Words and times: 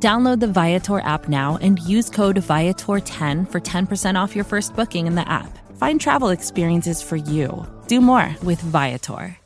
Download 0.00 0.38
the 0.38 0.46
Viator 0.46 1.00
app 1.00 1.28
now 1.28 1.58
and 1.60 1.80
use 1.80 2.08
code 2.08 2.36
Viator10 2.36 3.50
for 3.50 3.60
10% 3.60 4.14
off 4.20 4.36
your 4.36 4.44
first 4.44 4.76
booking 4.76 5.08
in 5.08 5.16
the 5.16 5.28
app. 5.28 5.58
Find 5.76 6.00
travel 6.00 6.28
experiences 6.28 7.02
for 7.02 7.16
you. 7.16 7.66
Do 7.88 8.00
more 8.00 8.36
with 8.44 8.60
Viator. 8.60 9.36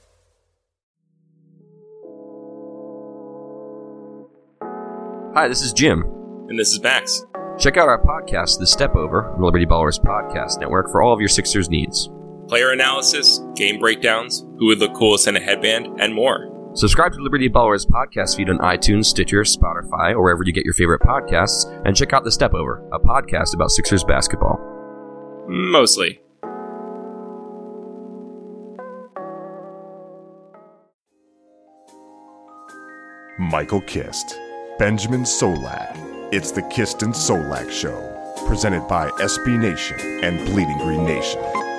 Hi, 5.35 5.49
this 5.49 5.63
is 5.63 5.73
Jim. 5.73 6.03
And 6.51 6.59
this 6.59 6.73
is 6.73 6.83
Max. 6.83 7.25
Check 7.59 7.79
out 7.79 7.89
our 7.89 8.03
podcast, 8.03 8.59
The 8.59 8.67
Step 8.67 8.95
Over, 8.95 9.33
the 9.39 9.45
Liberty 9.45 9.65
Ballers 9.65 9.99
Podcast 9.99 10.61
Network, 10.61 10.91
for 10.91 11.01
all 11.01 11.15
of 11.15 11.21
your 11.21 11.29
Sixers 11.31 11.71
needs. 11.71 12.11
Player 12.49 12.73
analysis, 12.73 13.41
game 13.55 13.79
breakdowns, 13.79 14.45
who 14.59 14.67
would 14.67 14.79
look 14.79 14.93
coolest 14.95 15.29
in 15.29 15.37
a 15.37 15.41
headband, 15.41 16.01
and 16.01 16.13
more. 16.13 16.52
Subscribe 16.75 17.13
to 17.13 17.21
Liberty 17.21 17.51
Ballers 17.51 17.87
podcast 17.87 18.35
feed 18.35 18.49
on 18.49 18.57
iTunes, 18.59 19.05
Stitcher, 19.05 19.43
Spotify, 19.43 20.13
or 20.13 20.23
wherever 20.23 20.43
you 20.43 20.53
get 20.53 20.65
your 20.65 20.73
favorite 20.73 21.03
podcasts, 21.03 21.67
and 21.85 21.95
check 21.95 22.15
out 22.15 22.25
The 22.25 22.33
Step 22.33 22.55
Over, 22.55 22.83
a 22.93 22.99
podcast 22.99 23.55
about 23.55 23.71
Sixers 23.71 24.03
basketball. 24.05 24.59
Mostly. 25.49 26.21
Michael 33.39 33.83
Kist, 33.83 34.39
Benjamin 34.79 35.25
Solak. 35.25 35.99
It's 36.33 36.53
the 36.53 36.63
Kist 36.63 37.03
and 37.03 37.13
Solak 37.13 37.71
Show, 37.71 38.45
presented 38.47 38.89
by 38.89 39.11
SB 39.11 39.59
Nation 39.59 39.99
and 40.25 40.39
Bleeding 40.47 40.79
Green 40.79 41.05
Nation. 41.05 41.72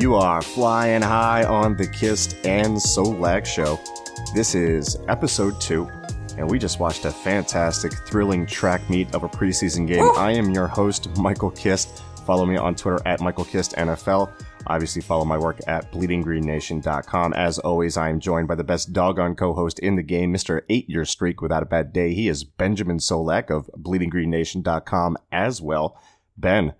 You 0.00 0.14
are 0.14 0.40
flying 0.40 1.02
high 1.02 1.44
on 1.44 1.76
the 1.76 1.86
Kist 1.86 2.34
and 2.46 2.78
Solak 2.78 3.44
Show. 3.44 3.78
This 4.34 4.54
is 4.54 4.96
episode 5.08 5.60
two, 5.60 5.90
and 6.38 6.50
we 6.50 6.58
just 6.58 6.80
watched 6.80 7.04
a 7.04 7.10
fantastic, 7.10 7.92
thrilling 8.06 8.46
track 8.46 8.88
meet 8.88 9.14
of 9.14 9.24
a 9.24 9.28
preseason 9.28 9.86
game. 9.86 10.08
I 10.16 10.32
am 10.32 10.54
your 10.54 10.68
host, 10.68 11.14
Michael 11.18 11.50
Kist. 11.50 12.02
Follow 12.24 12.46
me 12.46 12.56
on 12.56 12.76
Twitter 12.76 12.98
at 13.04 13.20
Michael 13.20 13.44
Kist 13.44 13.74
NFL. 13.76 14.32
Obviously, 14.68 15.02
follow 15.02 15.26
my 15.26 15.36
work 15.36 15.60
at 15.66 15.92
bleedinggreennation.com. 15.92 17.34
As 17.34 17.58
always, 17.58 17.98
I 17.98 18.08
am 18.08 18.20
joined 18.20 18.48
by 18.48 18.54
the 18.54 18.64
best 18.64 18.94
doggone 18.94 19.34
co-host 19.34 19.78
in 19.80 19.96
the 19.96 20.02
game, 20.02 20.32
Mr. 20.32 20.62
Eight-Year 20.70 21.04
Streak 21.04 21.42
Without 21.42 21.62
a 21.62 21.66
Bad 21.66 21.92
Day. 21.92 22.14
He 22.14 22.26
is 22.26 22.42
Benjamin 22.42 23.00
Solak 23.00 23.50
of 23.50 23.68
bleedinggreennation.com 23.76 25.18
as 25.30 25.60
well. 25.60 26.00
Ben, 26.38 26.72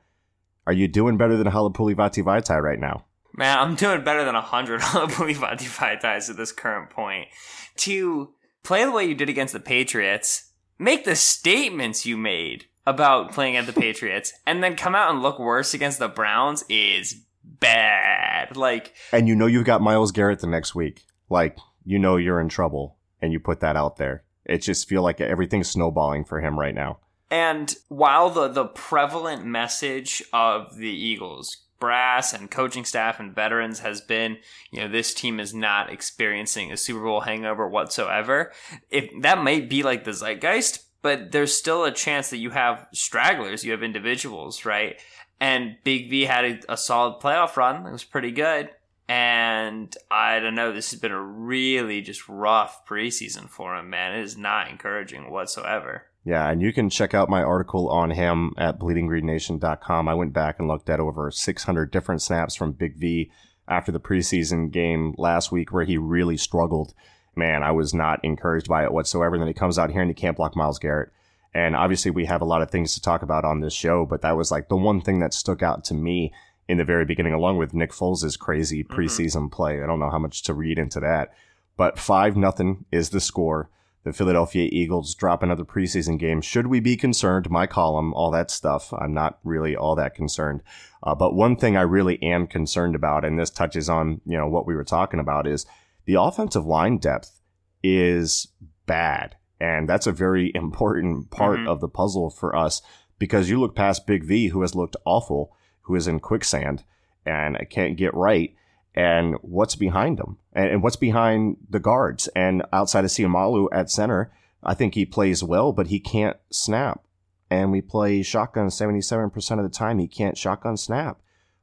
are 0.66 0.72
you 0.72 0.88
doing 0.88 1.18
better 1.18 1.36
than 1.36 1.48
Halapoulivaati 1.48 2.24
Vaitai 2.24 2.62
right 2.62 2.80
now? 2.80 3.04
Man, 3.32 3.58
I'm 3.58 3.74
doing 3.74 4.02
better 4.02 4.24
than 4.24 4.34
100 4.34 4.80
Halapuli 4.80 6.00
ties 6.00 6.30
at 6.30 6.36
this 6.36 6.52
current 6.52 6.90
point. 6.90 7.28
To 7.76 8.34
play 8.62 8.84
the 8.84 8.90
way 8.90 9.04
you 9.04 9.14
did 9.14 9.28
against 9.28 9.52
the 9.52 9.60
Patriots, 9.60 10.50
make 10.78 11.04
the 11.04 11.16
statements 11.16 12.04
you 12.04 12.16
made 12.16 12.66
about 12.86 13.32
playing 13.32 13.56
at 13.56 13.66
the 13.66 13.72
Patriots, 13.80 14.32
and 14.46 14.62
then 14.62 14.76
come 14.76 14.94
out 14.94 15.10
and 15.10 15.22
look 15.22 15.38
worse 15.38 15.74
against 15.74 15.98
the 15.98 16.08
Browns 16.08 16.64
is 16.68 17.22
bad. 17.44 18.56
Like, 18.56 18.94
And 19.12 19.28
you 19.28 19.36
know 19.36 19.46
you've 19.46 19.64
got 19.64 19.82
Myles 19.82 20.12
Garrett 20.12 20.40
the 20.40 20.46
next 20.46 20.74
week. 20.74 21.04
Like, 21.28 21.58
you 21.84 21.98
know 21.98 22.16
you're 22.16 22.40
in 22.40 22.48
trouble, 22.48 22.96
and 23.22 23.32
you 23.32 23.40
put 23.40 23.60
that 23.60 23.76
out 23.76 23.96
there. 23.96 24.24
It 24.44 24.58
just 24.58 24.88
feel 24.88 25.02
like 25.02 25.20
everything's 25.20 25.70
snowballing 25.70 26.24
for 26.24 26.40
him 26.40 26.58
right 26.58 26.74
now. 26.74 26.98
And 27.30 27.72
while 27.88 28.30
the, 28.30 28.48
the 28.48 28.64
prevalent 28.64 29.44
message 29.44 30.22
of 30.32 30.76
the 30.76 30.90
Eagles 30.90 31.58
brass 31.80 32.32
and 32.32 32.50
coaching 32.50 32.84
staff 32.84 33.18
and 33.18 33.34
veterans 33.34 33.80
has 33.80 34.00
been, 34.00 34.38
you 34.70 34.80
know, 34.80 34.88
this 34.88 35.12
team 35.14 35.40
is 35.40 35.52
not 35.52 35.90
experiencing 35.90 36.70
a 36.70 36.76
Super 36.76 37.02
Bowl 37.02 37.20
hangover 37.20 37.66
whatsoever, 37.66 38.52
if 38.90 39.10
that 39.22 39.42
may 39.42 39.60
be 39.60 39.82
like 39.82 40.04
the 40.04 40.12
zeitgeist, 40.12 40.84
but 41.02 41.32
there's 41.32 41.56
still 41.56 41.84
a 41.84 41.90
chance 41.90 42.30
that 42.30 42.38
you 42.38 42.50
have 42.50 42.86
stragglers, 42.92 43.64
you 43.64 43.72
have 43.72 43.82
individuals, 43.82 44.64
right? 44.64 45.00
And 45.40 45.76
Big 45.82 46.10
V 46.10 46.26
had 46.26 46.44
a, 46.44 46.74
a 46.74 46.76
solid 46.76 47.20
playoff 47.20 47.56
run. 47.56 47.86
It 47.86 47.92
was 47.92 48.04
pretty 48.04 48.30
good. 48.30 48.70
And 49.08 49.92
I 50.08 50.38
don't 50.38 50.54
know, 50.54 50.72
this 50.72 50.92
has 50.92 51.00
been 51.00 51.10
a 51.10 51.20
really 51.20 52.00
just 52.00 52.28
rough 52.28 52.86
preseason 52.86 53.48
for 53.48 53.74
him, 53.74 53.90
man. 53.90 54.16
It 54.16 54.22
is 54.22 54.36
not 54.36 54.70
encouraging 54.70 55.30
whatsoever. 55.30 56.04
Yeah, 56.24 56.48
and 56.50 56.60
you 56.60 56.72
can 56.72 56.90
check 56.90 57.14
out 57.14 57.30
my 57.30 57.42
article 57.42 57.88
on 57.88 58.10
him 58.10 58.52
at 58.58 58.78
bleedinggreennation.com. 58.78 60.08
I 60.08 60.14
went 60.14 60.32
back 60.32 60.58
and 60.58 60.68
looked 60.68 60.90
at 60.90 61.00
over 61.00 61.30
600 61.30 61.90
different 61.90 62.20
snaps 62.20 62.54
from 62.54 62.72
Big 62.72 62.96
V 62.96 63.30
after 63.66 63.90
the 63.90 64.00
preseason 64.00 64.70
game 64.70 65.14
last 65.16 65.50
week 65.50 65.72
where 65.72 65.84
he 65.84 65.96
really 65.96 66.36
struggled. 66.36 66.92
Man, 67.36 67.62
I 67.62 67.70
was 67.70 67.94
not 67.94 68.22
encouraged 68.22 68.68
by 68.68 68.84
it 68.84 68.92
whatsoever. 68.92 69.34
And 69.34 69.42
then 69.42 69.48
he 69.48 69.54
comes 69.54 69.78
out 69.78 69.90
here 69.90 70.02
and 70.02 70.10
he 70.10 70.14
can't 70.14 70.36
block 70.36 70.56
Myles 70.56 70.78
Garrett. 70.78 71.10
And 71.54 71.74
obviously 71.74 72.10
we 72.10 72.26
have 72.26 72.42
a 72.42 72.46
lot 72.46 72.62
of 72.62 72.70
things 72.70 72.94
to 72.94 73.00
talk 73.00 73.22
about 73.22 73.44
on 73.44 73.60
this 73.60 73.72
show, 73.72 74.04
but 74.04 74.20
that 74.22 74.36
was 74.36 74.50
like 74.50 74.68
the 74.68 74.76
one 74.76 75.00
thing 75.00 75.20
that 75.20 75.32
stuck 75.32 75.62
out 75.62 75.84
to 75.84 75.94
me 75.94 76.32
in 76.68 76.78
the 76.78 76.84
very 76.84 77.04
beginning, 77.04 77.32
along 77.32 77.56
with 77.56 77.74
Nick 77.74 77.92
Foles' 77.92 78.38
crazy 78.38 78.84
preseason 78.84 79.36
mm-hmm. 79.36 79.48
play. 79.48 79.82
I 79.82 79.86
don't 79.86 79.98
know 79.98 80.10
how 80.10 80.18
much 80.18 80.42
to 80.44 80.54
read 80.54 80.78
into 80.78 81.00
that, 81.00 81.32
but 81.76 81.98
five 81.98 82.36
nothing 82.36 82.84
is 82.92 83.10
the 83.10 83.20
score 83.20 83.70
the 84.04 84.12
Philadelphia 84.12 84.68
Eagles 84.72 85.14
drop 85.14 85.42
another 85.42 85.64
preseason 85.64 86.18
game. 86.18 86.40
Should 86.40 86.68
we 86.68 86.80
be 86.80 86.96
concerned? 86.96 87.50
My 87.50 87.66
column, 87.66 88.14
all 88.14 88.30
that 88.30 88.50
stuff. 88.50 88.92
I'm 88.94 89.12
not 89.12 89.38
really 89.44 89.76
all 89.76 89.94
that 89.96 90.14
concerned. 90.14 90.62
Uh, 91.02 91.14
but 91.14 91.34
one 91.34 91.56
thing 91.56 91.76
I 91.76 91.82
really 91.82 92.22
am 92.22 92.46
concerned 92.46 92.94
about, 92.94 93.24
and 93.24 93.38
this 93.38 93.50
touches 93.50 93.88
on, 93.88 94.20
you 94.24 94.36
know, 94.36 94.48
what 94.48 94.66
we 94.66 94.74
were 94.74 94.84
talking 94.84 95.20
about 95.20 95.46
is 95.46 95.66
the 96.06 96.20
offensive 96.20 96.64
line 96.64 96.98
depth 96.98 97.40
is 97.82 98.48
bad. 98.86 99.36
And 99.60 99.88
that's 99.88 100.06
a 100.06 100.12
very 100.12 100.50
important 100.54 101.30
part 101.30 101.58
mm-hmm. 101.58 101.68
of 101.68 101.80
the 101.80 101.88
puzzle 101.88 102.30
for 102.30 102.56
us 102.56 102.80
because 103.18 103.50
you 103.50 103.60
look 103.60 103.76
past 103.76 104.06
Big 104.06 104.24
V, 104.24 104.48
who 104.48 104.62
has 104.62 104.74
looked 104.74 104.96
awful, 105.04 105.54
who 105.82 105.94
is 105.94 106.08
in 106.08 106.20
quicksand 106.20 106.84
and 107.26 107.58
can't 107.68 107.98
get 107.98 108.14
right 108.14 108.54
and 108.94 109.36
what's 109.42 109.76
behind 109.76 110.18
them 110.18 110.38
and, 110.52 110.70
and 110.70 110.82
what's 110.82 110.96
behind 110.96 111.56
the 111.68 111.80
guards. 111.80 112.28
And 112.28 112.62
outside 112.72 113.04
of 113.04 113.10
Seumalo 113.10 113.68
at 113.72 113.90
center, 113.90 114.32
I 114.62 114.74
think 114.74 114.94
he 114.94 115.06
plays 115.06 115.42
well, 115.42 115.72
but 115.72 115.88
he 115.88 116.00
can't 116.00 116.36
snap. 116.50 117.02
And 117.50 117.72
we 117.72 117.80
play 117.80 118.22
shotgun 118.22 118.68
77% 118.68 119.58
of 119.58 119.62
the 119.62 119.68
time. 119.68 119.98
He 119.98 120.06
can't 120.06 120.38
shotgun 120.38 120.76
snap. 120.76 121.18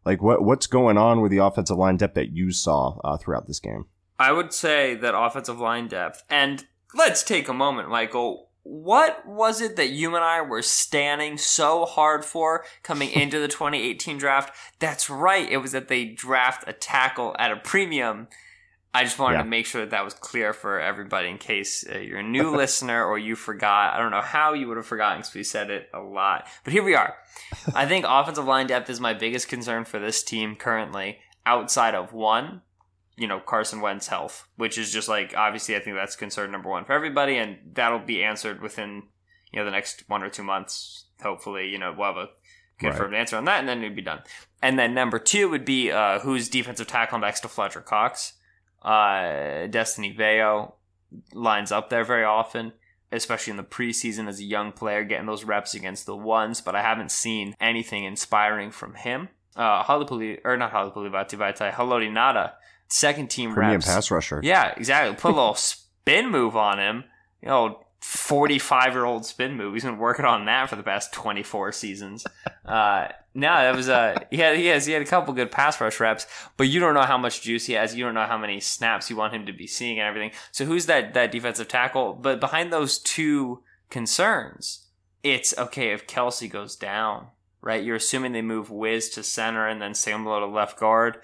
Like 0.08 0.22
what 0.22 0.42
what's 0.42 0.68
going 0.68 0.98
on 0.98 1.20
with 1.20 1.32
the 1.32 1.44
offensive 1.44 1.78
line 1.78 1.98
depth 1.98 2.16
that 2.16 2.32
you 2.32 2.52
saw 2.52 2.98
uh, 3.04 3.18
throughout 3.18 3.46
this 3.46 3.60
game? 3.60 3.88
I 4.18 4.32
would 4.32 4.54
say 4.54 4.96
that 4.96 5.18
offensive 5.18 5.60
line 5.60 5.88
depth, 5.88 6.24
and 6.30 6.66
let's 6.96 7.24
take 7.24 7.50
a 7.50 7.54
moment, 7.54 7.90
Michael 7.90 8.47
what 8.70 9.26
was 9.26 9.62
it 9.62 9.78
that 9.78 9.92
you 9.92 10.14
and 10.16 10.26
I 10.26 10.42
were 10.42 10.62
standing 10.62 11.38
so 11.38 11.86
hard 11.86 12.26
for 12.26 12.66
coming 12.84 13.10
into 13.14 13.40
the 13.40 13.48
2018 13.48 14.18
draft? 14.18 14.54
That's 14.80 15.10
right. 15.10 15.50
It 15.50 15.58
was 15.58 15.72
that 15.72 15.88
they 15.88 16.06
draft 16.06 16.66
a 16.68 16.74
tackle 16.74 17.36
at 17.40 17.52
a 17.52 17.56
premium. 17.56 18.28
I 18.94 19.04
just 19.04 19.20
wanted 19.20 19.38
yeah. 19.38 19.44
to 19.44 19.50
make 19.50 19.66
sure 19.66 19.82
that 19.82 19.92
that 19.92 20.04
was 20.04 20.14
clear 20.14 20.54
for 20.54 20.82
everybody 20.82 21.30
in 21.30 21.38
case 21.38 21.86
uh, 21.88 22.00
you're 22.00 22.20
a 22.20 22.24
new 22.24 22.56
listener 22.58 23.06
or 23.06 23.18
you 23.18 23.36
forgot. 23.36 23.94
I 23.94 24.00
don't 24.00 24.12
know 24.12 24.22
how 24.22 24.54
you 24.54 24.68
would 24.68 24.78
have 24.78 24.86
forgotten 24.86 25.20
because 25.20 25.34
we 25.34 25.44
said 25.44 25.70
it 25.70 25.90
a 25.94 26.00
lot. 26.00 26.48
But 26.64 26.74
here 26.74 26.84
we 26.84 26.96
are. 26.96 27.16
I 27.74 27.86
think 27.86 28.06
offensive 28.08 28.46
line 28.46 28.68
depth 28.68 28.90
is 28.90 29.00
my 29.00 29.14
biggest 29.14 29.48
concern 29.48 29.86
for 29.86 30.00
this 30.00 30.24
team 30.24 30.56
currently, 30.56 31.20
outside 31.46 31.96
of 31.96 32.12
one, 32.12 32.64
you 33.18 33.28
know 33.28 33.40
Carson 33.40 33.82
Wentz 33.82 34.08
health, 34.08 34.48
which 34.56 34.78
is 34.78 34.92
just 34.92 35.10
like 35.10 35.34
obviously 35.36 35.76
I 35.76 35.80
think 35.80 35.98
that's 35.98 36.16
concern 36.16 36.52
number 36.52 36.70
one 36.70 36.86
for 36.86 36.94
everybody, 36.94 37.38
and 37.38 37.58
that'll 37.74 38.00
be 38.00 38.24
answered 38.24 38.62
within 38.62 39.04
you 39.52 39.60
know 39.60 39.66
the 39.66 39.72
next 39.72 40.06
one 40.08 40.24
or 40.24 40.30
two 40.30 40.44
months. 40.44 41.06
Hopefully, 41.22 41.68
you 41.68 41.80
know 41.80 41.94
we'll 41.98 42.08
have 42.08 42.18
a 42.18 42.30
confirmed 42.80 43.14
right. 43.14 43.20
answer 43.20 43.36
on 43.36 43.46
that, 43.46 43.60
and 43.60 43.68
then 43.68 43.80
it'd 43.80 43.96
be 43.96 44.02
done. 44.04 44.22
And 44.62 44.78
then 44.78 44.94
number 44.94 45.20
two 45.20 45.50
would 45.50 45.66
be 45.66 45.92
uh, 45.92 46.20
who's 46.20 46.48
defensive 46.48 46.88
tackle 46.88 47.20
next 47.20 47.42
to 47.42 47.48
Fletcher 47.48 47.82
Cox. 47.82 48.34
Uh, 48.84 49.66
Destiny 49.68 50.16
Vaeao 50.16 50.74
lines 51.34 51.72
up 51.72 51.90
there 51.90 52.04
very 52.04 52.24
often, 52.24 52.74
especially 53.12 53.52
in 53.52 53.58
the 53.58 53.64
preseason 53.64 54.28
as 54.28 54.40
a 54.40 54.44
young 54.44 54.72
player, 54.72 55.04
getting 55.04 55.26
those 55.26 55.44
reps 55.44 55.74
against 55.74 56.06
the 56.06 56.16
ones. 56.16 56.62
But 56.62 56.76
I 56.76 56.84
haven't 56.84 57.12
seen 57.12 57.56
anything 57.60 58.04
inspiring 58.04 58.70
from 58.70 58.94
him. 58.94 59.30
Uh, 59.56 59.84
Halapuli, 59.84 60.40
or 60.46 60.56
not 60.56 60.72
Halapoulivaati 60.72 61.36
Vaitai, 61.36 61.74
Haloti 61.74 62.12
Ngata 62.12 62.52
second 62.88 63.30
team 63.30 63.54
Premium 63.54 63.76
reps. 63.76 63.86
pass 63.86 64.12
rusher. 64.12 64.40
Yeah, 64.44 64.74
exactly. 64.76 65.16
Put 65.16 65.32
a 65.32 65.36
little 65.36 65.56
spin 66.08 66.30
move 66.30 66.56
on 66.56 66.80
him. 66.80 67.04
You 67.42 67.50
know, 67.50 67.80
45 68.02 68.94
year 68.94 69.06
old 69.06 69.26
spin 69.26 69.56
move. 69.56 69.74
He's 69.74 69.84
been 69.84 69.98
working 69.98 70.26
on 70.26 70.46
that 70.46 70.70
for 70.70 70.76
the 70.76 70.84
past 70.84 71.14
24 71.14 71.72
seasons. 71.72 72.26
Uh, 72.68 73.08
no, 73.34 73.48
that 73.48 73.74
was 73.74 73.88
uh, 73.88 74.20
he 74.30 74.36
had, 74.36 74.58
he 74.58 74.66
has 74.66 74.86
he 74.86 74.92
had 74.92 75.02
a 75.02 75.06
couple 75.06 75.34
good 75.34 75.52
pass 75.52 75.80
rush 75.80 76.02
reps, 76.02 76.28
but 76.58 76.68
you 76.68 76.82
don't 76.82 76.94
know 76.94 77.04
how 77.04 77.18
much 77.18 77.42
juice 77.42 77.66
he 77.66 77.74
has. 77.74 77.96
You 77.96 78.04
don't 78.04 78.14
know 78.14 78.26
how 78.26 78.38
many 78.38 78.60
snaps 78.60 79.10
you 79.10 79.16
want 79.16 79.34
him 79.34 79.46
to 79.46 79.54
be 79.54 79.68
seeing 79.68 80.00
and 80.00 80.06
everything. 80.06 80.32
So 80.52 80.66
who's 80.66 80.86
that 80.88 81.14
that 81.14 81.32
defensive 81.32 81.70
tackle? 81.70 82.14
But 82.16 82.42
behind 82.42 82.74
those 82.74 83.00
two 83.00 83.64
concerns, 83.90 84.88
it's 85.24 85.58
okay 85.58 85.94
if 85.94 86.08
Kelce 86.08 86.52
goes 86.52 86.76
down, 86.76 87.28
right? 87.62 87.82
You're 87.82 87.96
assuming 87.96 88.34
they 88.34 88.42
move 88.42 88.70
Wiz 88.70 89.08
to 89.12 89.24
center 89.24 89.66
and 89.66 89.82
then 89.82 89.94
Seumalo 89.94 90.40
to 90.42 90.46
left 90.46 90.78
guard. 90.78 91.20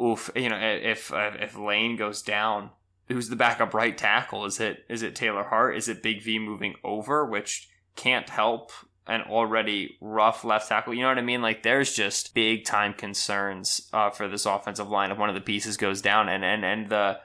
Oof, 0.00 0.30
you 0.34 0.48
know 0.48 0.58
if 0.60 1.12
if 1.14 1.56
Lane 1.56 1.96
goes 1.96 2.22
down, 2.22 2.70
who's 3.08 3.28
the 3.28 3.36
backup 3.36 3.74
right 3.74 3.96
tackle? 3.96 4.44
Is 4.44 4.60
it 4.60 4.84
is 4.88 5.02
it 5.02 5.14
Taylor 5.14 5.44
Hart? 5.44 5.76
Is 5.76 5.88
it 5.88 6.02
Big 6.02 6.22
V 6.22 6.38
moving 6.38 6.74
over, 6.82 7.24
which 7.24 7.68
can't 7.96 8.28
help 8.28 8.72
an 9.06 9.22
already 9.22 9.96
rough 10.00 10.44
left 10.44 10.68
tackle? 10.68 10.94
You 10.94 11.02
know 11.02 11.08
what 11.08 11.18
I 11.18 11.22
mean? 11.22 11.42
Like 11.42 11.62
there's 11.62 11.92
just 11.92 12.34
big 12.34 12.64
time 12.64 12.94
concerns 12.94 13.88
uh, 13.92 14.10
for 14.10 14.26
this 14.26 14.46
offensive 14.46 14.88
line 14.88 15.10
if 15.10 15.18
one 15.18 15.28
of 15.28 15.34
the 15.34 15.40
pieces 15.40 15.76
goes 15.76 16.02
down, 16.02 16.28
and 16.28 16.44
and 16.44 16.64
and 16.64 16.88
the 16.88 17.18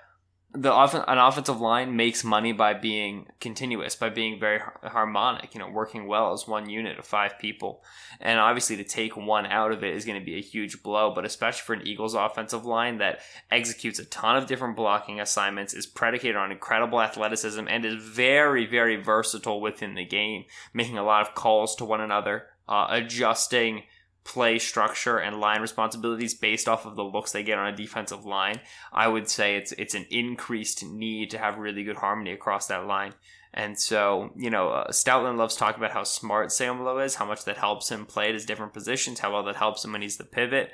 the 0.51 0.71
off- 0.71 0.95
an 0.95 1.17
offensive 1.19 1.61
line 1.61 1.95
makes 1.95 2.23
money 2.23 2.51
by 2.51 2.73
being 2.73 3.27
continuous, 3.39 3.95
by 3.95 4.09
being 4.09 4.39
very 4.39 4.57
har- 4.57 4.79
harmonic, 4.83 5.53
you 5.53 5.59
know, 5.59 5.69
working 5.69 6.07
well 6.07 6.33
as 6.33 6.47
one 6.47 6.67
unit 6.67 6.97
of 6.97 7.05
five 7.05 7.37
people. 7.37 7.83
And 8.19 8.39
obviously, 8.39 8.75
to 8.77 8.83
take 8.83 9.15
one 9.15 9.45
out 9.45 9.71
of 9.71 9.83
it 9.83 9.93
is 9.93 10.05
going 10.05 10.19
to 10.19 10.25
be 10.25 10.37
a 10.37 10.41
huge 10.41 10.81
blow, 10.81 11.13
but 11.13 11.23
especially 11.23 11.61
for 11.61 11.73
an 11.73 11.85
Eagles 11.85 12.15
offensive 12.15 12.65
line 12.65 12.97
that 12.97 13.19
executes 13.51 13.99
a 13.99 14.05
ton 14.05 14.37
of 14.37 14.47
different 14.47 14.75
blocking 14.75 15.19
assignments, 15.19 15.75
is 15.75 15.85
predicated 15.85 16.35
on 16.35 16.51
incredible 16.51 16.99
athleticism, 16.99 17.67
and 17.69 17.85
is 17.85 18.03
very, 18.03 18.65
very 18.65 18.95
versatile 18.95 19.61
within 19.61 19.93
the 19.93 20.05
game, 20.05 20.45
making 20.73 20.97
a 20.97 21.03
lot 21.03 21.21
of 21.21 21.35
calls 21.35 21.75
to 21.75 21.85
one 21.85 22.01
another, 22.01 22.47
uh, 22.67 22.87
adjusting 22.89 23.83
play 24.23 24.59
structure 24.59 25.17
and 25.17 25.39
line 25.39 25.61
responsibilities 25.61 26.33
based 26.33 26.67
off 26.67 26.85
of 26.85 26.95
the 26.95 27.03
looks 27.03 27.31
they 27.31 27.43
get 27.43 27.57
on 27.57 27.73
a 27.73 27.75
defensive 27.75 28.25
line, 28.25 28.59
I 28.91 29.07
would 29.07 29.29
say 29.29 29.55
it's 29.55 29.71
it's 29.73 29.95
an 29.95 30.05
increased 30.09 30.85
need 30.85 31.31
to 31.31 31.37
have 31.37 31.57
really 31.57 31.83
good 31.83 31.97
harmony 31.97 32.31
across 32.31 32.67
that 32.67 32.85
line. 32.85 33.13
And 33.53 33.79
so, 33.79 34.31
you 34.35 34.51
know, 34.51 34.69
uh, 34.69 34.91
Stoutland 34.91 35.37
loves 35.37 35.55
talking 35.55 35.81
about 35.81 35.93
how 35.93 36.03
smart 36.03 36.49
Seumalo 36.49 37.03
is, 37.03 37.15
how 37.15 37.25
much 37.25 37.45
that 37.45 37.57
helps 37.57 37.89
him 37.89 38.05
play 38.05 38.27
at 38.27 38.35
his 38.35 38.45
different 38.45 38.73
positions, 38.73 39.19
how 39.19 39.33
well 39.33 39.43
that 39.43 39.55
helps 39.55 39.83
him 39.83 39.91
when 39.91 40.03
he's 40.03 40.17
the 40.17 40.23
pivot. 40.23 40.71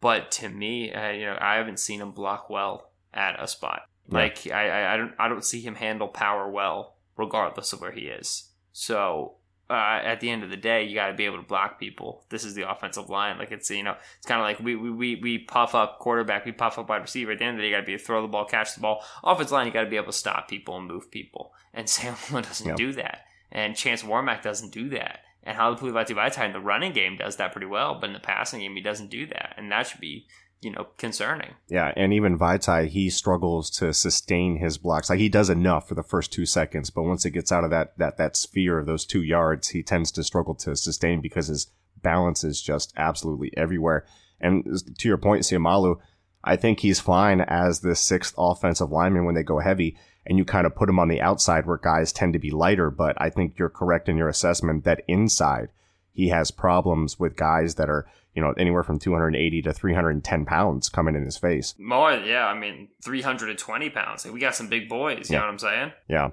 But 0.00 0.30
to 0.32 0.48
me, 0.48 0.92
uh, 0.92 1.10
you 1.10 1.26
know, 1.26 1.36
I 1.40 1.56
haven't 1.56 1.80
seen 1.80 2.00
him 2.00 2.12
block 2.12 2.48
well 2.48 2.92
at 3.12 3.42
a 3.42 3.46
spot. 3.46 3.82
Yeah. 4.08 4.14
Like 4.14 4.46
I, 4.46 4.68
I, 4.68 4.94
I 4.94 4.96
don't, 4.96 5.14
I 5.18 5.28
don't 5.28 5.44
see 5.44 5.60
him 5.60 5.74
handle 5.74 6.08
power 6.08 6.50
well, 6.50 6.96
regardless 7.18 7.72
of 7.74 7.80
where 7.82 7.92
he 7.92 8.06
is. 8.06 8.50
So 8.72 9.36
uh, 9.68 10.00
at 10.02 10.20
the 10.20 10.30
end 10.30 10.42
of 10.44 10.50
the 10.50 10.56
day, 10.56 10.84
you 10.84 10.94
got 10.94 11.08
to 11.08 11.14
be 11.14 11.24
able 11.24 11.36
to 11.38 11.42
block 11.46 11.78
people. 11.80 12.24
This 12.28 12.44
is 12.44 12.54
the 12.54 12.70
offensive 12.70 13.08
line. 13.10 13.38
Like 13.38 13.50
it's 13.52 13.68
you 13.70 13.82
know, 13.82 13.96
it's 14.16 14.26
kind 14.26 14.40
of 14.40 14.44
like 14.44 14.60
we, 14.60 14.76
we 14.76 14.90
we 14.90 15.16
we 15.16 15.38
puff 15.38 15.74
up 15.74 15.98
quarterback, 15.98 16.44
we 16.44 16.52
puff 16.52 16.78
up 16.78 16.88
wide 16.88 17.02
receiver. 17.02 17.32
At 17.32 17.38
the 17.38 17.44
end 17.44 17.56
of 17.56 17.58
the 17.58 17.62
day, 17.62 17.68
you 17.70 17.74
got 17.74 17.80
to 17.80 17.86
be 17.86 17.92
able 17.92 18.00
to 18.00 18.04
throw 18.06 18.22
the 18.22 18.28
ball, 18.28 18.44
catch 18.44 18.74
the 18.74 18.80
ball. 18.80 19.02
Offensive 19.24 19.52
line, 19.52 19.66
you 19.66 19.72
got 19.72 19.84
to 19.84 19.90
be 19.90 19.96
able 19.96 20.06
to 20.06 20.12
stop 20.12 20.48
people 20.48 20.76
and 20.76 20.86
move 20.86 21.10
people. 21.10 21.52
And 21.74 21.86
Seumalo 21.88 22.42
doesn't 22.42 22.66
Yeah. 22.68 22.74
do 22.76 22.92
that, 22.92 23.22
and 23.50 23.74
Chance 23.76 24.02
Warmack 24.02 24.42
doesn't 24.42 24.72
do 24.72 24.88
that. 24.90 25.20
And 25.42 25.56
Halapuli 25.56 25.92
Vaitai 25.92 26.44
in 26.46 26.52
the 26.52 26.60
running 26.60 26.92
game 26.92 27.16
does 27.16 27.36
that 27.36 27.52
pretty 27.52 27.68
well, 27.68 27.94
but 28.00 28.08
in 28.08 28.14
the 28.14 28.18
passing 28.20 28.60
game, 28.60 28.74
he 28.74 28.82
doesn't 28.82 29.10
do 29.10 29.26
that, 29.26 29.54
and 29.56 29.70
that 29.70 29.86
should 29.86 30.00
be 30.00 30.26
you 30.60 30.70
know 30.70 30.88
concerning. 30.96 31.54
Yeah, 31.68 31.92
and 31.96 32.12
even 32.12 32.38
Vaitai, 32.38 32.88
he 32.88 33.10
struggles 33.10 33.70
to 33.78 33.92
sustain 33.92 34.56
his 34.56 34.78
blocks. 34.78 35.10
Like 35.10 35.18
he 35.18 35.28
does 35.28 35.50
enough 35.50 35.88
for 35.88 35.94
the 35.94 36.02
first 36.02 36.32
two 36.32 36.46
seconds, 36.46 36.90
but 36.90 37.02
once 37.02 37.24
it 37.24 37.30
gets 37.30 37.52
out 37.52 37.64
of 37.64 37.70
that 37.70 37.96
that 37.98 38.16
that 38.16 38.36
sphere 38.36 38.78
of 38.78 38.86
those 38.86 39.04
two 39.04 39.22
yards, 39.22 39.68
he 39.68 39.82
tends 39.82 40.10
to 40.12 40.24
struggle 40.24 40.54
to 40.56 40.76
sustain 40.76 41.20
because 41.20 41.48
his 41.48 41.68
balance 42.02 42.44
is 42.44 42.60
just 42.60 42.92
absolutely 42.96 43.52
everywhere. 43.56 44.06
And 44.40 44.64
to 44.98 45.08
your 45.08 45.18
point, 45.18 45.42
Seumalo, 45.42 45.98
I 46.44 46.56
think 46.56 46.80
he's 46.80 47.00
fine 47.00 47.40
as 47.40 47.80
the 47.80 47.96
sixth 47.96 48.34
offensive 48.38 48.92
lineman 48.92 49.24
when 49.24 49.34
they 49.34 49.42
go 49.42 49.58
heavy, 49.58 49.96
and 50.26 50.38
you 50.38 50.44
kind 50.44 50.66
of 50.66 50.74
put 50.74 50.88
him 50.88 50.98
on 50.98 51.08
the 51.08 51.20
outside 51.20 51.66
where 51.66 51.78
guys 51.78 52.12
tend 52.12 52.32
to 52.32 52.38
be 52.38 52.50
lighter. 52.50 52.90
But 52.90 53.20
I 53.20 53.30
think 53.30 53.58
you're 53.58 53.68
correct 53.68 54.08
in 54.08 54.16
your 54.16 54.28
assessment 54.28 54.84
that 54.84 55.02
inside 55.08 55.68
he 56.12 56.28
has 56.28 56.50
problems 56.50 57.18
with 57.20 57.36
guys 57.36 57.74
that 57.74 57.90
are 57.90 58.06
you 58.36 58.42
know 58.42 58.52
anywhere 58.58 58.82
from 58.82 58.98
280 58.98 59.62
to 59.62 59.72
310 59.72 60.44
pounds 60.44 60.88
coming 60.88 61.14
in 61.16 61.24
his 61.24 61.38
face. 61.38 61.74
More, 61.78 62.12
yeah. 62.12 62.46
I 62.46 62.54
mean, 62.58 62.88
three 63.02 63.22
hundred 63.22 63.50
and 63.50 63.58
twenty 63.58 63.90
pounds. 63.90 64.24
We 64.26 64.38
got 64.38 64.54
some 64.54 64.68
big 64.68 64.88
boys. 64.88 65.30
You 65.30 65.34
Yeah. 65.34 65.40
know 65.40 65.46
what 65.46 65.52
I'm 65.52 65.58
saying? 65.58 65.92
Yeah. 66.08 66.30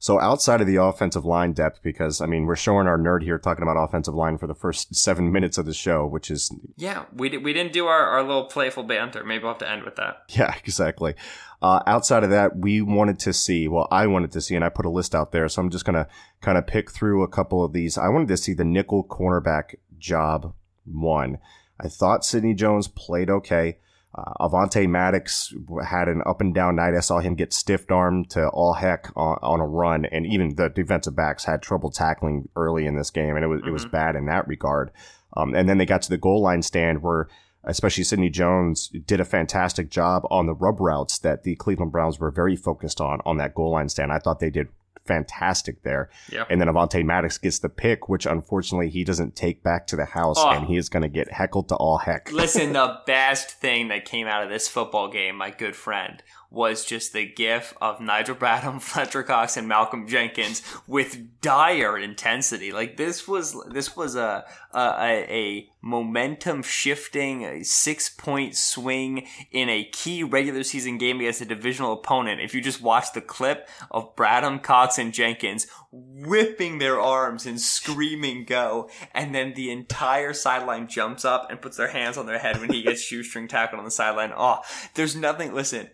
So 0.00 0.20
outside 0.20 0.60
of 0.60 0.68
the 0.68 0.76
offensive 0.76 1.24
line 1.24 1.54
depth, 1.54 1.80
because 1.82 2.20
I 2.20 2.26
mean 2.26 2.44
we're 2.46 2.54
showing 2.54 2.86
our 2.86 2.96
nerd 2.98 3.24
here 3.24 3.36
talking 3.36 3.64
about 3.64 3.76
offensive 3.82 4.14
line 4.14 4.38
for 4.38 4.46
the 4.46 4.54
first 4.54 4.94
seven 4.94 5.32
minutes 5.36 5.58
of 5.58 5.66
the 5.66 5.74
show, 5.74 6.06
which 6.06 6.30
is 6.30 6.54
Yeah, 6.76 7.06
we, 7.12 7.28
di- 7.30 7.38
we 7.38 7.52
didn't 7.52 7.72
do 7.72 7.86
our, 7.86 8.06
our 8.06 8.22
little 8.22 8.44
playful 8.44 8.84
banter. 8.84 9.24
Maybe 9.24 9.42
we'll 9.42 9.54
have 9.54 9.58
to 9.58 9.68
end 9.68 9.82
with 9.82 9.96
that. 9.96 10.18
yeah 10.28 10.54
exactly. 10.62 11.14
Uh, 11.60 11.80
outside 11.88 12.22
of 12.22 12.30
that, 12.30 12.56
we 12.56 12.80
wanted 12.80 13.18
to 13.18 13.32
see. 13.32 13.66
Well, 13.66 13.88
I 13.90 14.06
wanted 14.06 14.30
to 14.30 14.40
see, 14.40 14.54
and 14.54 14.64
I 14.64 14.68
put 14.68 14.86
a 14.86 14.90
list 14.90 15.12
out 15.16 15.32
there, 15.32 15.48
so 15.48 15.60
I'm 15.60 15.70
just 15.70 15.84
gonna 15.84 16.06
kind 16.42 16.56
of 16.56 16.68
pick 16.68 16.92
through 16.92 17.24
a 17.24 17.28
couple 17.28 17.64
of 17.64 17.72
these. 17.72 17.98
I 17.98 18.06
wanted 18.08 18.28
to 18.28 18.36
see 18.36 18.52
the 18.52 18.64
nickel 18.64 19.02
cornerback 19.02 19.74
job 19.98 20.54
one. 20.92 21.38
I 21.80 21.88
thought 21.88 22.24
Sidney 22.24 22.54
Jones 22.54 22.88
played 22.88 23.30
okay. 23.30 23.78
Uh, 24.14 24.32
Avonte 24.48 24.88
Maddox 24.88 25.54
had 25.86 26.08
an 26.08 26.22
up 26.26 26.40
and 26.40 26.54
down 26.54 26.76
night. 26.76 26.94
I 26.94 27.00
saw 27.00 27.18
him 27.20 27.34
get 27.34 27.52
stiff 27.52 27.90
armed 27.90 28.30
to 28.30 28.48
all 28.48 28.72
heck 28.72 29.10
on, 29.14 29.38
on 29.42 29.60
a 29.60 29.66
run, 29.66 30.06
and 30.06 30.26
even 30.26 30.54
the 30.56 30.68
defensive 30.70 31.14
backs 31.14 31.44
had 31.44 31.62
trouble 31.62 31.90
tackling 31.90 32.48
early 32.56 32.86
in 32.86 32.96
this 32.96 33.10
game, 33.10 33.36
and 33.36 33.44
it 33.44 33.48
was 33.48 33.60
it 33.66 33.70
was 33.70 33.84
Mhm. 33.86 33.90
bad 33.90 34.16
in 34.16 34.26
that 34.26 34.48
regard. 34.48 34.90
Um, 35.36 35.54
and 35.54 35.68
then 35.68 35.78
they 35.78 35.86
got 35.86 36.02
to 36.02 36.08
the 36.10 36.16
goal 36.18 36.40
line 36.40 36.62
stand 36.62 37.02
where, 37.02 37.28
especially 37.64 38.02
Sidney 38.02 38.30
Jones, 38.30 38.88
did 38.88 39.20
a 39.20 39.24
fantastic 39.26 39.90
job 39.90 40.22
on 40.30 40.46
the 40.46 40.54
rub 40.54 40.80
routes 40.80 41.18
that 41.18 41.42
the 41.42 41.54
Cleveland 41.56 41.92
Browns 41.92 42.18
were 42.18 42.30
very 42.30 42.56
focused 42.56 43.00
on 43.00 43.20
on 43.26 43.36
that 43.36 43.54
goal 43.54 43.72
line 43.72 43.90
stand. 43.90 44.10
I 44.10 44.18
thought 44.18 44.40
they 44.40 44.50
did 44.50 44.68
fantastic 45.08 45.82
there. 45.82 46.10
Yeah. 46.30 46.44
And 46.48 46.60
then 46.60 46.68
Avonte 46.68 47.04
Maddox 47.04 47.38
gets 47.38 47.58
the 47.58 47.68
pick, 47.68 48.08
which 48.08 48.26
unfortunately 48.26 48.90
he 48.90 49.02
doesn't 49.04 49.34
take 49.34 49.62
back 49.62 49.86
to 49.88 49.96
the 49.96 50.04
house, 50.04 50.36
Oh. 50.38 50.50
and 50.50 50.66
he 50.66 50.76
is 50.76 50.88
going 50.88 51.02
to 51.02 51.08
get 51.08 51.32
heckled 51.32 51.68
to 51.70 51.74
all 51.76 51.98
heck. 51.98 52.30
Listen, 52.30 52.72
the 52.74 52.98
best 53.06 53.50
thing 53.50 53.88
that 53.88 54.04
came 54.04 54.26
out 54.26 54.42
of 54.44 54.50
this 54.50 54.68
football 54.68 55.10
game, 55.10 55.36
my 55.36 55.50
good 55.50 55.74
friend, 55.74 56.22
was 56.50 56.84
just 56.84 57.12
the 57.12 57.26
gif 57.26 57.74
of 57.80 58.00
Nigel 58.00 58.34
Bradham, 58.34 58.80
Fletcher 58.82 59.22
Cox, 59.22 59.56
and 59.56 59.68
Malcolm 59.68 60.06
Jenkins 60.06 60.62
with 60.86 61.40
dire 61.40 61.98
intensity. 61.98 62.72
Like 62.72 62.96
this 62.96 63.28
was 63.28 63.56
this 63.70 63.96
was 63.96 64.16
a 64.16 64.44
a, 64.74 65.26
a, 65.30 65.70
momentum 65.80 66.62
shifting 66.62 67.64
six 67.64 68.08
point 68.08 68.54
swing 68.54 69.26
in 69.50 69.68
a 69.68 69.84
key 69.84 70.22
regular 70.22 70.62
season 70.62 70.98
game 70.98 71.20
against 71.20 71.40
a 71.40 71.44
divisional 71.44 71.92
opponent. 71.92 72.40
If 72.40 72.54
you 72.54 72.60
just 72.60 72.82
watch 72.82 73.12
the 73.12 73.20
clip 73.20 73.68
of 73.90 74.14
Bradham, 74.16 74.62
Cox, 74.62 74.98
and 74.98 75.12
Jenkins 75.12 75.66
whipping 75.90 76.78
their 76.78 77.00
arms 77.00 77.46
and 77.46 77.60
screaming 77.60 78.44
go, 78.44 78.90
and 79.12 79.34
then 79.34 79.54
the 79.54 79.70
entire 79.70 80.32
sideline 80.32 80.88
jumps 80.88 81.24
up 81.24 81.50
and 81.50 81.62
puts 81.62 81.76
their 81.76 81.88
hands 81.88 82.18
on 82.18 82.26
their 82.26 82.38
head 82.38 82.60
when 82.60 82.72
he 82.72 82.82
gets 82.82 83.00
shoestring 83.02 83.48
tackled 83.48 83.78
on 83.78 83.84
the 83.84 83.90
sideline. 83.90 84.32
Oh, 84.36 84.58
there's 84.94 85.16
nothing. 85.16 85.54
Listen, 85.54 85.88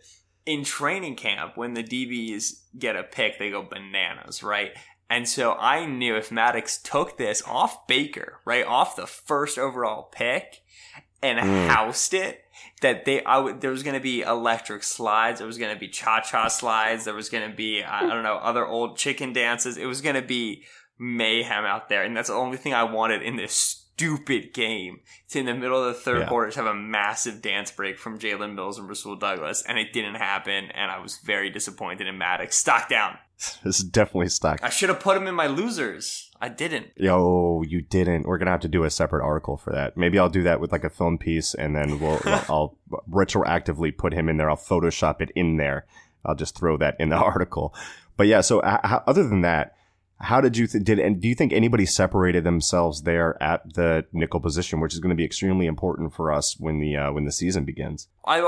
in 0.46 0.64
training 0.64 1.16
camp, 1.16 1.56
when 1.56 1.74
the 1.74 1.82
DBs 1.82 2.60
get 2.78 2.96
a 2.96 3.02
pick, 3.02 3.38
they 3.38 3.50
go 3.50 3.62
bananas, 3.62 4.42
right? 4.42 4.72
And 5.10 5.28
so 5.28 5.52
I 5.52 5.86
knew 5.86 6.16
if 6.16 6.32
Maddox 6.32 6.78
took 6.78 7.16
this 7.18 7.42
off 7.46 7.86
Baker, 7.86 8.40
right, 8.44 8.66
off 8.66 8.96
the 8.96 9.06
first 9.06 9.58
overall 9.58 10.04
pick, 10.12 10.62
and 11.22 11.38
Mm. 11.38 11.68
housed 11.68 12.12
it, 12.14 12.44
that 12.82 13.04
they 13.04 13.22
I 13.24 13.38
would 13.38 13.60
there 13.60 13.70
was 13.70 13.82
going 13.82 13.94
to 13.94 14.00
be 14.00 14.20
electric 14.22 14.82
slides, 14.82 15.38
there 15.38 15.46
was 15.46 15.58
going 15.58 15.72
to 15.72 15.80
be 15.80 15.88
cha 15.88 16.20
cha 16.20 16.48
slides, 16.48 17.04
there 17.04 17.14
was 17.14 17.28
going 17.30 17.48
to 17.48 17.56
be 17.56 17.82
I, 17.82 18.04
I 18.04 18.08
don't 18.08 18.22
know 18.22 18.36
other 18.36 18.66
old 18.66 18.98
chicken 18.98 19.32
dances. 19.32 19.76
It 19.78 19.86
was 19.86 20.00
going 20.02 20.16
to 20.16 20.22
be 20.22 20.64
mayhem 20.98 21.64
out 21.64 21.88
there, 21.88 22.02
and 22.02 22.16
that's 22.16 22.28
the 22.28 22.34
only 22.34 22.56
thing 22.58 22.74
I 22.74 22.84
wanted 22.84 23.22
in 23.22 23.36
this 23.36 23.83
stupid 23.96 24.52
game. 24.52 25.00
To 25.30 25.38
in 25.40 25.46
the 25.46 25.54
middle 25.54 25.82
of 25.82 25.94
the 25.94 26.00
third 26.00 26.20
Yeah. 26.20 26.28
quarter 26.28 26.50
to 26.50 26.58
have 26.58 26.66
a 26.66 26.74
massive 26.74 27.40
dance 27.42 27.70
break 27.70 27.98
from 27.98 28.18
Jalen 28.18 28.54
Mills 28.54 28.78
and 28.78 28.88
Rasul 28.88 29.16
Douglas, 29.16 29.62
and 29.66 29.78
it 29.78 29.92
didn't 29.92 30.16
happen, 30.16 30.66
and 30.72 30.90
I 30.90 30.98
was 31.00 31.18
very 31.18 31.50
disappointed 31.50 32.06
in 32.06 32.18
Maddox. 32.18 32.56
Stock 32.56 32.88
down. 32.88 33.18
This 33.64 33.80
is 33.80 33.84
definitely 33.84 34.28
stuck. 34.28 34.62
I 34.62 34.68
should 34.70 34.88
have 34.88 35.00
put 35.00 35.16
him 35.16 35.26
in 35.26 35.34
my 35.34 35.48
losers. 35.48 36.30
I 36.40 36.48
didn't. 36.48 36.92
Yo, 36.96 37.62
you 37.66 37.82
didn't. 37.82 38.26
We're 38.26 38.38
gonna 38.38 38.52
have 38.52 38.60
to 38.60 38.68
do 38.68 38.84
a 38.84 38.90
separate 38.90 39.24
article 39.24 39.56
for 39.56 39.72
that. 39.72 39.96
Maybe 39.96 40.18
I'll 40.20 40.28
do 40.28 40.44
that 40.44 40.60
with 40.60 40.70
like 40.72 40.84
a 40.84 40.88
film 40.90 41.18
piece, 41.18 41.52
and 41.52 41.74
then 41.74 41.98
we'll 41.98 42.20
I'll 42.24 42.78
retroactively 43.10 43.96
put 43.96 44.12
him 44.14 44.28
in 44.28 44.36
there. 44.36 44.48
I'll 44.50 44.56
Photoshop 44.56 45.20
it 45.20 45.30
in 45.34 45.56
there. 45.56 45.84
I'll 46.24 46.34
just 46.36 46.56
throw 46.56 46.76
that 46.78 46.96
in 47.00 47.08
the 47.08 47.16
article. 47.32 47.74
But 48.16 48.28
yeah, 48.28 48.40
so 48.40 48.60
uh, 48.60 49.02
other 49.06 49.26
than 49.26 49.40
that, 49.42 49.74
how 50.20 50.40
did 50.40 50.56
you 50.56 50.66
th- 50.66 50.84
did 50.84 50.98
and 50.98 51.20
do 51.20 51.28
you 51.28 51.34
think 51.34 51.52
anybody 51.52 51.86
separated 51.86 52.44
themselves 52.44 53.02
there 53.02 53.40
at 53.42 53.74
the 53.74 54.06
nickel 54.12 54.40
position, 54.40 54.80
which 54.80 54.94
is 54.94 55.00
going 55.00 55.10
to 55.10 55.16
be 55.16 55.24
extremely 55.24 55.66
important 55.66 56.14
for 56.14 56.32
us 56.32 56.58
when 56.58 56.78
the 56.78 56.96
uh, 56.96 57.12
when 57.12 57.24
the 57.24 57.32
season 57.32 57.64
begins? 57.64 58.08
I 58.24 58.40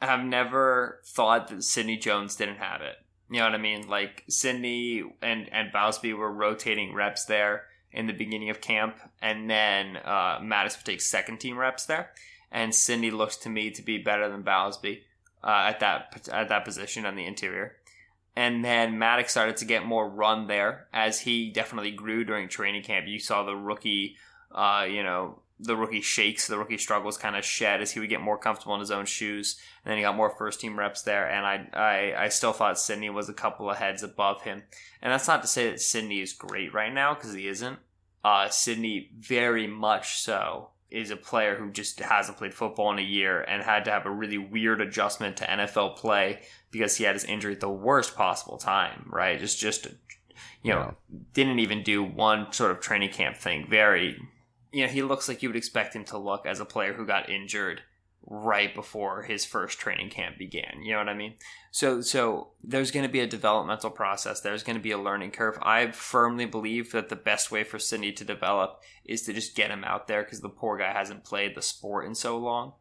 I 0.00 0.06
have 0.06 0.24
never 0.24 1.00
thought 1.04 1.48
that 1.48 1.64
Sidney 1.64 1.96
Jones 1.96 2.36
didn't 2.36 2.56
have 2.56 2.80
it. 2.80 2.96
You 3.30 3.38
know 3.38 3.46
what 3.46 3.54
I 3.54 3.58
mean? 3.58 3.88
Like 3.88 4.24
Sidney 4.28 5.02
and 5.20 5.52
and 5.52 5.72
Bausby 5.72 6.16
were 6.16 6.32
rotating 6.32 6.94
reps 6.94 7.24
there 7.24 7.64
in 7.90 8.06
the 8.06 8.12
beginning 8.12 8.50
of 8.50 8.60
camp, 8.60 8.96
and 9.20 9.50
then 9.50 9.96
uh, 9.96 10.38
Maddox 10.42 10.76
would 10.76 10.86
take 10.86 11.00
second 11.00 11.38
team 11.38 11.58
reps 11.58 11.86
there. 11.86 12.10
And 12.50 12.74
Sidney 12.74 13.10
looks 13.10 13.36
to 13.38 13.48
me 13.48 13.70
to 13.70 13.82
be 13.82 13.98
better 13.98 14.28
than 14.28 14.42
Bausby 14.42 15.00
uh, 15.42 15.64
at 15.68 15.80
that 15.80 16.28
at 16.30 16.48
that 16.48 16.64
position 16.64 17.06
on 17.06 17.16
the 17.16 17.26
interior. 17.26 17.76
And 18.34 18.64
then 18.64 18.98
Maddox 18.98 19.30
started 19.30 19.58
to 19.58 19.64
get 19.64 19.84
more 19.84 20.08
run 20.08 20.46
there 20.46 20.86
as 20.92 21.20
he 21.20 21.50
definitely 21.50 21.90
grew 21.90 22.24
during 22.24 22.48
training 22.48 22.82
camp. 22.82 23.06
You 23.06 23.18
saw 23.18 23.42
the 23.42 23.54
rookie, 23.54 24.16
uh, 24.50 24.86
you 24.88 25.02
know, 25.02 25.40
the 25.60 25.76
rookie 25.76 26.00
shakes, 26.00 26.46
the 26.46 26.58
rookie 26.58 26.78
struggles 26.78 27.18
kind 27.18 27.36
of 27.36 27.44
shed 27.44 27.80
as 27.80 27.92
he 27.92 28.00
would 28.00 28.08
get 28.08 28.20
more 28.20 28.38
comfortable 28.38 28.74
in 28.74 28.80
his 28.80 28.90
own 28.90 29.04
shoes. 29.04 29.60
And 29.84 29.90
then 29.90 29.98
he 29.98 30.02
got 30.02 30.16
more 30.16 30.30
first 30.30 30.60
team 30.60 30.78
reps 30.78 31.02
there. 31.02 31.28
And 31.30 31.46
I, 31.46 31.68
I, 31.78 32.24
I 32.24 32.28
still 32.30 32.52
thought 32.52 32.78
Sidney 32.78 33.10
was 33.10 33.28
a 33.28 33.34
couple 33.34 33.70
of 33.70 33.76
heads 33.76 34.02
above 34.02 34.42
him. 34.42 34.62
And 35.00 35.12
that's 35.12 35.28
not 35.28 35.42
to 35.42 35.48
say 35.48 35.70
that 35.70 35.80
Sidney 35.80 36.20
is 36.20 36.32
great 36.32 36.72
right 36.72 36.92
now 36.92 37.14
because 37.14 37.34
he 37.34 37.46
isn't. 37.46 37.78
Uh, 38.24 38.48
Sidney 38.48 39.10
very 39.18 39.66
much 39.66 40.18
so 40.18 40.70
is 40.92 41.10
a 41.10 41.16
player 41.16 41.56
who 41.56 41.70
just 41.70 41.98
hasn't 42.00 42.38
played 42.38 42.54
football 42.54 42.92
in 42.92 42.98
a 42.98 43.02
year 43.02 43.40
and 43.40 43.62
had 43.62 43.84
to 43.86 43.90
have 43.90 44.06
a 44.06 44.10
really 44.10 44.38
weird 44.38 44.80
adjustment 44.80 45.36
to 45.38 45.44
NFL 45.44 45.96
play 45.96 46.40
because 46.70 46.96
he 46.96 47.04
had 47.04 47.14
his 47.14 47.24
injury 47.24 47.54
at 47.54 47.60
the 47.60 47.68
worst 47.68 48.14
possible 48.14 48.58
time, 48.58 49.08
right? 49.10 49.38
Just, 49.38 49.58
just, 49.58 49.86
you 50.62 50.72
know, 50.72 50.80
yeah. 50.80 51.18
didn't 51.32 51.58
even 51.58 51.82
do 51.82 52.02
one 52.02 52.52
sort 52.52 52.70
of 52.70 52.80
training 52.80 53.10
camp 53.10 53.36
thing. 53.36 53.66
Very, 53.68 54.20
you 54.70 54.86
know, 54.86 54.92
he 54.92 55.02
looks 55.02 55.28
like 55.28 55.42
you 55.42 55.48
would 55.48 55.56
expect 55.56 55.96
him 55.96 56.04
to 56.04 56.18
look 56.18 56.46
as 56.46 56.60
a 56.60 56.64
player 56.64 56.92
who 56.92 57.06
got 57.06 57.30
injured 57.30 57.82
right 58.26 58.74
before 58.74 59.22
his 59.22 59.44
first 59.44 59.78
training 59.78 60.10
camp 60.10 60.38
began. 60.38 60.82
You 60.82 60.92
know 60.92 60.98
what 60.98 61.08
I 61.08 61.14
mean? 61.14 61.34
So 61.70 62.00
so 62.00 62.48
there's 62.62 62.90
going 62.90 63.06
to 63.06 63.12
be 63.12 63.20
a 63.20 63.26
developmental 63.26 63.90
process. 63.90 64.40
There's 64.40 64.62
going 64.62 64.76
to 64.76 64.82
be 64.82 64.92
a 64.92 64.98
learning 64.98 65.32
curve. 65.32 65.58
I 65.62 65.90
firmly 65.90 66.46
believe 66.46 66.92
that 66.92 67.08
the 67.08 67.16
best 67.16 67.50
way 67.50 67.64
for 67.64 67.78
Sidney 67.78 68.12
to 68.12 68.24
develop 68.24 68.80
is 69.04 69.22
to 69.22 69.32
just 69.32 69.56
get 69.56 69.70
him 69.70 69.84
out 69.84 70.06
there 70.06 70.22
because 70.22 70.40
the 70.40 70.48
poor 70.48 70.78
guy 70.78 70.92
hasn't 70.92 71.24
played 71.24 71.54
the 71.54 71.62
sport 71.62 72.06
in 72.06 72.14
so 72.14 72.38
long 72.38 72.74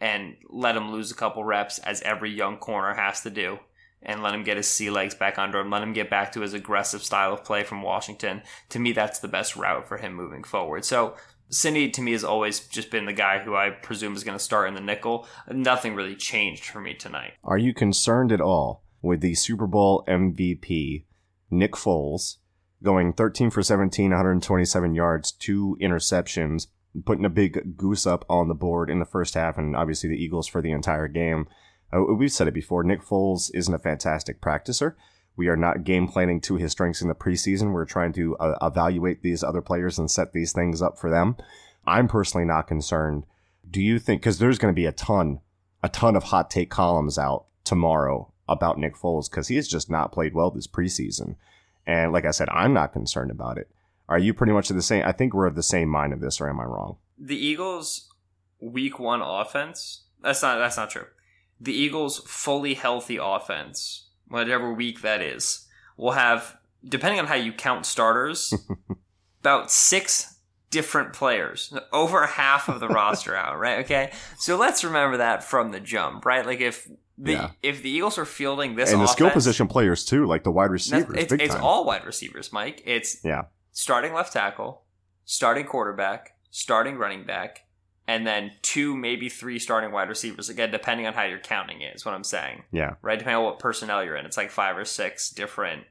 and 0.00 0.36
let 0.48 0.76
him 0.76 0.92
lose 0.92 1.10
a 1.10 1.16
couple 1.16 1.44
reps 1.44 1.78
as 1.78 2.02
every 2.02 2.30
young 2.30 2.58
corner 2.58 2.94
has 2.94 3.22
to 3.22 3.30
do 3.30 3.58
and 4.02 4.22
let 4.22 4.34
him 4.34 4.44
get 4.44 4.56
his 4.56 4.68
sea 4.68 4.90
legs 4.90 5.14
back 5.14 5.38
under 5.38 5.58
him, 5.58 5.70
let 5.70 5.82
him 5.82 5.92
get 5.92 6.10
back 6.10 6.32
to 6.32 6.40
his 6.40 6.54
aggressive 6.54 7.02
style 7.02 7.32
of 7.32 7.44
play 7.44 7.64
from 7.64 7.82
Washington. 7.82 8.42
To 8.68 8.78
me, 8.78 8.92
that's 8.92 9.18
the 9.18 9.28
best 9.28 9.56
route 9.56 9.88
for 9.88 9.96
him 9.96 10.14
moving 10.14 10.44
forward. 10.44 10.84
So 10.84 11.16
Sidney 11.48 11.90
to 11.90 12.02
me 12.02 12.12
has 12.12 12.24
always 12.24 12.60
just 12.60 12.90
been 12.90 13.06
the 13.06 13.12
guy 13.12 13.38
who 13.38 13.54
I 13.54 13.70
presume 13.70 14.14
is 14.14 14.24
going 14.24 14.36
to 14.36 14.42
start 14.42 14.68
in 14.68 14.74
the 14.74 14.80
nickel. 14.80 15.26
Nothing 15.50 15.94
really 15.94 16.16
changed 16.16 16.64
for 16.64 16.80
me 16.80 16.94
tonight. 16.94 17.34
Are 17.44 17.58
you 17.58 17.72
concerned 17.72 18.32
at 18.32 18.40
all 18.40 18.82
with 19.02 19.20
the 19.20 19.34
Super 19.34 19.66
Bowl 19.66 20.04
MVP, 20.08 21.04
Nick 21.50 21.72
Foles, 21.72 22.36
going 22.82 23.12
13 23.12 23.50
for 23.50 23.62
17, 23.62 24.10
127 24.10 24.94
yards, 24.94 25.32
two 25.32 25.76
interceptions, 25.80 26.66
putting 27.04 27.24
a 27.24 27.30
big 27.30 27.76
goose 27.76 28.06
up 28.06 28.24
on 28.28 28.48
the 28.48 28.54
board 28.54 28.90
in 28.90 28.98
the 28.98 29.04
first 29.04 29.34
half, 29.34 29.56
and 29.56 29.76
obviously 29.76 30.08
the 30.08 30.22
Eagles 30.22 30.48
for 30.48 30.60
the 30.60 30.72
entire 30.72 31.08
game? 31.08 31.46
Uh, 31.92 32.02
we've 32.02 32.32
said 32.32 32.48
it 32.48 32.54
before. 32.54 32.82
Nick 32.82 33.02
Foles 33.02 33.50
isn't 33.54 33.74
a 33.74 33.78
fantastic 33.78 34.40
practicer. 34.40 34.94
We 35.36 35.48
are 35.48 35.56
not 35.56 35.84
game 35.84 36.08
planning 36.08 36.40
to 36.42 36.56
his 36.56 36.72
strengths 36.72 37.02
in 37.02 37.08
the 37.08 37.14
preseason. 37.14 37.72
We're 37.72 37.84
trying 37.84 38.12
to 38.14 38.36
uh, 38.38 38.56
evaluate 38.62 39.22
these 39.22 39.44
other 39.44 39.60
players 39.60 39.98
and 39.98 40.10
set 40.10 40.32
these 40.32 40.52
things 40.52 40.80
up 40.80 40.98
for 40.98 41.10
them. 41.10 41.36
I'm 41.86 42.08
personally 42.08 42.46
not 42.46 42.66
concerned. 42.66 43.24
Do 43.70 43.80
you 43.80 43.98
think, 43.98 44.22
because 44.22 44.38
there's 44.38 44.58
going 44.58 44.72
to 44.72 44.76
be 44.76 44.86
a 44.86 44.92
ton, 44.92 45.40
a 45.82 45.88
ton 45.88 46.16
of 46.16 46.24
hot 46.24 46.50
take 46.50 46.70
columns 46.70 47.18
out 47.18 47.46
tomorrow 47.64 48.32
about 48.48 48.78
Nick 48.78 48.96
Foles 48.96 49.30
because 49.30 49.48
he 49.48 49.56
has 49.56 49.68
just 49.68 49.90
not 49.90 50.12
played 50.12 50.34
well 50.34 50.50
this 50.50 50.66
preseason. 50.66 51.36
And 51.86 52.12
like 52.12 52.24
I 52.24 52.30
said, 52.30 52.48
I'm 52.50 52.72
not 52.72 52.92
concerned 52.92 53.30
about 53.30 53.58
it. 53.58 53.68
Are 54.08 54.18
you 54.18 54.32
pretty 54.34 54.52
much 54.52 54.68
the 54.68 54.82
same? 54.82 55.04
I 55.04 55.12
think 55.12 55.34
we're 55.34 55.46
of 55.46 55.56
the 55.56 55.62
same 55.62 55.88
mind 55.88 56.12
of 56.12 56.20
this, 56.20 56.40
or 56.40 56.48
am 56.48 56.60
I 56.60 56.64
wrong? 56.64 56.96
The 57.18 57.36
Eagles' 57.36 58.08
week 58.60 58.98
one 58.98 59.20
offense. 59.20 60.04
That's 60.22 60.42
not. 60.42 60.58
That's 60.58 60.76
not 60.76 60.90
true. 60.90 61.06
The 61.60 61.72
Eagles' 61.72 62.18
fully 62.26 62.74
healthy 62.74 63.18
offense 63.20 64.05
whatever 64.28 64.72
week 64.72 65.02
that 65.02 65.20
is, 65.20 65.66
we'll 65.96 66.12
have, 66.12 66.56
depending 66.86 67.20
on 67.20 67.26
how 67.26 67.34
you 67.34 67.52
count 67.52 67.86
starters, 67.86 68.52
about 69.40 69.70
six 69.70 70.36
different 70.70 71.12
players, 71.12 71.72
over 71.92 72.26
half 72.26 72.68
of 72.68 72.80
the 72.80 72.88
roster 72.88 73.34
out, 73.36 73.58
right? 73.58 73.84
Okay, 73.84 74.12
so 74.38 74.56
let's 74.56 74.84
remember 74.84 75.18
that 75.18 75.44
from 75.44 75.70
the 75.70 75.80
jump, 75.80 76.24
right? 76.24 76.44
Like 76.44 76.60
if 76.60 76.88
the 77.18 77.32
yeah. 77.32 77.50
if 77.62 77.82
the 77.82 77.90
Eagles 77.90 78.18
are 78.18 78.24
fielding 78.24 78.76
this, 78.76 78.92
and 78.92 79.00
the 79.00 79.06
skill 79.06 79.30
position 79.30 79.68
players 79.68 80.04
too, 80.04 80.26
like 80.26 80.44
the 80.44 80.50
wide 80.50 80.70
receivers, 80.70 81.16
it's, 81.16 81.32
it's 81.32 81.54
all 81.54 81.84
wide 81.84 82.04
receivers, 82.04 82.52
Mike. 82.52 82.82
It's 82.84 83.24
yeah, 83.24 83.44
starting 83.72 84.12
left 84.12 84.32
tackle, 84.32 84.82
starting 85.24 85.64
quarterback, 85.64 86.36
starting 86.50 86.96
running 86.96 87.24
back, 87.24 87.65
and 88.08 88.26
then 88.26 88.52
two, 88.62 88.96
maybe 88.96 89.28
three 89.28 89.58
starting 89.58 89.90
wide 89.90 90.08
receivers. 90.08 90.48
Again, 90.48 90.70
depending 90.70 91.06
on 91.06 91.14
how 91.14 91.24
you're 91.24 91.38
counting 91.38 91.80
it, 91.80 91.96
is 91.96 92.04
what 92.04 92.14
I'm 92.14 92.24
saying. 92.24 92.62
Yeah. 92.70 92.94
Right? 93.02 93.18
Depending 93.18 93.38
on 93.38 93.44
what 93.44 93.58
personnel 93.58 94.04
you're 94.04 94.16
in. 94.16 94.26
It's 94.26 94.36
like 94.36 94.50
five 94.50 94.76
or 94.76 94.84
six 94.84 95.30
different 95.30 95.84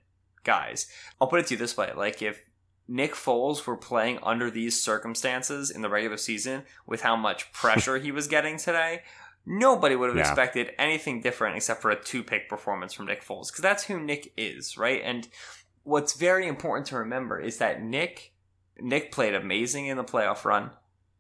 guys. 0.44 0.88
I'll 1.20 1.28
put 1.28 1.42
it 1.42 1.48
to 1.48 1.56
you 1.56 1.58
this 1.58 1.76
way. 1.76 1.92
Like 1.96 2.22
if 2.22 2.42
Nick 2.88 3.14
Foles 3.14 3.66
were 3.66 3.76
playing 3.76 4.20
under 4.24 4.50
these 4.50 4.82
circumstances 4.82 5.72
in 5.72 5.82
the 5.82 5.90
regular 5.90 6.18
season 6.18 6.64
with 6.86 7.02
how 7.02 7.16
much 7.16 7.52
pressure 7.54 7.98
he 7.98 8.12
was 8.12 8.28
getting 8.28 8.58
today, 8.58 9.02
nobody 9.46 9.96
would 9.96 10.08
have 10.08 10.18
yeah. 10.18 10.30
expected 10.30 10.72
anything 10.80 11.22
different 11.22 11.58
except 11.58 11.82
for 11.82 11.92
a 11.92 12.02
two 12.02 12.24
pick 12.24 12.48
performance 12.48 12.94
from 12.94 13.08
Nick 13.08 13.26
Foles. 13.26 13.48
Because 13.48 13.62
that's 13.62 13.84
who 13.84 14.00
Nick 14.00 14.32
is, 14.38 14.78
right? 14.78 15.02
And 15.04 15.28
what's 15.84 16.14
very 16.14 16.48
important 16.48 16.88
to 16.88 16.98
remember 16.98 17.40
is 17.40 17.58
that 17.58 17.82
Nick 17.82 18.32
Nick 18.80 19.12
played 19.12 19.34
amazing 19.34 19.88
in 19.88 19.98
the 19.98 20.04
playoff 20.04 20.44
run 20.44 20.72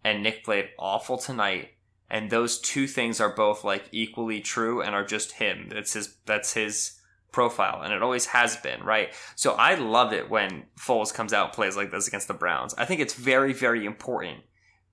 and 0.05 0.23
Nick 0.23 0.45
played 0.45 0.69
awful 0.79 1.17
tonight. 1.17 1.71
And 2.09 2.29
those 2.29 2.59
two 2.59 2.87
things 2.87 3.19
are 3.19 3.35
both 3.35 3.63
like 3.63 3.89
equally 3.91 4.39
true 4.39 4.81
and 4.81 4.93
are 4.93 5.03
just 5.03 5.33
him. 5.33 5.69
That's 5.73 5.93
his 5.93 6.15
that's 6.25 6.53
his 6.53 6.99
profile 7.31 7.81
and 7.81 7.91
it 7.91 8.01
always 8.01 8.27
has 8.27 8.55
been, 8.57 8.81
right? 8.83 9.13
So 9.35 9.53
I 9.55 9.75
love 9.75 10.13
it 10.13 10.29
when 10.29 10.67
Foles 10.79 11.13
comes 11.13 11.33
out 11.33 11.51
plays 11.51 11.75
like 11.75 11.91
this 11.91 12.07
against 12.07 12.29
the 12.29 12.33
Browns. 12.33 12.73
I 12.77 12.85
think 12.85 13.01
it's 13.01 13.15
very, 13.15 13.51
very 13.51 13.85
important 13.85 14.43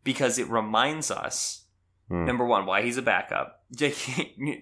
because 0.03 0.39
it 0.39 0.49
reminds 0.49 1.11
us 1.11 1.63
Mm. 2.13 2.27
Number 2.27 2.45
one, 2.45 2.67
why 2.67 2.83
he's 2.83 2.99
a 2.99 3.03
backup. 3.03 3.62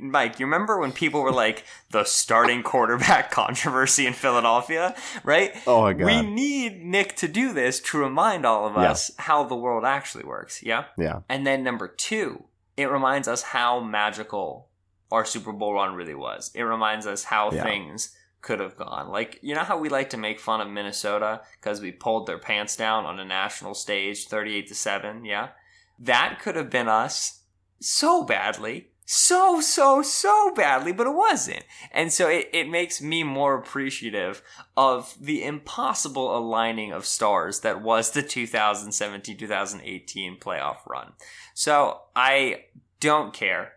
Mike, 0.00 0.38
you 0.38 0.46
remember 0.46 0.78
when 0.78 0.92
people 0.92 1.22
were 1.22 1.32
like 1.32 1.64
the 1.90 2.04
starting 2.04 2.62
quarterback 2.62 3.30
controversy 3.32 4.06
in 4.06 4.12
Philadelphia, 4.12 4.94
right? 5.24 5.52
Oh 5.66 5.82
my 5.82 5.92
god. 5.92 6.06
We 6.06 6.22
need 6.22 6.84
Nick 6.84 7.16
to 7.16 7.28
do 7.28 7.52
this 7.52 7.80
to 7.80 7.98
remind 7.98 8.46
all 8.46 8.66
of 8.66 8.76
us 8.76 9.10
yeah. 9.10 9.24
how 9.24 9.44
the 9.44 9.56
world 9.56 9.84
actually 9.84 10.24
works. 10.24 10.62
Yeah. 10.62 10.84
Yeah. 10.96 11.20
And 11.28 11.46
then 11.46 11.64
number 11.64 11.88
two, 11.88 12.44
it 12.76 12.90
reminds 12.90 13.26
us 13.26 13.42
how 13.42 13.80
magical 13.80 14.68
our 15.10 15.24
Super 15.24 15.52
Bowl 15.52 15.74
run 15.74 15.94
really 15.94 16.14
was. 16.14 16.50
It 16.54 16.62
reminds 16.62 17.06
us 17.06 17.24
how 17.24 17.50
yeah. 17.50 17.64
things 17.64 18.16
could 18.42 18.60
have 18.60 18.76
gone. 18.76 19.08
Like, 19.08 19.38
you 19.42 19.54
know 19.54 19.64
how 19.64 19.78
we 19.78 19.88
like 19.88 20.10
to 20.10 20.16
make 20.16 20.40
fun 20.40 20.60
of 20.60 20.68
Minnesota 20.68 21.42
because 21.60 21.80
we 21.80 21.92
pulled 21.92 22.26
their 22.26 22.38
pants 22.38 22.76
down 22.76 23.04
on 23.04 23.18
a 23.18 23.24
national 23.24 23.74
stage 23.74 24.26
38 24.26 24.68
to 24.68 24.74
7, 24.74 25.24
yeah? 25.24 25.48
That 25.98 26.38
could 26.40 26.56
have 26.56 26.70
been 26.70 26.88
us 26.88 27.40
so 27.80 28.24
badly. 28.24 28.89
So, 29.12 29.60
so, 29.60 30.02
so 30.02 30.52
badly, 30.54 30.92
but 30.92 31.08
it 31.08 31.14
wasn't. 31.14 31.64
And 31.90 32.12
so 32.12 32.28
it, 32.28 32.48
it 32.52 32.68
makes 32.68 33.02
me 33.02 33.24
more 33.24 33.56
appreciative 33.56 34.40
of 34.76 35.16
the 35.20 35.42
impossible 35.42 36.38
aligning 36.38 36.92
of 36.92 37.04
stars 37.04 37.58
that 37.62 37.82
was 37.82 38.12
the 38.12 38.22
2017 38.22 39.36
2018 39.36 40.38
playoff 40.38 40.86
run. 40.88 41.14
So 41.54 42.02
I 42.14 42.66
don't 43.00 43.34
care 43.34 43.72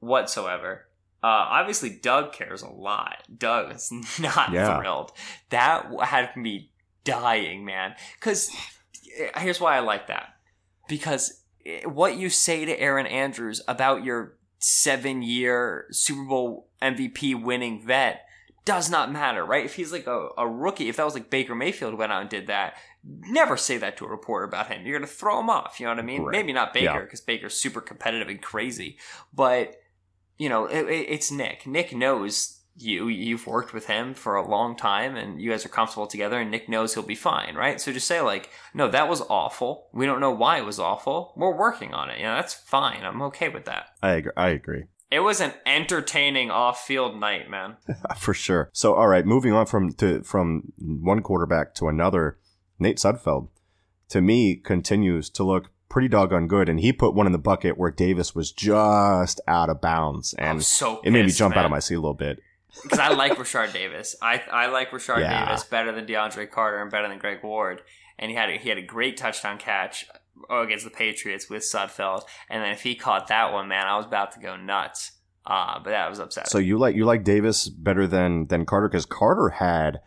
whatsoever. 0.00 0.86
Uh, 1.22 1.26
obviously, 1.50 1.90
Doug 1.90 2.32
cares 2.32 2.62
a 2.62 2.70
lot. 2.70 3.24
Doug 3.36 3.74
is 3.74 3.92
not 4.18 4.52
yeah. 4.52 4.78
thrilled. 4.78 5.12
That 5.50 5.86
had 6.02 6.34
me 6.34 6.70
dying, 7.04 7.66
man. 7.66 7.94
Because 8.14 8.50
here's 9.36 9.60
why 9.60 9.76
I 9.76 9.80
like 9.80 10.06
that. 10.06 10.30
Because 10.88 11.42
what 11.84 12.16
you 12.16 12.30
say 12.30 12.64
to 12.64 12.80
Aaron 12.80 13.06
Andrews 13.06 13.60
about 13.68 14.02
your 14.02 14.37
seven 14.58 15.22
year 15.22 15.86
Super 15.90 16.24
Bowl 16.24 16.68
MVP 16.82 17.40
winning 17.42 17.82
vet 17.84 18.24
does 18.64 18.90
not 18.90 19.10
matter, 19.10 19.44
right? 19.44 19.64
If 19.64 19.76
he's 19.76 19.92
like 19.92 20.06
a, 20.06 20.28
a 20.36 20.46
rookie, 20.46 20.88
if 20.88 20.96
that 20.96 21.04
was 21.04 21.14
like 21.14 21.30
Baker 21.30 21.54
Mayfield 21.54 21.94
went 21.94 22.12
out 22.12 22.20
and 22.20 22.30
did 22.30 22.48
that, 22.48 22.74
never 23.02 23.56
say 23.56 23.78
that 23.78 23.96
to 23.96 24.04
a 24.04 24.08
reporter 24.08 24.44
about 24.44 24.66
him. 24.66 24.84
You're 24.84 24.98
going 24.98 25.08
to 25.08 25.14
throw 25.14 25.40
him 25.40 25.48
off. 25.48 25.80
You 25.80 25.86
know 25.86 25.92
what 25.92 26.00
I 26.00 26.02
mean? 26.02 26.22
Right. 26.22 26.32
Maybe 26.32 26.52
not 26.52 26.74
Baker 26.74 27.00
because 27.00 27.20
yeah. 27.20 27.34
Baker's 27.34 27.58
super 27.58 27.80
competitive 27.80 28.28
and 28.28 28.42
crazy, 28.42 28.98
but 29.32 29.76
you 30.36 30.48
know, 30.48 30.66
it, 30.66 30.86
it's 30.86 31.30
Nick. 31.30 31.66
Nick 31.66 31.94
knows 31.94 32.57
you 32.78 33.08
you've 33.08 33.46
worked 33.46 33.72
with 33.72 33.86
him 33.86 34.14
for 34.14 34.36
a 34.36 34.48
long 34.48 34.76
time 34.76 35.16
and 35.16 35.40
you 35.40 35.50
guys 35.50 35.66
are 35.66 35.70
comfortable 35.70 36.06
together 36.06 36.38
and 36.38 36.50
Nick 36.50 36.68
knows 36.68 36.94
he'll 36.94 37.02
be 37.02 37.14
fine, 37.14 37.54
right? 37.54 37.80
So 37.80 37.92
just 37.92 38.06
say 38.06 38.20
like, 38.20 38.50
no, 38.74 38.88
that 38.88 39.08
was 39.08 39.20
awful. 39.28 39.88
We 39.92 40.06
don't 40.06 40.20
know 40.20 40.30
why 40.30 40.58
it 40.58 40.64
was 40.64 40.78
awful. 40.78 41.32
We're 41.36 41.56
working 41.56 41.94
on 41.94 42.10
it. 42.10 42.18
You 42.18 42.24
know, 42.24 42.34
that's 42.36 42.54
fine. 42.54 43.04
I'm 43.04 43.22
okay 43.22 43.48
with 43.48 43.64
that. 43.64 43.88
I 44.02 44.12
agree. 44.12 44.32
I 44.36 44.48
agree. 44.50 44.84
It 45.10 45.20
was 45.20 45.40
an 45.40 45.54
entertaining 45.64 46.50
off-field 46.50 47.18
night, 47.18 47.48
man. 47.48 47.76
for 48.18 48.34
sure. 48.34 48.68
So, 48.72 48.94
all 48.94 49.08
right, 49.08 49.24
moving 49.24 49.54
on 49.54 49.64
from 49.64 49.92
to 49.94 50.22
from 50.22 50.72
one 50.78 51.22
quarterback 51.22 51.74
to 51.76 51.88
another, 51.88 52.38
Nate 52.78 52.98
Sudfeld, 52.98 53.48
to 54.10 54.20
me, 54.20 54.56
continues 54.56 55.30
to 55.30 55.44
look 55.44 55.70
pretty 55.88 56.08
doggone 56.08 56.46
good, 56.46 56.68
and 56.68 56.80
he 56.80 56.92
put 56.92 57.14
one 57.14 57.24
in 57.24 57.32
the 57.32 57.38
bucket 57.38 57.78
where 57.78 57.90
Davis 57.90 58.34
was 58.34 58.52
just 58.52 59.40
out 59.48 59.70
of 59.70 59.80
bounds, 59.80 60.34
and 60.34 60.62
so 60.62 61.00
it 61.02 61.10
made 61.10 61.20
me 61.20 61.26
pissed, 61.28 61.38
jump 61.38 61.56
out 61.56 61.64
of 61.64 61.70
my 61.70 61.78
seat 61.78 61.94
a 61.94 62.00
little 62.00 62.12
bit. 62.12 62.40
Because 62.82 62.98
I 62.98 63.08
like 63.08 63.32
Rashard 63.36 63.72
Davis. 63.72 64.16
I 64.22 64.42
I 64.50 64.66
like 64.68 64.90
Rashard 64.90 65.20
Yeah. 65.20 65.46
Davis 65.46 65.64
better 65.64 65.92
than 65.92 66.06
DeAndre 66.06 66.50
Carter 66.50 66.80
and 66.82 66.90
better 66.90 67.08
than 67.08 67.18
Greg 67.18 67.42
Ward. 67.42 67.82
And 68.18 68.30
he 68.30 68.36
had 68.36 68.50
a, 68.50 68.52
he 68.58 68.68
had 68.68 68.78
a 68.78 68.82
great 68.82 69.16
touchdown 69.16 69.58
catch 69.58 70.04
uh, 70.50 70.56
against 70.58 70.84
the 70.84 70.90
Patriots 70.90 71.48
with 71.48 71.62
Sudfeld. 71.62 72.22
And 72.50 72.62
then 72.62 72.72
if 72.72 72.82
he 72.82 72.94
caught 72.96 73.28
that 73.28 73.52
one, 73.52 73.68
man, 73.68 73.86
I 73.86 73.96
was 73.96 74.06
about 74.06 74.32
to 74.32 74.40
go 74.40 74.56
nuts. 74.56 75.12
Uh, 75.46 75.78
but 75.82 75.90
that 75.90 76.10
was 76.10 76.18
upsetting. 76.18 76.50
So 76.50 76.58
you 76.58 76.78
like 76.78 76.94
you 76.96 77.04
like 77.04 77.24
Davis 77.24 77.68
better 77.68 78.06
than 78.06 78.46
than 78.48 78.66
Carter 78.66 78.88
because 78.88 79.06
Carter 79.06 79.48
had 79.50 80.00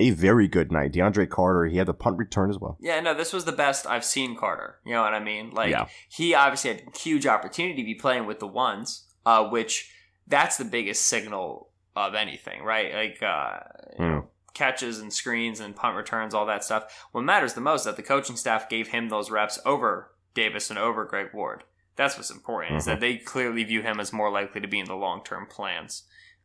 a 0.00 0.10
very 0.10 0.48
good 0.48 0.72
night. 0.72 0.92
DeAndre 0.92 1.28
Carter, 1.28 1.66
he 1.66 1.76
had 1.76 1.86
the 1.86 1.92
punt 1.94 2.16
return 2.16 2.48
as 2.50 2.58
well. 2.58 2.78
Yeah, 2.80 2.98
no, 3.00 3.12
this 3.14 3.32
was 3.34 3.44
the 3.44 3.52
best 3.52 3.86
I've 3.86 4.04
seen 4.04 4.34
Carter. 4.34 4.78
You 4.86 4.94
know 4.94 5.02
what 5.02 5.12
I 5.12 5.20
mean? 5.20 5.50
Like 5.50 5.70
Yeah. 5.70 5.86
he 6.08 6.34
obviously 6.34 6.70
had 6.72 6.96
huge 6.96 7.26
opportunity 7.26 7.76
to 7.82 7.84
be 7.84 7.94
playing 7.94 8.24
with 8.26 8.40
the 8.40 8.46
ones, 8.46 9.04
uh, 9.26 9.44
which 9.48 9.92
that's 10.26 10.56
the 10.56 10.64
biggest 10.64 11.04
signal 11.04 11.69
of 11.96 12.14
anything, 12.14 12.62
right? 12.62 12.94
Like 12.94 13.22
uh, 13.22 13.58
you 13.98 14.04
know, 14.04 14.28
catches 14.54 14.98
and 14.98 15.12
screens 15.12 15.60
and 15.60 15.76
punt 15.76 15.96
returns, 15.96 16.34
all 16.34 16.46
that 16.46 16.64
stuff. 16.64 17.06
What 17.12 17.24
matters 17.24 17.54
the 17.54 17.60
most 17.60 17.80
is 17.80 17.84
that 17.86 17.96
the 17.96 18.02
coaching 18.02 18.36
staff 18.36 18.68
gave 18.68 18.88
him 18.88 19.08
those 19.08 19.30
reps 19.30 19.58
over 19.64 20.12
Davis 20.34 20.70
and 20.70 20.78
over 20.78 21.04
Greg 21.04 21.28
Ward. 21.32 21.64
That's 21.96 22.16
what's 22.16 22.30
important 22.30 22.78
is 22.78 22.84
that 22.86 23.00
they 23.00 23.16
clearly 23.16 23.64
view 23.64 23.82
him 23.82 24.00
as 24.00 24.12
more 24.12 24.30
likely 24.30 24.60
to 24.60 24.68
be 24.68 24.78
in 24.78 24.86
the 24.86 24.94
long 24.94 25.22
term 25.22 25.46
plans. 25.46 26.04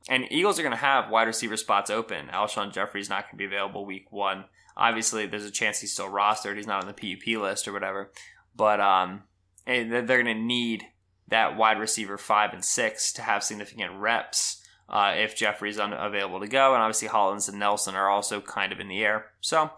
And 0.10 0.32
Eagles 0.32 0.60
are 0.60 0.64
going 0.64 0.72
to 0.72 0.78
have 0.78 1.10
wide 1.10 1.28
receiver 1.28 1.58
spots 1.58 1.90
open. 1.90 2.28
Alshon 2.28 2.74
Jeffery's 2.74 3.10
not 3.10 3.24
going 3.24 3.32
to 3.32 3.38
be 3.38 3.46
available 3.46 3.86
week 3.86 4.12
one. 4.12 4.46
Obviously, 4.78 5.26
there's 5.26 5.46
a 5.46 5.52
chance 5.52 5.80
he's 5.80 5.94
still 5.94 6.10
rostered. 6.10 6.58
He's 6.58 6.68
not 6.68 6.84
on 6.84 6.88
the 6.88 6.94
PUP 6.94 7.42
list 7.42 7.68
or 7.68 7.74
whatever. 7.74 8.12
But 8.56 8.80
um, 8.82 9.24
they're 9.66 10.02
they're 10.02 10.22
going 10.24 10.26
to 10.26 10.44
need 10.44 10.86
that 11.30 11.58
wide 11.58 11.80
receiver 11.80 12.18
five 12.18 12.54
and 12.54 12.64
six 12.64 13.12
to 13.14 13.22
have 13.22 13.44
significant 13.44 13.94
reps 13.94 14.62
uh, 14.90 15.14
if 15.16 15.36
Jeffery's 15.36 15.80
unavailable 15.80 16.40
to 16.40 16.48
go. 16.48 16.74
And 16.74 16.82
obviously, 16.82 17.08
Hollins 17.08 17.50
and 17.50 17.60
Nelson 17.60 17.96
are 17.96 18.10
also 18.10 18.42
kind 18.42 18.72
of 18.72 18.80
in 18.80 18.88
the 18.88 19.04
air. 19.04 19.28
So, 19.42 19.72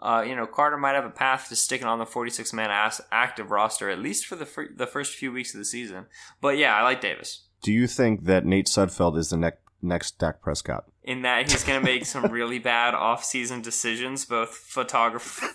uh, 0.00 0.24
you 0.26 0.34
know, 0.34 0.46
Carter 0.46 0.76
might 0.76 0.94
have 0.94 1.04
a 1.04 1.10
path 1.10 1.48
to 1.48 1.56
sticking 1.56 1.86
on 1.86 1.98
the 1.98 2.06
46 2.06 2.52
man 2.52 2.70
active 3.12 3.50
roster 3.50 3.90
at 3.90 3.98
least 3.98 4.26
for 4.26 4.36
the 4.36 4.46
fir- 4.46 4.72
the 4.74 4.86
first 4.86 5.14
few 5.14 5.32
weeks 5.32 5.54
of 5.54 5.58
the 5.58 5.64
season. 5.64 6.06
But 6.40 6.58
yeah, 6.58 6.74
I 6.74 6.82
like 6.82 7.00
Davis 7.00 7.44
Do 7.62 7.72
you 7.72 7.86
think 7.86 8.24
that 8.24 8.44
Nate 8.44 8.66
Sudfeld 8.66 9.16
is 9.18 9.30
the 9.30 9.36
next 9.36 9.60
next 9.82 10.18
Dak 10.18 10.40
Prescott? 10.40 10.84
in 11.04 11.22
that 11.22 11.50
he's 11.50 11.64
going 11.64 11.78
to 11.78 11.84
make 11.84 12.06
some 12.06 12.24
really 12.32 12.58
bad 12.72 12.94
off-season 12.94 13.60
decisions, 13.60 14.24
both 14.24 14.48
photography, 14.48 15.46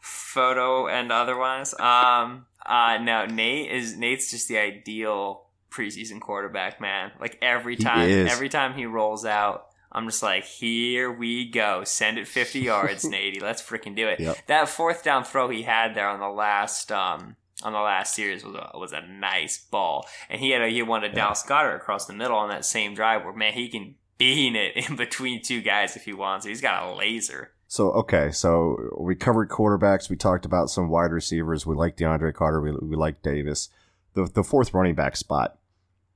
photo 0.00 0.88
and 0.88 1.12
otherwise. 1.12 1.74
Um, 1.78 2.46
uh, 2.64 2.98
no, 3.00 3.26
Nate 3.26 3.70
is 3.70 3.96
Nate's 3.96 4.30
just 4.30 4.48
the 4.48 4.58
ideal 4.58 5.45
preseason 5.76 6.20
quarterback, 6.20 6.80
man. 6.80 7.12
Like 7.20 7.38
every 7.42 7.76
time, 7.76 8.08
every 8.26 8.48
time 8.48 8.74
he 8.74 8.86
rolls 8.86 9.24
out. 9.24 9.66
I'm 9.92 10.06
just 10.06 10.22
like, 10.22 10.44
here 10.44 11.10
we 11.10 11.48
go. 11.48 11.82
Send 11.84 12.18
it 12.18 12.28
50 12.28 12.60
yards, 12.60 13.04
Nady. 13.08 13.40
Let's 13.40 13.62
freaking 13.62 13.96
do 13.96 14.08
it. 14.08 14.20
Yep. 14.20 14.46
That 14.46 14.68
fourth 14.68 15.02
down 15.02 15.24
throw 15.24 15.48
he 15.48 15.62
had 15.62 15.94
there 15.94 16.08
on 16.08 16.20
the 16.20 16.28
last, 16.28 16.92
um, 16.92 17.36
on 17.62 17.72
the 17.72 17.80
last 17.80 18.14
series 18.14 18.44
was 18.44 18.54
a, 18.54 18.78
was 18.78 18.92
a 18.92 19.00
nice 19.00 19.58
ball, 19.58 20.06
and 20.28 20.40
he 20.40 20.50
had 20.50 20.60
a, 20.60 20.68
he 20.68 20.82
won 20.82 21.02
a 21.02 21.06
wanted 21.06 21.14
Dallas 21.14 21.42
Goedert 21.42 21.76
across 21.76 22.06
the 22.06 22.12
middle 22.12 22.36
on 22.36 22.50
that 22.50 22.64
same 22.64 22.94
drive 22.94 23.24
where 23.24 23.32
man 23.32 23.54
he 23.54 23.68
can 23.68 23.94
bean 24.18 24.56
it 24.56 24.76
in 24.90 24.96
between 24.96 25.42
two 25.42 25.62
guys 25.62 25.96
if 25.96 26.04
he 26.04 26.12
wants. 26.12 26.46
He's 26.46 26.60
got 26.60 26.82
a 26.82 26.94
laser. 26.94 27.52
So 27.68 27.90
okay, 27.92 28.30
so 28.30 28.96
we 28.98 29.16
covered 29.16 29.48
quarterbacks. 29.48 30.08
We 30.08 30.16
talked 30.16 30.44
about 30.44 30.70
some 30.70 30.88
wide 30.88 31.10
receivers. 31.10 31.66
We 31.66 31.74
like 31.74 31.96
DeAndre 31.96 32.32
Carter. 32.32 32.60
We, 32.60 32.72
we 32.72 32.96
like 32.96 33.22
Davis. 33.22 33.70
The 34.14 34.24
the 34.24 34.44
fourth 34.44 34.72
running 34.72 34.94
back 34.94 35.16
spot, 35.16 35.58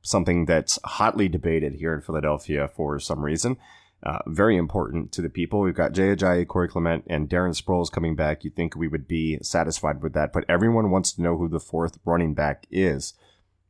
something 0.03 0.47
that's 0.47 0.79
hotly 0.85 1.29
debated 1.29 1.75
here 1.75 1.95
in 1.95 2.01
Philadelphia 2.01 2.69
for 2.69 2.99
some 2.99 3.21
reason. 3.21 3.57
Uh, 4.03 4.19
very 4.27 4.57
important 4.57 5.13
to 5.13 5.21
the 5.21 5.29
people. 5.29 5.61
We've 5.61 5.75
got 5.75 5.93
Jay 5.93 6.15
Ajayi, 6.15 6.47
Corey 6.47 6.69
Clement, 6.69 7.05
and 7.07 7.29
Darren 7.29 7.55
Sproles 7.61 7.93
coming 7.93 8.17
back. 8.17 8.45
You 8.45 8.51
think 8.51 8.75
we 8.75 8.89
would 8.89 9.07
be 9.07 9.39
satisfied 9.43 10.03
with 10.03 10.15
that, 10.15 10.33
but 10.33 10.45
everyone 10.49 10.91
wants 10.91 11.13
to 11.13 11.23
know 11.23 11.37
who 11.37 11.49
the 11.49 11.61
fourth 11.61 11.99
running 12.07 12.33
back 12.33 12.67
is. 12.71 13.13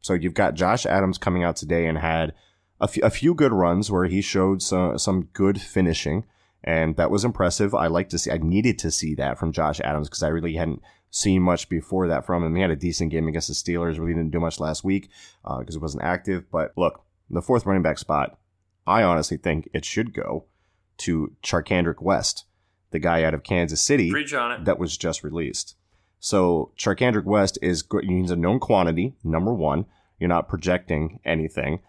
So 0.01 0.15
you've 0.15 0.35
got 0.35 0.55
Josh 0.55 0.87
Adams 0.87 1.19
coming 1.19 1.43
out 1.43 1.57
today 1.57 1.87
and 1.87 1.99
had 1.99 2.33
a 2.81 2.87
few, 2.87 3.09
few 3.11 3.35
good 3.35 3.53
runs 3.53 3.91
where 3.91 4.07
he 4.07 4.23
showed 4.23 4.63
some, 4.63 4.99
some 4.99 5.29
good 5.33 5.61
finishing, 5.61 6.25
and 6.63 6.97
that 6.97 7.11
was 7.11 7.25
impressive. 7.25 7.75
I 7.75 7.89
like 7.89 8.09
to 8.11 8.19
see, 8.19 8.31
I 8.31 8.39
needed 8.39 8.79
to 8.81 8.93
see 8.93 9.17
that 9.17 9.37
from 9.37 9.53
Josh 9.53 9.81
Adams 9.81 10.09
because 10.09 10.23
I 10.23 10.29
really 10.29 10.55
hadn't 10.55 10.81
seen 11.11 11.43
much 11.43 11.69
before 11.69 12.09
that 12.09 12.25
from 12.25 12.45
him. 12.45 12.55
He 12.55 12.63
had 12.63 12.71
a 12.71 12.77
decent 12.77 13.11
game 13.11 13.29
against 13.29 13.49
the 13.49 13.55
Steelers, 13.55 13.99
really 13.99 14.15
didn't 14.15 14.31
do 14.31 14.41
much 14.41 14.61
last 14.61 14.85
week 14.85 15.11
uh, 15.45 15.59
because 15.59 15.77
it 15.77 15.83
wasn't 15.83 16.05
active. 16.05 16.51
But 16.51 16.73
look, 16.77 17.03
the 17.29 17.43
fourth 17.43 17.67
running 17.67 17.83
back 17.83 17.99
spot, 17.99 18.39
I 18.87 19.03
honestly 19.03 19.37
think 19.37 19.69
it 19.73 19.85
should 19.85 20.15
go 20.15 20.45
to 20.99 21.35
Charkandrick 21.43 22.01
West, 22.01 22.45
the 22.91 22.99
guy 22.99 23.25
out 23.25 23.35
of 23.35 23.43
Kansas 23.43 23.81
City 23.81 24.11
that 24.65 24.79
was 24.79 24.97
just 24.97 25.25
released. 25.25 25.77
So 26.19 26.73
Charkandrick 26.77 27.25
West 27.25 27.59
is 27.63 27.85
he's 28.03 28.31
a 28.31 28.37
known 28.37 28.61
quantity. 28.61 29.15
Number 29.25 29.55
one, 29.55 29.87
you're 30.19 30.29
not 30.29 30.49
projecting 30.49 31.19
anything. 31.25 31.81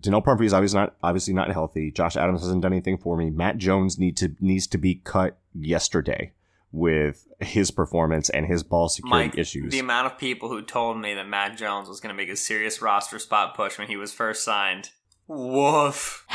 Donnel 0.00 0.22
Pumphrey 0.22 0.46
is 0.46 0.52
obviously 0.52 0.80
not 0.80 0.96
obviously 1.02 1.32
not 1.32 1.52
healthy. 1.52 1.92
Josh 1.92 2.16
Adams 2.16 2.40
hasn't 2.40 2.62
done 2.62 2.72
anything 2.72 2.98
for 2.98 3.16
me. 3.16 3.30
Matt 3.30 3.58
Jones 3.58 3.98
need 3.98 4.16
to 4.16 4.34
needs 4.40 4.66
to 4.68 4.78
be 4.78 4.96
cut 4.96 5.38
yesterday 5.54 6.32
with 6.76 7.26
his 7.40 7.70
performance 7.70 8.28
and 8.28 8.46
his 8.46 8.62
ball 8.62 8.88
security 8.88 9.28
Mike, 9.28 9.38
issues. 9.38 9.72
the 9.72 9.78
amount 9.78 10.06
of 10.06 10.18
people 10.18 10.50
who 10.50 10.60
told 10.60 10.98
me 11.00 11.14
that 11.14 11.26
Matt 11.26 11.56
Jones 11.56 11.88
was 11.88 12.00
going 12.00 12.14
to 12.14 12.16
make 12.16 12.28
a 12.28 12.36
serious 12.36 12.82
roster 12.82 13.18
spot 13.18 13.54
push 13.56 13.78
when 13.78 13.88
he 13.88 13.96
was 13.96 14.12
first 14.12 14.44
signed. 14.44 14.90
Woof. 15.26 16.26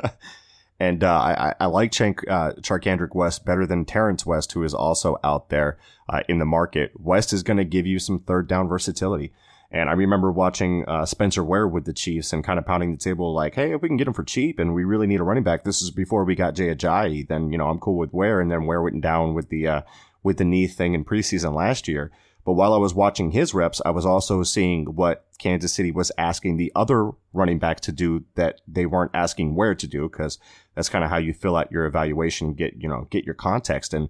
and 0.80 1.04
uh, 1.04 1.16
I, 1.16 1.54
I 1.60 1.66
like 1.66 1.92
Chank, 1.92 2.28
uh, 2.28 2.52
Charkandrick 2.54 3.14
West 3.14 3.46
better 3.46 3.64
than 3.64 3.84
Terrence 3.84 4.26
West, 4.26 4.52
who 4.52 4.64
is 4.64 4.74
also 4.74 5.18
out 5.22 5.50
there 5.50 5.78
uh, 6.08 6.20
in 6.28 6.38
the 6.38 6.44
market. 6.44 6.90
West 6.98 7.32
is 7.32 7.44
going 7.44 7.56
to 7.56 7.64
give 7.64 7.86
you 7.86 8.00
some 8.00 8.18
third 8.18 8.48
down 8.48 8.68
versatility. 8.68 9.32
And 9.70 9.90
I 9.90 9.92
remember 9.94 10.30
watching 10.30 10.84
uh, 10.86 11.06
Spencer 11.06 11.42
Ware 11.42 11.66
with 11.66 11.84
the 11.84 11.92
Chiefs 11.92 12.32
and 12.32 12.44
kind 12.44 12.58
of 12.58 12.66
pounding 12.66 12.92
the 12.92 12.98
table 12.98 13.34
like, 13.34 13.54
hey, 13.54 13.74
if 13.74 13.82
we 13.82 13.88
can 13.88 13.96
get 13.96 14.06
him 14.06 14.14
for 14.14 14.24
cheap 14.24 14.58
and 14.58 14.74
we 14.74 14.84
really 14.84 15.06
need 15.06 15.20
a 15.20 15.24
running 15.24 15.42
back, 15.42 15.64
this 15.64 15.82
is 15.82 15.90
before 15.90 16.24
we 16.24 16.34
got 16.34 16.54
Jay 16.54 16.74
Ajayi, 16.74 17.26
then, 17.26 17.50
you 17.50 17.58
know, 17.58 17.68
I'm 17.68 17.80
cool 17.80 17.98
with 17.98 18.12
Ware. 18.12 18.40
And 18.40 18.50
then 18.50 18.66
Ware 18.66 18.82
went 18.82 19.00
down 19.00 19.34
with 19.34 19.48
the, 19.48 19.66
uh, 19.66 19.80
with 20.22 20.38
the 20.38 20.44
knee 20.44 20.66
thing 20.66 20.94
in 20.94 21.04
preseason 21.04 21.54
last 21.54 21.88
year. 21.88 22.12
But 22.44 22.52
while 22.52 22.74
I 22.74 22.78
was 22.78 22.94
watching 22.94 23.32
his 23.32 23.54
reps, 23.54 23.82
I 23.84 23.90
was 23.90 24.06
also 24.06 24.44
seeing 24.44 24.84
what 24.84 25.26
Kansas 25.38 25.74
City 25.74 25.90
was 25.90 26.12
asking 26.16 26.56
the 26.56 26.70
other 26.76 27.10
running 27.32 27.58
back 27.58 27.80
to 27.80 27.92
do 27.92 28.24
that 28.36 28.60
they 28.68 28.86
weren't 28.86 29.10
asking 29.14 29.56
Ware 29.56 29.74
to 29.74 29.86
do, 29.88 30.08
because 30.08 30.38
that's 30.76 30.88
kind 30.88 31.02
of 31.02 31.10
how 31.10 31.16
you 31.16 31.34
fill 31.34 31.56
out 31.56 31.72
your 31.72 31.86
evaluation, 31.86 32.54
get, 32.54 32.74
you 32.80 32.88
know, 32.88 33.08
get 33.10 33.24
your 33.24 33.34
context. 33.34 33.92
And, 33.92 34.08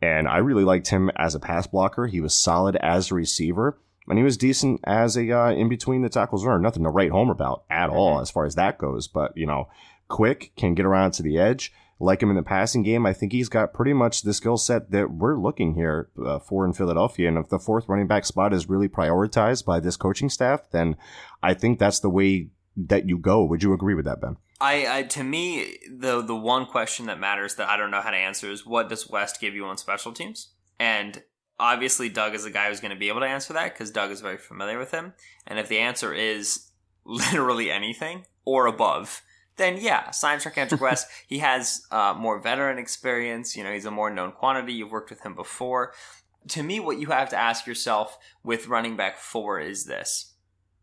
and 0.00 0.28
I 0.28 0.38
really 0.38 0.62
liked 0.62 0.86
him 0.86 1.10
as 1.16 1.34
a 1.34 1.40
pass 1.40 1.66
blocker. 1.66 2.06
He 2.06 2.20
was 2.20 2.32
solid 2.32 2.76
as 2.76 3.10
a 3.10 3.14
receiver, 3.16 3.76
and 4.08 4.18
he 4.18 4.24
was 4.24 4.36
decent 4.36 4.80
as 4.84 5.16
a 5.16 5.30
uh, 5.30 5.50
in 5.50 5.68
between 5.68 6.02
the 6.02 6.08
tackles 6.08 6.44
runner. 6.44 6.58
Nothing 6.58 6.84
to 6.84 6.90
write 6.90 7.10
home 7.10 7.30
about 7.30 7.64
at 7.70 7.90
all 7.90 8.20
as 8.20 8.30
far 8.30 8.44
as 8.44 8.54
that 8.54 8.78
goes. 8.78 9.08
But 9.08 9.36
you 9.36 9.46
know, 9.46 9.68
quick 10.08 10.52
can 10.56 10.74
get 10.74 10.86
around 10.86 11.12
to 11.12 11.22
the 11.22 11.38
edge. 11.38 11.72
Like 12.00 12.22
him 12.22 12.30
in 12.30 12.36
the 12.36 12.42
passing 12.42 12.82
game, 12.82 13.06
I 13.06 13.12
think 13.12 13.32
he's 13.32 13.48
got 13.48 13.72
pretty 13.72 13.92
much 13.92 14.22
the 14.22 14.34
skill 14.34 14.56
set 14.56 14.90
that 14.90 15.12
we're 15.12 15.38
looking 15.38 15.74
here 15.74 16.10
uh, 16.22 16.40
for 16.40 16.66
in 16.66 16.72
Philadelphia. 16.72 17.28
And 17.28 17.38
if 17.38 17.48
the 17.48 17.58
fourth 17.58 17.88
running 17.88 18.08
back 18.08 18.24
spot 18.24 18.52
is 18.52 18.68
really 18.68 18.88
prioritized 18.88 19.64
by 19.64 19.78
this 19.78 19.96
coaching 19.96 20.28
staff, 20.28 20.68
then 20.72 20.96
I 21.42 21.54
think 21.54 21.78
that's 21.78 22.00
the 22.00 22.10
way 22.10 22.48
that 22.76 23.08
you 23.08 23.16
go. 23.16 23.44
Would 23.44 23.62
you 23.62 23.72
agree 23.72 23.94
with 23.94 24.06
that, 24.06 24.20
Ben? 24.20 24.36
I, 24.60 24.98
I 24.98 25.02
to 25.04 25.24
me 25.24 25.78
the 25.88 26.20
the 26.20 26.34
one 26.34 26.66
question 26.66 27.06
that 27.06 27.20
matters 27.20 27.56
that 27.56 27.68
I 27.68 27.76
don't 27.76 27.90
know 27.90 28.00
how 28.00 28.10
to 28.10 28.16
answer 28.16 28.50
is 28.50 28.66
what 28.66 28.88
does 28.88 29.08
West 29.08 29.40
give 29.40 29.54
you 29.54 29.64
on 29.66 29.76
special 29.78 30.12
teams? 30.12 30.50
And 30.78 31.22
obviously 31.58 32.08
Doug 32.08 32.34
is 32.34 32.44
the 32.44 32.50
guy 32.50 32.68
who's 32.68 32.80
going 32.80 32.92
to 32.94 32.98
be 32.98 33.08
able 33.08 33.20
to 33.20 33.26
answer 33.26 33.52
that 33.52 33.72
because 33.72 33.90
Doug 33.90 34.10
is 34.10 34.20
very 34.20 34.38
familiar 34.38 34.78
with 34.78 34.90
him. 34.90 35.14
And 35.46 35.58
if 35.58 35.68
the 35.68 35.78
answer 35.78 36.12
is 36.12 36.70
literally 37.04 37.70
anything 37.70 38.26
or 38.44 38.66
above, 38.66 39.22
then 39.56 39.76
yeah, 39.78 40.10
sign 40.10 40.38
Charkandrick 40.38 40.80
West. 40.80 41.06
he 41.26 41.38
has 41.38 41.86
uh, 41.90 42.14
more 42.16 42.40
veteran 42.40 42.78
experience. 42.78 43.56
You 43.56 43.64
know, 43.64 43.72
he's 43.72 43.84
a 43.84 43.90
more 43.90 44.10
known 44.10 44.32
quantity. 44.32 44.72
You've 44.72 44.90
worked 44.90 45.10
with 45.10 45.22
him 45.22 45.34
before. 45.34 45.92
To 46.48 46.62
me, 46.62 46.80
what 46.80 46.98
you 46.98 47.06
have 47.08 47.30
to 47.30 47.36
ask 47.36 47.66
yourself 47.66 48.18
with 48.42 48.68
running 48.68 48.96
back 48.96 49.16
four 49.16 49.60
is 49.60 49.84
this: 49.84 50.34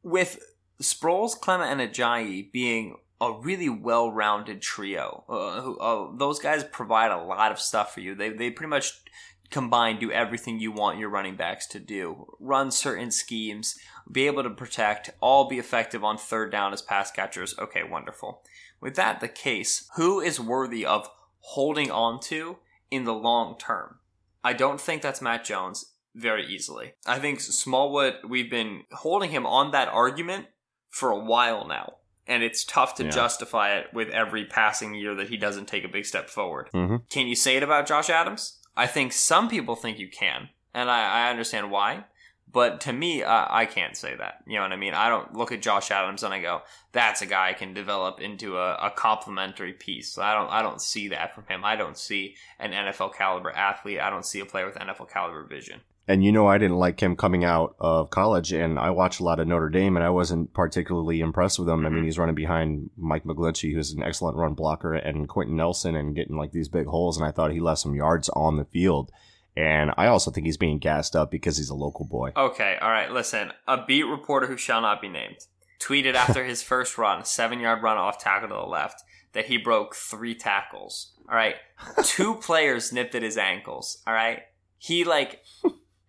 with 0.02 0.40
Sproles, 0.82 1.40
Clement, 1.40 1.80
and 1.80 1.92
Ajayi 1.92 2.52
being 2.52 2.96
a 3.20 3.32
really 3.32 3.70
well-rounded 3.70 4.62
trio. 4.62 5.24
Uh, 5.30 5.62
who, 5.62 5.78
uh, 5.78 6.18
those 6.18 6.40
guys 6.40 6.64
provide 6.64 7.12
a 7.12 7.22
lot 7.22 7.52
of 7.52 7.60
stuff 7.60 7.94
for 7.94 8.00
you. 8.00 8.16
They 8.16 8.30
they 8.30 8.50
pretty 8.50 8.70
much 8.70 9.04
combined 9.52 10.00
do 10.00 10.12
everything 10.12 10.60
you 10.60 10.72
want 10.72 10.98
your 10.98 11.10
running 11.10 11.36
backs 11.36 11.68
to 11.68 11.80
do. 11.80 12.36
Run 12.40 12.72
certain 12.72 13.12
schemes, 13.12 13.78
be 14.12 14.26
able 14.26 14.44
to 14.44 14.50
protect, 14.50 15.12
all 15.20 15.48
be 15.48 15.60
effective 15.60 16.04
on 16.04 16.18
third 16.18 16.52
down 16.52 16.74
as 16.74 16.82
pass 16.82 17.12
catchers. 17.12 17.58
Okay, 17.60 17.84
wonderful. 17.84 18.42
With 18.80 18.96
that 18.96 19.20
the 19.20 19.28
case, 19.28 19.90
who 19.96 20.20
is 20.20 20.40
worthy 20.40 20.86
of 20.86 21.10
holding 21.40 21.92
on 21.92 22.20
to 22.22 22.58
in 22.90 23.04
the 23.04 23.14
long 23.14 23.58
term? 23.60 23.98
I 24.44 24.54
don't 24.54 24.82
think 24.82 25.02
that's 25.02 25.22
Matt 25.22 25.44
Jones 25.44 25.94
very 26.16 26.46
easily. 26.46 26.94
I 27.06 27.20
think 27.20 27.40
Smallwood, 27.40 28.16
we've 28.28 28.50
been 28.50 28.84
holding 28.92 29.30
him 29.32 29.46
on 29.46 29.72
that 29.72 29.88
argument 29.88 30.48
for 30.90 31.12
a 31.12 31.20
while 31.20 31.68
now. 31.68 31.98
And 32.28 32.44
it's 32.44 32.64
tough 32.64 32.96
to 32.96 33.04
Yeah. 33.04 33.10
justify 33.10 33.76
it 33.78 33.94
with 33.94 34.10
every 34.10 34.46
passing 34.46 34.94
year 34.94 35.16
that 35.16 35.30
he 35.30 35.38
doesn't 35.38 35.68
take 35.68 35.84
a 35.84 35.88
big 35.90 36.06
step 36.06 36.30
forward. 36.30 36.70
Mm-hmm. 36.74 36.98
Can 37.10 37.28
you 37.28 37.36
say 37.36 37.58
it 37.58 37.64
about 37.64 37.88
Josh 37.88 38.10
Adams? 38.10 38.60
I 38.76 38.88
think 38.88 39.14
some 39.14 39.50
people 39.50 39.76
think 39.76 40.00
you 40.00 40.08
can, 40.08 40.50
and 40.74 40.90
I, 40.90 41.26
I 41.26 41.30
understand 41.30 41.72
why. 41.72 42.06
But 42.52 42.82
to 42.82 42.92
me, 42.92 43.24
I 43.24 43.66
can't 43.66 43.96
say 43.96 44.14
that. 44.14 44.44
You 44.46 44.56
know 44.56 44.64
what 44.64 44.74
I 44.74 44.76
mean? 44.76 44.94
I 44.94 45.08
don't 45.08 45.34
look 45.34 45.54
at 45.54 45.62
Josh 45.62 45.90
Adams 45.90 46.22
and 46.22 46.34
I 46.34 46.42
go, 46.42 46.64
"That's 46.92 47.22
a 47.22 47.26
guy 47.26 47.50
I 47.50 47.54
can 47.54 47.74
develop 47.74 48.20
into 48.20 48.58
a, 48.58 48.74
a 48.76 48.92
complementary 48.92 49.72
piece." 49.72 50.18
I 50.18 50.34
don't. 50.34 50.50
I 50.50 50.62
don't 50.62 50.82
see 50.82 51.08
that 51.10 51.34
from 51.34 51.46
him. 51.48 51.64
I 51.64 51.78
don't 51.78 51.98
see 51.98 52.36
an 52.60 52.72
NFL 52.72 53.16
caliber 53.16 53.52
athlete. 53.52 54.02
I 54.02 54.10
don't 54.10 54.26
see 54.26 54.42
a 54.42 54.46
player 54.46 54.66
with 54.66 54.76
NFL 54.76 55.10
caliber 55.10 55.46
vision. 55.46 55.80
And 56.08 56.24
you 56.24 56.32
know, 56.32 56.48
I 56.48 56.58
didn't 56.58 56.78
like 56.78 57.00
him 57.00 57.16
coming 57.16 57.44
out 57.44 57.76
of 57.80 58.10
college, 58.10 58.52
and 58.52 58.80
I 58.80 58.90
watched 58.90 59.20
a 59.20 59.24
lot 59.24 59.40
of 59.40 59.48
Notre 59.48 59.70
Dame, 59.70 59.96
and 59.96 60.06
I 60.06 60.10
wasn't 60.10 60.54
particularly 60.54 61.22
impressed 61.22 61.60
with 61.60 61.70
him. 61.70 61.86
I 61.86 61.90
mean, 61.90 62.00
mm-hmm. 62.00 62.06
he's 62.06 62.18
running 62.18 62.36
behind 62.36 62.90
Mike 62.98 63.24
McGlinchey, 63.24 63.74
who's 63.74 63.94
an 63.94 64.04
excellent 64.04 64.36
run 64.36 64.54
blocker, 64.54 64.94
and 64.94 65.30
Quenton 65.30 65.56
Nelson, 65.56 65.96
and 65.96 66.16
getting 66.16 66.38
like 66.38 66.52
these 66.52 66.70
big 66.70 66.88
holes. 66.88 67.18
And 67.18 67.26
I 67.26 67.32
thought 67.32 67.52
he 67.52 67.60
left 67.60 67.82
some 67.82 67.96
yards 67.96 68.30
on 68.30 68.58
the 68.58 68.66
field. 68.66 69.12
And 69.56 69.92
I 69.98 70.08
also 70.08 70.32
think 70.32 70.46
he's 70.46 70.58
being 70.58 70.80
gassed 70.80 71.16
up 71.16 71.30
because 71.30 71.58
he's 71.58 71.70
a 71.70 71.76
local 71.76 72.06
boy. 72.06 72.32
Okay, 72.36 72.78
all 72.82 72.90
right. 72.90 73.12
Listen, 73.12 73.52
a 73.68 73.86
beat 73.86 74.04
reporter 74.04 74.48
who 74.48 74.58
shall 74.58 74.82
not 74.82 75.02
be 75.02 75.10
named 75.10 75.38
tweeted 75.82 76.14
after 76.14 76.44
his 76.46 76.64
first 76.64 76.98
run, 76.98 77.26
seven 77.26 77.60
yard 77.60 77.84
run 77.84 77.98
off 77.98 78.18
tackle 78.18 78.50
to 78.50 78.54
the 78.54 78.62
left, 78.62 79.04
that 79.34 79.46
he 79.46 79.58
broke 79.58 79.96
three 79.96 80.36
tackles. 80.36 81.14
All 81.30 81.36
right, 81.36 81.56
two 82.04 82.36
players 82.42 82.94
nipped 82.94 83.16
at 83.16 83.24
his 83.24 83.38
ankles. 83.38 84.02
All 84.08 84.14
right, 84.14 84.42
he 84.78 85.04
like 85.04 85.42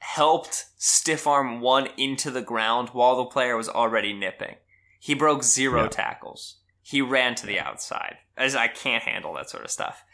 helped 0.03 0.67
stiff 0.77 1.27
arm 1.29 1.61
one 1.61 1.89
into 1.97 2.31
the 2.31 2.43
ground 2.43 2.89
while 2.91 3.17
the 3.17 3.25
player 3.25 3.57
was 3.57 3.69
already 3.69 4.13
nipping. 4.13 4.57
He 4.99 5.15
broke 5.15 5.45
zero 5.45 5.83
Yeah. 5.85 5.89
tackles. 5.89 6.57
He 6.83 7.01
ran 7.01 7.37
to 7.37 7.47
the 7.47 7.61
outside. 7.61 8.17
As 8.37 8.57
I 8.57 8.67
can't 8.67 9.05
handle 9.05 9.33
that 9.35 9.49
sort 9.49 9.65
of 9.65 9.71
stuff. 9.71 10.05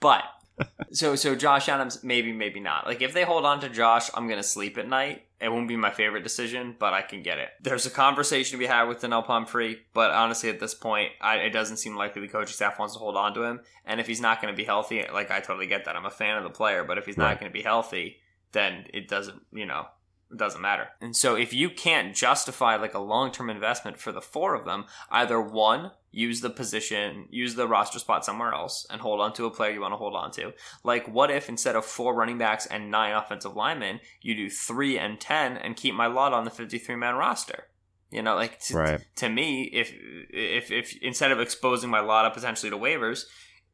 But 0.00 0.24
so 0.92 1.14
so 1.14 1.36
Josh 1.36 1.68
Adams 1.68 2.02
maybe 2.02 2.32
maybe 2.32 2.58
not. 2.58 2.84
Like 2.86 3.00
if 3.00 3.12
they 3.14 3.22
hold 3.24 3.44
on 3.46 3.60
to 3.60 3.68
Josh, 3.68 4.10
I'm 4.14 4.28
gonna 4.28 4.42
sleep 4.42 4.76
at 4.76 4.88
night. 4.88 5.22
It 5.40 5.52
won't 5.52 5.68
be 5.68 5.76
my 5.76 5.90
favorite 5.92 6.24
decision, 6.24 6.74
but 6.76 6.92
I 6.92 7.02
can 7.02 7.22
get 7.22 7.38
it. 7.38 7.50
There's 7.62 7.86
a 7.86 7.90
conversation 7.90 8.52
to 8.52 8.58
be 8.58 8.66
had 8.66 8.88
with 8.88 9.00
Donnel 9.00 9.22
Pumphrey, 9.22 9.78
but 9.94 10.10
honestly, 10.10 10.48
at 10.50 10.58
this 10.58 10.74
point, 10.74 11.12
I, 11.20 11.36
it 11.36 11.50
doesn't 11.50 11.76
seem 11.76 11.94
likely 11.94 12.22
the 12.22 12.26
coaching 12.28 12.54
staff 12.54 12.76
wants 12.76 12.94
to 12.94 12.98
hold 12.98 13.16
on 13.16 13.34
to 13.34 13.44
him. 13.44 13.60
And 13.84 14.00
if 14.00 14.08
he's 14.08 14.20
not 14.20 14.42
going 14.42 14.52
to 14.52 14.56
be 14.56 14.64
healthy, 14.64 15.04
like 15.12 15.30
I 15.30 15.38
totally 15.38 15.68
get 15.68 15.84
that. 15.84 15.94
I'm 15.94 16.06
a 16.06 16.10
fan 16.10 16.36
of 16.38 16.42
the 16.42 16.50
player, 16.50 16.82
but 16.82 16.98
if 16.98 17.06
he's 17.06 17.16
not 17.16 17.38
going 17.38 17.48
to 17.48 17.56
be 17.56 17.62
healthy, 17.62 18.16
then 18.52 18.86
it 18.92 19.08
doesn't, 19.08 19.42
you 19.52 19.66
know, 19.66 19.86
it 20.30 20.36
doesn't 20.36 20.60
matter. 20.60 20.88
And 21.00 21.16
so 21.16 21.36
if 21.36 21.54
you 21.54 21.70
can't 21.70 22.14
justify 22.14 22.76
like 22.76 22.94
a 22.94 22.98
long 22.98 23.30
term 23.32 23.48
investment 23.50 23.98
for 23.98 24.12
the 24.12 24.20
four 24.20 24.54
of 24.54 24.64
them, 24.64 24.84
either 25.10 25.40
one, 25.40 25.92
use 26.10 26.40
the 26.40 26.50
position, 26.50 27.26
use 27.30 27.54
the 27.54 27.68
roster 27.68 27.98
spot 27.98 28.24
somewhere 28.24 28.52
else 28.52 28.86
and 28.90 29.00
hold 29.00 29.20
on 29.20 29.32
to 29.34 29.46
a 29.46 29.50
player 29.50 29.72
you 29.72 29.80
want 29.80 29.92
to 29.92 29.96
hold 29.98 30.14
on 30.14 30.30
to. 30.32 30.52
Like 30.84 31.06
what 31.08 31.30
if 31.30 31.48
instead 31.48 31.76
of 31.76 31.84
four 31.84 32.14
running 32.14 32.38
backs 32.38 32.66
and 32.66 32.90
nine 32.90 33.14
offensive 33.14 33.56
linemen, 33.56 34.00
you 34.20 34.34
do 34.34 34.50
three 34.50 34.98
and 34.98 35.18
ten 35.20 35.56
and 35.56 35.76
keep 35.76 35.94
Mailata 35.94 36.32
on 36.32 36.44
the 36.44 36.50
fifty 36.50 36.78
three 36.78 36.96
man 36.96 37.14
roster? 37.14 37.64
You 38.10 38.22
know, 38.22 38.34
like 38.34 38.58
to, 38.60 38.76
Right. 38.76 39.06
to 39.16 39.28
me, 39.28 39.64
if 39.64 39.92
if 40.30 40.70
if 40.70 40.96
instead 41.02 41.30
of 41.30 41.40
exposing 41.40 41.90
Mailata 41.90 42.32
potentially 42.32 42.70
to 42.70 42.76
waivers, 42.76 43.24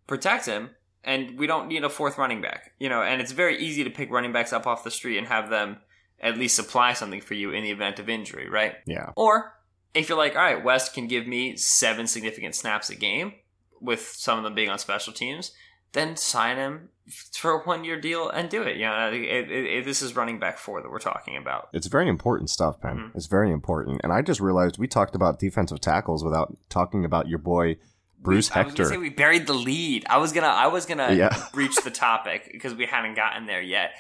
protect 0.06 0.46
him 0.46 0.70
and 1.04 1.38
we 1.38 1.46
don't 1.46 1.68
need 1.68 1.84
a 1.84 1.90
fourth 1.90 2.18
running 2.18 2.40
back. 2.40 2.72
You 2.78 2.88
know, 2.88 3.02
and 3.02 3.20
it's 3.20 3.32
very 3.32 3.58
easy 3.58 3.84
to 3.84 3.90
pick 3.90 4.10
running 4.10 4.32
backs 4.32 4.52
up 4.52 4.66
off 4.66 4.84
the 4.84 4.90
street 4.90 5.18
and 5.18 5.26
have 5.26 5.50
them 5.50 5.78
at 6.20 6.38
least 6.38 6.56
supply 6.56 6.92
something 6.92 7.20
for 7.20 7.34
you 7.34 7.50
in 7.50 7.62
the 7.64 7.70
event 7.70 7.98
of 7.98 8.08
injury, 8.08 8.48
right? 8.48 8.76
Yeah. 8.86 9.10
Or 9.16 9.52
if 9.92 10.08
you're 10.08 10.18
like, 10.18 10.36
all 10.36 10.42
right, 10.42 10.64
West 10.64 10.94
can 10.94 11.06
give 11.06 11.26
me 11.26 11.56
seven 11.56 12.06
significant 12.06 12.54
snaps 12.54 12.90
a 12.90 12.94
game, 12.94 13.34
with 13.80 14.00
some 14.00 14.38
of 14.38 14.44
them 14.44 14.54
being 14.54 14.70
on 14.70 14.78
special 14.78 15.12
teams, 15.12 15.52
then 15.92 16.16
sign 16.16 16.56
him 16.56 16.88
for 17.32 17.50
a 17.50 17.58
one 17.64 17.84
year 17.84 18.00
deal 18.00 18.30
and 18.30 18.48
do 18.48 18.62
it. 18.62 18.76
You 18.76 18.86
know, 18.86 19.10
it, 19.12 19.20
it, 19.20 19.50
it, 19.50 19.84
this 19.84 20.00
is 20.00 20.16
running 20.16 20.38
back 20.40 20.56
four 20.58 20.80
that 20.80 20.90
we're 20.90 20.98
talking 20.98 21.36
about. 21.36 21.68
It's 21.72 21.86
very 21.86 22.08
important 22.08 22.48
stuff, 22.50 22.80
Ben. 22.80 22.96
Mhm. 22.96 23.10
It's 23.14 23.26
very 23.26 23.52
important. 23.52 24.00
And 24.02 24.12
I 24.12 24.22
just 24.22 24.40
realized 24.40 24.78
we 24.78 24.88
talked 24.88 25.14
about 25.14 25.38
defensive 25.38 25.80
tackles 25.80 26.24
without 26.24 26.56
talking 26.70 27.04
about 27.04 27.28
your 27.28 27.38
boy 27.38 27.76
Bruce 28.24 28.50
I 28.50 28.62
Hector. 28.64 28.84
say 28.86 28.96
we 28.96 29.10
buried 29.10 29.46
the 29.46 29.54
lead. 29.54 30.04
I 30.08 30.18
was 30.18 30.32
gonna 30.32 30.48
I 30.48 30.66
was 30.66 30.86
gonna 30.86 31.12
Yeah. 31.12 31.46
breach 31.52 31.76
the 31.84 31.90
topic 31.90 32.48
because 32.52 32.74
we 32.74 32.86
hadn't 32.86 33.14
gotten 33.14 33.46
there 33.46 33.62
yet. 33.62 33.92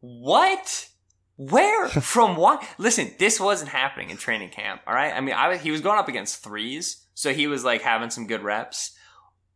What? 0.00 0.88
Where? 1.36 1.88
From 1.88 2.36
what? 2.36 2.64
Listen, 2.78 3.12
this 3.18 3.38
wasn't 3.40 3.70
happening 3.70 4.10
in 4.10 4.16
training 4.16 4.50
camp. 4.50 4.80
All 4.86 4.94
right. 4.94 5.12
I 5.14 5.20
mean, 5.20 5.34
I 5.34 5.48
was- 5.48 5.60
he 5.60 5.70
was 5.70 5.80
going 5.80 5.98
up 5.98 6.08
against 6.08 6.42
threes, 6.42 7.04
so 7.14 7.32
he 7.32 7.46
was 7.46 7.64
like 7.64 7.82
having 7.82 8.10
some 8.10 8.26
good 8.26 8.42
reps. 8.42 8.96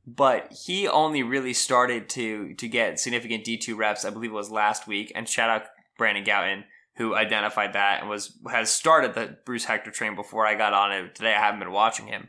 But 0.06 0.52
he 0.66 0.86
only 0.86 1.22
really 1.24 1.52
started 1.52 2.08
to 2.10 2.54
to 2.54 2.68
get 2.68 3.00
significant 3.00 3.44
D 3.44 3.56
two 3.58 3.74
reps. 3.76 4.04
I 4.04 4.10
believe 4.10 4.30
it 4.30 4.34
was 4.34 4.50
last 4.50 4.86
week. 4.86 5.10
And 5.14 5.28
shout 5.28 5.50
out 5.50 5.62
Brandon 5.98 6.24
Gowton 6.24 6.64
who 6.96 7.14
identified 7.14 7.74
that 7.74 8.00
and 8.00 8.08
was 8.08 8.38
has 8.50 8.70
started 8.70 9.14
the 9.14 9.36
Bruce 9.44 9.64
Hector 9.64 9.90
train 9.90 10.14
before 10.14 10.46
I 10.46 10.54
got 10.54 10.72
on 10.72 10.92
it 10.92 11.14
today. 11.14 11.34
I 11.34 11.40
haven't 11.40 11.60
been 11.60 11.72
watching 11.72 12.06
him. 12.06 12.28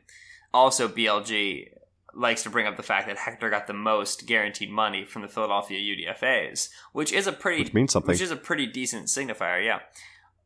Also, 0.54 0.88
BLG 0.88 1.68
likes 2.14 2.44
to 2.44 2.50
bring 2.50 2.66
up 2.68 2.78
the 2.78 2.84
fact 2.84 3.08
that 3.08 3.18
Hector 3.18 3.50
got 3.50 3.68
the 3.68 3.74
most 3.74 4.26
guaranteed 4.26 4.72
money 4.72 5.06
from 5.06 5.22
the 5.22 5.28
Philadelphia 5.28 5.80
UDFA's, 5.80 6.70
which 6.94 7.12
is 7.14 7.28
a 7.28 7.32
pretty 7.32 7.64
Which 7.64 7.74
means 7.74 7.94
something. 7.94 8.10
which 8.14 8.22
is 8.22 8.32
a 8.32 8.36
pretty 8.36 8.66
decent 8.66 9.06
signifier, 9.08 9.64
yeah. 9.64 9.80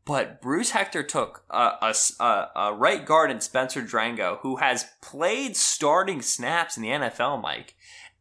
But 0.04 0.42
Bruce 0.42 0.70
Hector 0.70 1.04
took 1.04 1.44
a 1.48 2.72
right 2.74 3.06
guard 3.06 3.30
in 3.30 3.40
Spencer 3.40 3.82
Drango, 3.82 4.38
who 4.40 4.56
has 4.56 4.86
played 5.00 5.56
starting 5.56 6.20
snaps 6.22 6.76
in 6.76 6.82
the 6.82 6.88
NFL, 6.88 7.40
Mike, 7.40 7.76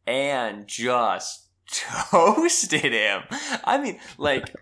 and 0.06 0.68
just 0.68 1.48
toasted 1.72 2.94
him. 2.94 3.24
I 3.64 3.80
mean, 3.80 4.00
like 4.20 4.54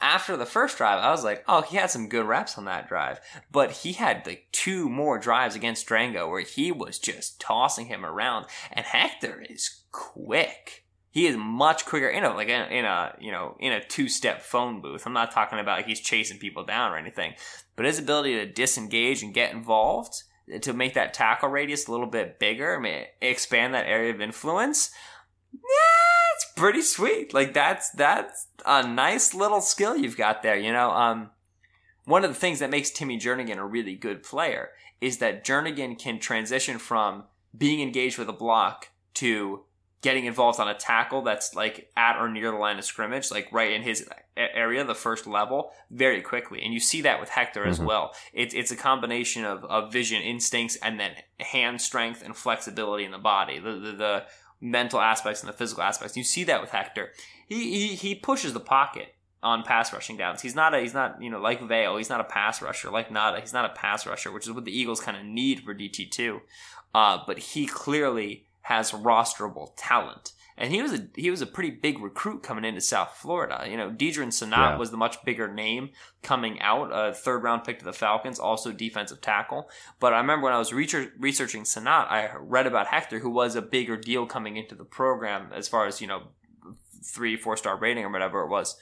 after 0.00 0.36
the 0.36 0.46
first 0.46 0.78
drive, 0.78 1.02
I 1.02 1.10
was 1.10 1.24
like, 1.24 1.44
oh, 1.46 1.62
he 1.62 1.76
had 1.76 1.90
some 1.90 2.08
good 2.08 2.26
reps 2.26 2.56
on 2.56 2.64
that 2.64 2.88
drive. 2.88 3.20
But 3.50 3.70
he 3.70 3.92
had 3.92 4.26
like 4.26 4.48
two 4.52 4.88
more 4.88 5.18
drives 5.18 5.54
against 5.54 5.86
Drango 5.86 6.30
where 6.30 6.40
he 6.40 6.72
was 6.72 6.98
just 6.98 7.40
tossing 7.40 7.86
him 7.86 8.04
around. 8.04 8.46
And 8.72 8.86
Hector 8.86 9.44
is 9.48 9.82
quick. 9.92 10.84
He 11.10 11.26
is 11.26 11.36
much 11.36 11.86
quicker 11.86 12.08
in 12.08 12.24
a 12.24 12.32
like 12.32 12.48
in 12.48 12.60
a, 12.60 12.66
in 12.66 12.84
a 12.84 13.16
you 13.18 13.32
know 13.32 13.56
in 13.58 13.72
a 13.72 13.84
two 13.84 14.08
step 14.08 14.42
phone 14.42 14.80
booth. 14.80 15.06
I'm 15.06 15.12
not 15.12 15.32
talking 15.32 15.58
about 15.58 15.84
he's 15.84 16.00
chasing 16.00 16.38
people 16.38 16.64
down 16.64 16.92
or 16.92 16.96
anything, 16.96 17.34
but 17.74 17.84
his 17.84 17.98
ability 17.98 18.34
to 18.34 18.46
disengage 18.46 19.22
and 19.22 19.34
get 19.34 19.52
involved 19.52 20.22
to 20.62 20.72
make 20.72 20.94
that 20.94 21.14
tackle 21.14 21.48
radius 21.48 21.86
a 21.86 21.90
little 21.90 22.06
bit 22.06 22.38
bigger, 22.38 22.76
I 22.76 22.80
mean, 22.80 23.04
expand 23.20 23.74
that 23.74 23.86
area 23.86 24.12
of 24.12 24.20
influence. 24.20 24.90
Yeah, 25.52 26.29
it's 26.40 26.52
pretty 26.52 26.82
sweet. 26.82 27.34
Like 27.34 27.52
that's 27.52 27.90
that's 27.90 28.46
a 28.64 28.86
nice 28.86 29.34
little 29.34 29.60
skill 29.60 29.96
you've 29.96 30.16
got 30.16 30.42
there. 30.42 30.56
You 30.56 30.72
know, 30.72 30.90
um, 30.90 31.30
one 32.04 32.24
of 32.24 32.30
the 32.30 32.38
things 32.38 32.58
that 32.60 32.70
makes 32.70 32.90
Timmy 32.90 33.18
Jernigan 33.18 33.58
a 33.58 33.64
really 33.64 33.94
good 33.94 34.22
player 34.22 34.70
is 35.00 35.18
that 35.18 35.44
Jernigan 35.44 35.98
can 35.98 36.18
transition 36.18 36.78
from 36.78 37.24
being 37.56 37.80
engaged 37.80 38.18
with 38.18 38.28
a 38.28 38.32
block 38.34 38.88
to 39.14 39.64
getting 40.02 40.24
involved 40.24 40.58
on 40.58 40.66
a 40.68 40.74
tackle 40.74 41.20
that's 41.20 41.54
like 41.54 41.90
at 41.94 42.16
or 42.18 42.26
near 42.28 42.50
the 42.50 42.56
line 42.56 42.78
of 42.78 42.84
scrimmage, 42.84 43.30
like 43.30 43.46
right 43.52 43.72
in 43.72 43.82
his 43.82 44.08
area, 44.34 44.82
the 44.82 44.94
first 44.94 45.26
level, 45.26 45.72
very 45.90 46.22
quickly. 46.22 46.62
And 46.62 46.72
you 46.72 46.80
see 46.80 47.02
that 47.02 47.20
with 47.20 47.28
Hector 47.28 47.66
as 47.66 47.78
Mhm. 47.78 47.84
well. 47.84 48.14
It's 48.32 48.54
it's 48.54 48.70
a 48.70 48.76
combination 48.76 49.44
of, 49.44 49.62
of 49.64 49.92
vision, 49.92 50.22
instincts, 50.22 50.76
and 50.76 50.98
then 50.98 51.12
hand 51.38 51.82
strength 51.82 52.22
and 52.24 52.34
flexibility 52.34 53.04
in 53.04 53.10
the 53.10 53.18
body. 53.18 53.58
The, 53.58 53.72
the 53.72 53.92
the 53.92 54.26
mental 54.60 55.00
aspects 55.00 55.40
and 55.40 55.48
the 55.48 55.56
physical 55.56 55.82
aspects. 55.82 56.16
You 56.16 56.24
see 56.24 56.44
that 56.44 56.60
with 56.60 56.70
Hector. 56.70 57.10
He 57.46 57.88
he, 57.88 57.94
he 57.94 58.14
pushes 58.14 58.52
the 58.52 58.60
pocket 58.60 59.14
on 59.42 59.62
pass 59.62 59.92
rushing 59.92 60.16
downs. 60.16 60.42
He's 60.42 60.54
not 60.54 60.74
a 60.74 60.80
he's 60.80 60.94
not 60.94 61.22
you 61.22 61.30
know 61.30 61.40
like 61.40 61.60
Vale. 61.66 61.96
He's 61.96 62.10
not 62.10 62.20
a 62.20 62.24
pass 62.24 62.60
rusher 62.60 62.90
like 62.90 63.08
Ngata. 63.08 63.40
He's 63.40 63.52
not 63.52 63.64
a 63.64 63.74
pass 63.74 64.06
rusher, 64.06 64.30
which 64.30 64.46
is 64.46 64.52
what 64.52 64.64
the 64.64 64.78
Eagles 64.78 65.00
kind 65.00 65.16
of 65.16 65.24
need 65.24 65.60
for 65.60 65.74
DT 65.74 66.10
two. 66.10 66.40
Uh, 66.94 67.18
but 67.26 67.38
he 67.38 67.66
clearly 67.66 68.46
has 68.62 68.92
rosterable 68.92 69.72
talent. 69.76 70.32
And 70.60 70.70
he 70.72 70.82
was 70.82 70.92
a 70.92 71.08
he 71.16 71.30
was 71.30 71.40
a 71.40 71.46
pretty 71.46 71.70
big 71.70 71.98
recruit 72.00 72.42
coming 72.42 72.64
into 72.66 72.82
South 72.82 73.16
Florida. 73.16 73.66
You 73.68 73.76
know, 73.78 73.90
Deadrin 73.90 74.28
Senat 74.28 74.50
Yeah. 74.72 74.76
was 74.76 74.90
the 74.90 74.98
much 74.98 75.24
bigger 75.24 75.48
name 75.52 75.90
coming 76.22 76.60
out, 76.60 76.90
a 76.92 77.14
third 77.14 77.42
round 77.42 77.64
pick 77.64 77.78
to 77.78 77.84
the 77.84 77.94
Falcons, 77.94 78.38
also 78.38 78.70
defensive 78.70 79.20
tackle. 79.22 79.70
But 79.98 80.12
I 80.12 80.18
remember 80.18 80.44
when 80.44 80.52
I 80.52 80.58
was 80.58 80.72
research, 80.72 81.10
researching 81.18 81.62
Senat, 81.64 82.10
I 82.10 82.30
read 82.38 82.66
about 82.66 82.88
Hector, 82.88 83.20
who 83.20 83.30
was 83.30 83.56
a 83.56 83.62
bigger 83.62 83.96
deal 83.96 84.26
coming 84.26 84.56
into 84.58 84.74
the 84.74 84.84
program 84.84 85.50
as 85.54 85.66
far 85.66 85.86
as 85.86 86.00
you 86.02 86.06
know, 86.06 86.28
three 87.02 87.36
four 87.36 87.56
star 87.56 87.76
rating 87.78 88.04
or 88.04 88.10
whatever 88.12 88.42
it 88.42 88.48
was. 88.50 88.76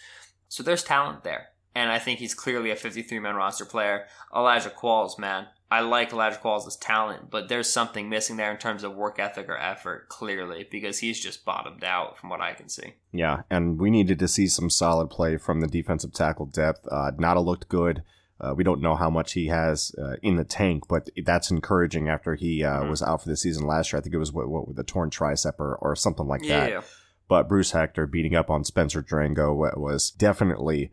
So 0.48 0.62
there's 0.64 0.82
talent 0.82 1.22
there. 1.24 1.50
and 1.74 1.92
I 1.92 2.00
think 2.00 2.18
he's 2.18 2.34
clearly 2.34 2.70
a 2.72 2.76
53 2.76 3.20
man 3.20 3.36
roster 3.36 3.64
player. 3.64 4.06
Elijah 4.34 4.70
Qualls, 4.70 5.16
man, 5.16 5.46
I 5.70 5.80
like 5.80 6.12
Elijah 6.12 6.38
Qualls' 6.38 6.78
talent, 6.80 7.30
but 7.30 7.48
there's 7.48 7.70
something 7.70 8.08
missing 8.08 8.36
there 8.36 8.50
in 8.50 8.56
terms 8.56 8.84
of 8.84 8.94
work 8.94 9.18
ethic 9.18 9.48
or 9.48 9.58
effort, 9.58 10.08
clearly, 10.08 10.66
because 10.70 10.98
he's 10.98 11.20
just 11.20 11.44
bottomed 11.44 11.84
out 11.84 12.18
from 12.18 12.30
what 12.30 12.40
I 12.40 12.54
can 12.54 12.70
see. 12.70 12.94
Yeah, 13.12 13.42
and 13.50 13.78
we 13.78 13.90
needed 13.90 14.18
to 14.20 14.28
see 14.28 14.46
some 14.46 14.70
solid 14.70 15.10
play 15.10 15.36
from 15.36 15.60
the 15.60 15.66
defensive 15.66 16.14
tackle 16.14 16.46
depth. 16.46 16.86
Uh, 16.90 17.10
Ngata 17.10 17.44
looked 17.44 17.68
good. 17.68 18.02
Uh, 18.40 18.54
we 18.56 18.64
don't 18.64 18.80
know 18.80 18.94
how 18.94 19.10
much 19.10 19.32
he 19.32 19.48
has 19.48 19.92
uh, 19.98 20.14
in 20.22 20.36
the 20.36 20.44
tank, 20.44 20.84
but 20.88 21.10
that's 21.24 21.50
encouraging 21.50 22.08
after 22.08 22.34
he 22.34 22.64
uh, 22.64 22.80
mm-hmm. 22.80 22.90
was 22.90 23.02
out 23.02 23.22
for 23.22 23.28
the 23.28 23.36
season 23.36 23.66
last 23.66 23.92
year. 23.92 23.98
I 23.98 24.02
think 24.02 24.14
it 24.14 24.18
was 24.18 24.32
what, 24.32 24.48
what 24.48 24.68
with 24.68 24.78
a 24.78 24.84
torn 24.84 25.10
tricep 25.10 25.58
or, 25.58 25.76
or 25.76 25.96
something 25.96 26.26
like 26.26 26.44
yeah, 26.44 26.60
that. 26.60 26.70
Yeah. 26.70 26.80
But 27.28 27.48
Bruce 27.48 27.72
Hector 27.72 28.06
beating 28.06 28.34
up 28.34 28.48
on 28.48 28.64
Spencer 28.64 29.02
Drango 29.02 29.54
was 29.76 30.10
definitely 30.10 30.92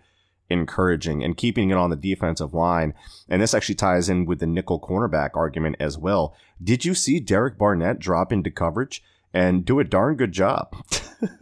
encouraging 0.49 1.23
and 1.23 1.37
keeping 1.37 1.69
it 1.69 1.77
on 1.77 1.89
the 1.89 1.95
defensive 1.95 2.53
line. 2.53 2.93
And 3.27 3.41
this 3.41 3.53
actually 3.53 3.75
ties 3.75 4.09
in 4.09 4.25
with 4.25 4.39
the 4.39 4.47
nickel 4.47 4.79
cornerback 4.79 5.31
argument 5.35 5.77
as 5.79 5.97
well. 5.97 6.35
Did 6.63 6.85
you 6.85 6.93
see 6.93 7.19
Derek 7.19 7.57
Barnett 7.57 7.99
drop 7.99 8.31
into 8.31 8.51
coverage 8.51 9.03
and 9.33 9.65
do 9.65 9.79
a 9.79 9.83
darn 9.83 10.15
good 10.15 10.31
job? 10.31 10.75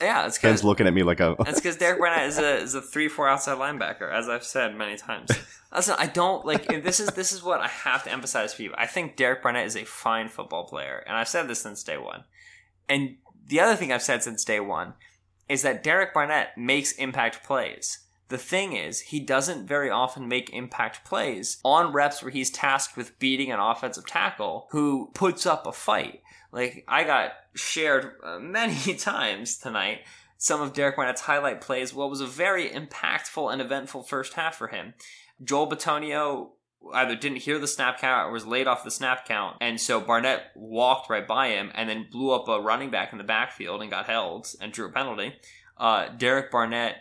yeah, 0.00 0.26
it's 0.26 0.38
Ben's 0.38 0.64
looking 0.64 0.86
at 0.86 0.94
me 0.94 1.02
like 1.02 1.20
a. 1.20 1.36
That's 1.44 1.60
because 1.60 1.76
Derek 1.76 1.98
Barnett 1.98 2.26
is 2.26 2.38
a 2.38 2.56
is 2.56 2.74
a 2.74 2.82
three 2.82 3.08
four 3.08 3.28
outside 3.28 3.58
linebacker, 3.58 4.12
as 4.12 4.28
I've 4.28 4.44
said 4.44 4.76
many 4.76 4.96
times. 4.96 5.30
Listen, 5.74 5.96
I 5.98 6.06
don't 6.06 6.44
like 6.44 6.66
this 6.82 7.00
is 7.00 7.08
this 7.10 7.32
is 7.32 7.42
what 7.42 7.60
I 7.60 7.68
have 7.68 8.04
to 8.04 8.12
emphasize 8.12 8.52
for 8.52 8.62
you. 8.62 8.74
I 8.76 8.86
think 8.86 9.16
Derek 9.16 9.42
Barnett 9.42 9.66
is 9.66 9.76
a 9.76 9.84
fine 9.84 10.28
football 10.28 10.64
player, 10.66 11.02
and 11.06 11.16
I've 11.16 11.28
said 11.28 11.48
this 11.48 11.60
since 11.62 11.82
day 11.82 11.98
one. 11.98 12.24
And 12.88 13.16
the 13.46 13.60
other 13.60 13.76
thing 13.76 13.92
I've 13.92 14.02
said 14.02 14.22
since 14.22 14.44
day 14.44 14.60
one 14.60 14.94
is 15.48 15.62
that 15.62 15.82
Derek 15.82 16.14
Barnett 16.14 16.56
makes 16.56 16.92
impact 16.92 17.44
plays. 17.44 17.98
The 18.32 18.38
thing 18.38 18.72
is, 18.72 19.00
he 19.00 19.20
doesn't 19.20 19.66
very 19.66 19.90
often 19.90 20.26
make 20.26 20.48
impact 20.54 21.04
plays 21.04 21.58
on 21.62 21.92
reps 21.92 22.22
where 22.22 22.30
he's 22.30 22.48
tasked 22.48 22.96
with 22.96 23.18
beating 23.18 23.52
an 23.52 23.60
offensive 23.60 24.06
tackle 24.06 24.68
who 24.70 25.10
puts 25.12 25.44
up 25.44 25.66
a 25.66 25.72
fight. 25.72 26.22
Like, 26.50 26.82
I 26.88 27.04
got 27.04 27.32
shared 27.54 28.12
uh, 28.24 28.38
many 28.40 28.94
times 28.94 29.58
tonight 29.58 29.98
some 30.38 30.62
of 30.62 30.72
Derek 30.72 30.96
Barnett's 30.96 31.20
highlight 31.20 31.60
plays. 31.60 31.92
What 31.92 32.08
was 32.08 32.22
a 32.22 32.26
very 32.26 32.70
impactful 32.70 33.52
and 33.52 33.60
eventful 33.60 34.04
first 34.04 34.32
half 34.32 34.56
for 34.56 34.68
him. 34.68 34.94
Joel 35.44 35.68
Bitonio 35.68 36.52
either 36.94 37.14
didn't 37.14 37.42
hear 37.42 37.58
the 37.58 37.68
snap 37.68 38.00
count 38.00 38.30
or 38.30 38.32
was 38.32 38.46
laid 38.46 38.66
off 38.66 38.82
the 38.82 38.90
snap 38.90 39.26
count. 39.28 39.58
And 39.60 39.78
so 39.78 40.00
Barnett 40.00 40.52
walked 40.54 41.10
right 41.10 41.28
by 41.28 41.48
him 41.48 41.70
and 41.74 41.86
then 41.86 42.08
blew 42.10 42.30
up 42.30 42.48
a 42.48 42.62
running 42.62 42.90
back 42.90 43.12
in 43.12 43.18
the 43.18 43.24
backfield 43.24 43.82
and 43.82 43.90
got 43.90 44.06
held 44.06 44.48
and 44.58 44.72
drew 44.72 44.86
a 44.86 44.90
penalty. 44.90 45.34
Uh, 45.76 46.08
Derek 46.16 46.50
Barnett 46.50 46.96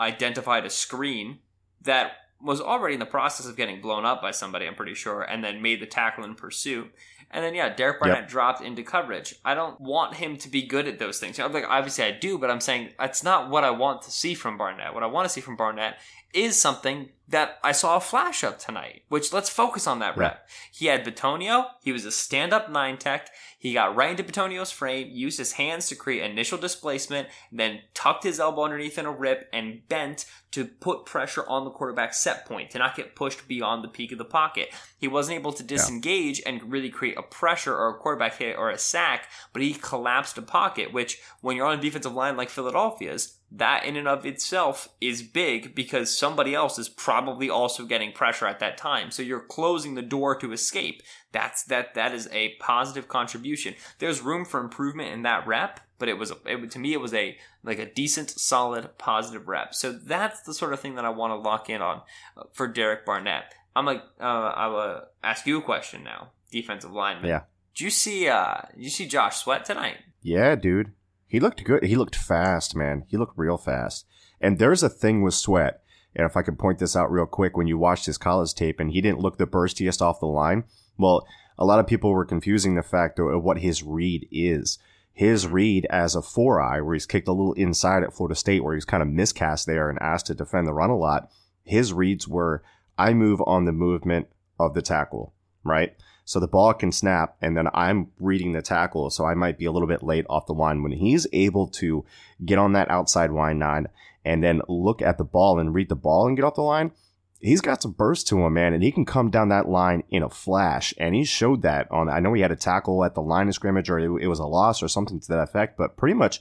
identified 0.00 0.64
a 0.64 0.70
screen 0.70 1.38
that 1.82 2.12
was 2.42 2.60
already 2.60 2.94
in 2.94 3.00
the 3.00 3.06
process 3.06 3.46
of 3.46 3.56
getting 3.56 3.80
blown 3.80 4.04
up 4.04 4.22
by 4.22 4.30
somebody, 4.30 4.66
I'm 4.66 4.74
pretty 4.74 4.94
sure, 4.94 5.22
and 5.22 5.44
then 5.44 5.60
made 5.60 5.80
the 5.80 5.86
tackle 5.86 6.24
in 6.24 6.34
pursuit. 6.34 6.90
And 7.30 7.44
then, 7.44 7.54
yeah, 7.54 7.72
Derek 7.72 8.00
Barnett 8.00 8.22
yep. 8.22 8.28
dropped 8.28 8.60
into 8.60 8.82
coverage. 8.82 9.36
I 9.44 9.54
don't 9.54 9.80
want 9.80 10.16
him 10.16 10.36
to 10.38 10.48
be 10.48 10.62
good 10.62 10.88
at 10.88 10.98
those 10.98 11.20
things. 11.20 11.38
I'm 11.38 11.52
like, 11.52 11.66
obviously, 11.68 12.04
I 12.04 12.10
do, 12.10 12.38
but 12.38 12.50
I'm 12.50 12.60
saying 12.60 12.90
that's 12.98 13.22
not 13.22 13.50
what 13.50 13.62
I 13.62 13.70
want 13.70 14.02
to 14.02 14.10
see 14.10 14.34
from 14.34 14.58
Barnett. 14.58 14.94
What 14.94 15.04
I 15.04 15.06
want 15.06 15.26
to 15.26 15.32
see 15.32 15.40
from 15.40 15.54
Barnett 15.54 15.98
is 16.32 16.60
something 16.60 17.10
that 17.30 17.58
I 17.62 17.70
saw 17.70 17.96
a 17.96 18.00
flash 18.00 18.42
of 18.42 18.58
tonight, 18.58 19.02
which 19.08 19.32
let's 19.32 19.48
focus 19.48 19.86
on 19.86 20.00
that 20.00 20.16
rep. 20.16 20.48
He 20.72 20.86
had 20.86 21.04
Bitonio. 21.04 21.66
He 21.82 21.92
was 21.92 22.04
a 22.04 22.10
stand 22.10 22.52
up 22.52 22.68
nine 22.68 22.98
tech. 22.98 23.28
He 23.56 23.72
got 23.72 23.94
right 23.94 24.10
into 24.10 24.24
Bitonio's 24.24 24.72
frame, 24.72 25.10
used 25.12 25.38
his 25.38 25.52
hands 25.52 25.88
to 25.88 25.94
create 25.94 26.28
initial 26.28 26.58
displacement, 26.58 27.28
then 27.52 27.82
tucked 27.94 28.24
his 28.24 28.40
elbow 28.40 28.64
underneath 28.64 28.98
in 28.98 29.06
a 29.06 29.12
rip 29.12 29.48
and 29.52 29.86
bent 29.88 30.24
to 30.52 30.64
put 30.64 31.06
pressure 31.06 31.46
on 31.46 31.64
the 31.64 31.70
quarterback's 31.70 32.18
set 32.18 32.46
point 32.46 32.70
to 32.70 32.78
not 32.78 32.96
get 32.96 33.14
pushed 33.14 33.46
beyond 33.46 33.84
the 33.84 33.88
peak 33.88 34.10
of 34.10 34.18
the 34.18 34.24
pocket. 34.24 34.70
He 34.98 35.06
wasn't 35.06 35.38
able 35.38 35.52
to 35.52 35.62
disengage 35.62 36.40
yeah. 36.40 36.48
and 36.48 36.72
really 36.72 36.90
create 36.90 37.16
a 37.16 37.22
pressure 37.22 37.76
or 37.76 37.90
a 37.90 37.98
quarterback 37.98 38.38
hit 38.38 38.56
or 38.56 38.70
a 38.70 38.78
sack, 38.78 39.28
but 39.52 39.62
he 39.62 39.74
collapsed 39.74 40.36
a 40.38 40.42
pocket, 40.42 40.92
which 40.92 41.20
when 41.42 41.56
you're 41.56 41.66
on 41.66 41.78
a 41.78 41.82
defensive 41.82 42.14
line 42.14 42.36
like 42.36 42.50
Philadelphia's, 42.50 43.36
that 43.52 43.84
in 43.84 43.96
and 43.96 44.06
of 44.06 44.24
itself 44.24 44.88
is 45.00 45.22
big 45.22 45.74
because 45.74 46.16
somebody 46.16 46.54
else 46.54 46.78
is 46.78 46.88
probably 46.88 47.50
also 47.50 47.84
getting 47.84 48.12
pressure 48.12 48.46
at 48.46 48.60
that 48.60 48.78
time. 48.78 49.10
So 49.10 49.22
you're 49.22 49.40
closing 49.40 49.94
the 49.94 50.02
door 50.02 50.36
to 50.36 50.52
escape. 50.52 51.02
That's 51.32 51.64
that 51.64 51.94
that 51.94 52.14
is 52.14 52.28
a 52.32 52.54
positive 52.60 53.08
contribution. 53.08 53.74
There's 53.98 54.20
room 54.20 54.44
for 54.44 54.60
improvement 54.60 55.12
in 55.12 55.22
that 55.22 55.46
rep, 55.46 55.80
but 55.98 56.08
it 56.08 56.16
was 56.18 56.32
it, 56.46 56.70
to 56.70 56.78
me 56.78 56.92
it 56.92 57.00
was 57.00 57.12
a 57.12 57.36
like 57.64 57.78
a 57.78 57.92
decent, 57.92 58.30
solid, 58.30 58.96
positive 58.98 59.48
rep. 59.48 59.74
So 59.74 59.92
that's 59.92 60.42
the 60.42 60.54
sort 60.54 60.72
of 60.72 60.80
thing 60.80 60.94
that 60.94 61.04
I 61.04 61.10
want 61.10 61.32
to 61.32 61.36
lock 61.36 61.68
in 61.68 61.82
on 61.82 62.02
uh, 62.36 62.44
for 62.52 62.68
Derek 62.68 63.04
Barnett. 63.04 63.52
I'm 63.74 63.86
like 63.86 64.02
uh, 64.20 64.24
I 64.24 64.66
will 64.68 65.02
ask 65.24 65.46
you 65.46 65.58
a 65.58 65.62
question 65.62 66.04
now, 66.04 66.30
defensive 66.52 66.92
lineman. 66.92 67.28
Yeah. 67.28 67.42
Do 67.74 67.84
you 67.84 67.90
see 67.90 68.28
uh 68.28 68.62
did 68.74 68.84
you 68.84 68.90
see 68.90 69.06
Josh 69.06 69.38
Sweat 69.38 69.64
tonight? 69.64 69.96
Yeah, 70.22 70.54
dude. 70.54 70.92
He 71.30 71.38
looked 71.38 71.62
good. 71.62 71.84
He 71.84 71.94
looked 71.94 72.16
fast, 72.16 72.74
man. 72.74 73.04
He 73.06 73.16
looked 73.16 73.38
real 73.38 73.56
fast. 73.56 74.04
And 74.40 74.58
there's 74.58 74.82
a 74.82 74.88
thing 74.88 75.22
with 75.22 75.34
Sweat. 75.34 75.80
And 76.16 76.26
if 76.26 76.36
I 76.36 76.42
could 76.42 76.58
point 76.58 76.80
this 76.80 76.96
out 76.96 77.10
real 77.12 77.24
quick, 77.24 77.56
when 77.56 77.68
you 77.68 77.78
watched 77.78 78.06
his 78.06 78.18
college 78.18 78.52
tape 78.52 78.80
and 78.80 78.90
he 78.90 79.00
didn't 79.00 79.20
look 79.20 79.38
the 79.38 79.46
burstiest 79.46 80.02
off 80.02 80.18
the 80.18 80.26
line, 80.26 80.64
well, 80.98 81.24
a 81.56 81.64
lot 81.64 81.78
of 81.78 81.86
people 81.86 82.10
were 82.10 82.24
confusing 82.24 82.74
the 82.74 82.82
fact 82.82 83.20
of 83.20 83.44
what 83.44 83.58
his 83.58 83.84
read 83.84 84.26
is. 84.32 84.80
His 85.12 85.46
read 85.46 85.86
as 85.86 86.16
a 86.16 86.22
four 86.22 86.60
eye, 86.60 86.80
where 86.80 86.94
he's 86.94 87.06
kicked 87.06 87.28
a 87.28 87.32
little 87.32 87.52
inside 87.52 88.02
at 88.02 88.12
Florida 88.12 88.34
State, 88.34 88.64
where 88.64 88.74
he's 88.74 88.84
kind 88.84 89.02
of 89.02 89.08
miscast 89.08 89.66
there 89.66 89.88
and 89.88 90.00
asked 90.02 90.26
to 90.26 90.34
defend 90.34 90.66
the 90.66 90.72
run 90.72 90.90
a 90.90 90.96
lot. 90.96 91.30
His 91.62 91.92
reads 91.92 92.26
were, 92.26 92.64
I 92.98 93.14
move 93.14 93.40
on 93.46 93.66
the 93.66 93.72
movement 93.72 94.26
of 94.58 94.74
the 94.74 94.82
tackle, 94.82 95.32
right? 95.62 95.94
So 96.30 96.38
the 96.38 96.46
ball 96.46 96.72
can 96.74 96.92
snap 96.92 97.34
and 97.42 97.56
then 97.56 97.66
I'm 97.74 98.12
reading 98.20 98.52
the 98.52 98.62
tackle. 98.62 99.10
So 99.10 99.24
I 99.24 99.34
might 99.34 99.58
be 99.58 99.64
a 99.64 99.72
little 99.72 99.88
bit 99.88 100.04
late 100.04 100.26
off 100.30 100.46
the 100.46 100.52
line 100.52 100.80
when 100.80 100.92
he's 100.92 101.26
able 101.32 101.66
to 101.70 102.04
get 102.44 102.56
on 102.56 102.72
that 102.74 102.88
outside 102.88 103.32
line 103.32 103.58
nine 103.58 103.88
and 104.24 104.40
then 104.40 104.62
look 104.68 105.02
at 105.02 105.18
the 105.18 105.24
ball 105.24 105.58
and 105.58 105.74
read 105.74 105.88
the 105.88 105.96
ball 105.96 106.28
and 106.28 106.36
get 106.36 106.44
off 106.44 106.54
the 106.54 106.62
line. 106.62 106.92
He's 107.40 107.60
got 107.60 107.82
some 107.82 107.90
burst 107.90 108.28
to 108.28 108.38
him, 108.46 108.54
man, 108.54 108.72
and 108.72 108.84
he 108.84 108.92
can 108.92 109.04
come 109.04 109.30
down 109.30 109.48
that 109.48 109.68
line 109.68 110.04
in 110.08 110.22
a 110.22 110.30
flash. 110.30 110.94
And 110.98 111.16
he 111.16 111.24
showed 111.24 111.62
that 111.62 111.90
on, 111.90 112.08
I 112.08 112.20
know 112.20 112.32
he 112.32 112.42
had 112.42 112.52
a 112.52 112.56
tackle 112.56 113.02
at 113.04 113.16
the 113.16 113.22
line 113.22 113.48
of 113.48 113.54
scrimmage 113.54 113.90
or 113.90 113.98
it, 113.98 114.22
it 114.22 114.28
was 114.28 114.38
a 114.38 114.46
loss 114.46 114.84
or 114.84 114.86
something 114.86 115.18
to 115.18 115.28
that 115.30 115.42
effect, 115.42 115.76
but 115.76 115.96
pretty 115.96 116.14
much 116.14 116.40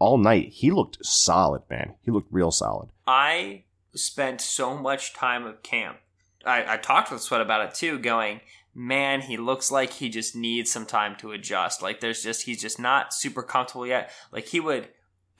all 0.00 0.18
night 0.18 0.48
he 0.48 0.72
looked 0.72 1.06
solid, 1.06 1.62
man. 1.70 1.94
He 2.02 2.10
looked 2.10 2.32
real 2.32 2.50
solid. 2.50 2.88
I 3.06 3.62
spent 3.94 4.40
so 4.40 4.76
much 4.76 5.14
time 5.14 5.46
of 5.46 5.62
camp. 5.62 5.98
I, 6.44 6.74
I 6.74 6.76
talked 6.78 7.12
with 7.12 7.20
Sweat 7.20 7.40
about 7.40 7.68
it 7.68 7.74
too, 7.74 8.00
going, 8.00 8.40
man, 8.74 9.22
he 9.22 9.36
looks 9.36 9.70
like 9.70 9.94
he 9.94 10.08
just 10.08 10.36
needs 10.36 10.70
some 10.70 10.86
time 10.86 11.16
to 11.16 11.32
adjust. 11.32 11.82
Like 11.82 12.00
there's 12.00 12.22
just 12.22 12.42
he's 12.42 12.60
just 12.60 12.78
not 12.78 13.12
super 13.12 13.42
comfortable 13.42 13.86
yet. 13.86 14.10
Like 14.32 14.46
he 14.46 14.60
would 14.60 14.88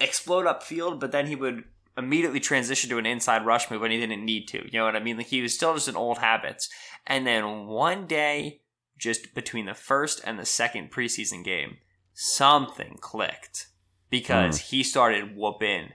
explode 0.01 0.47
upfield, 0.47 1.01
but 1.01 1.13
then 1.13 1.27
he 1.27 1.37
would 1.37 1.65
immediately 1.97 2.41
transition 2.41 2.89
to 2.91 2.99
an 2.99 3.07
inside 3.07 3.45
rush 3.45 3.71
move 3.71 3.81
when 3.81 3.91
he 3.91 3.99
didn't 3.99 4.25
need 4.25 4.49
to. 4.49 4.65
You 4.65 4.79
know 4.79 4.85
what 4.85 4.97
I 4.97 5.01
mean? 5.01 5.17
Like 5.17 5.27
he 5.27 5.43
was 5.43 5.55
still 5.55 5.75
just 5.75 5.89
in 5.89 5.97
old 5.97 6.19
habits. 6.19 6.69
And 7.07 7.27
then 7.27 7.67
one 7.67 8.07
day, 8.07 8.63
just 8.99 9.35
between 9.35 9.67
the 9.67 9.75
first 9.75 10.21
and 10.25 10.39
the 10.39 10.47
second 10.47 10.91
preseason 10.91 11.45
game, 11.45 11.79
something 12.13 12.97
clicked 13.01 13.69
because 14.11 14.59
mm. 14.59 14.63
he 14.63 14.83
started 14.83 15.37
whooping 15.37 15.91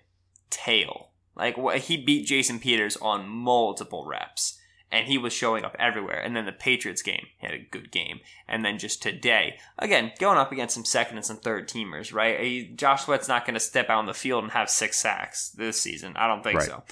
tail. 0.49 1.09
Like 1.35 1.57
he 1.81 1.97
beat 1.97 2.27
Jason 2.27 2.59
Peters 2.59 2.97
on 2.97 3.27
multiple 3.27 4.05
reps 4.07 4.57
and 4.95 5.07
he 5.07 5.17
was 5.17 5.33
showing 5.33 5.65
up 5.65 5.75
everywhere. 5.77 6.21
And 6.21 6.35
then 6.35 6.45
the 6.45 6.53
Patriots 6.53 7.01
game, 7.01 7.27
he 7.37 7.45
had 7.45 7.53
a 7.53 7.67
good 7.69 7.91
game. 7.91 8.21
And 8.47 8.63
then 8.63 8.79
just 8.79 9.03
today, 9.03 9.57
again, 9.77 10.13
going 10.19 10.37
up 10.37 10.53
against 10.53 10.73
some 10.73 10.85
second 10.85 11.17
and 11.17 11.25
some 11.25 11.35
third 11.35 11.67
teamers, 11.67 12.13
right? 12.13 12.39
He, 12.39 12.67
Josh 12.75 13.03
Sweat's 13.03 13.27
not 13.27 13.45
going 13.45 13.55
to 13.55 13.59
step 13.59 13.89
out 13.89 13.99
on 13.99 14.05
the 14.05 14.13
field 14.13 14.43
and 14.43 14.53
have 14.53 14.69
six 14.69 14.97
sacks 14.97 15.49
this 15.49 15.79
season. 15.79 16.13
I 16.15 16.27
don't 16.27 16.43
think 16.43 16.59
right. 16.59 16.67
so. 16.67 16.83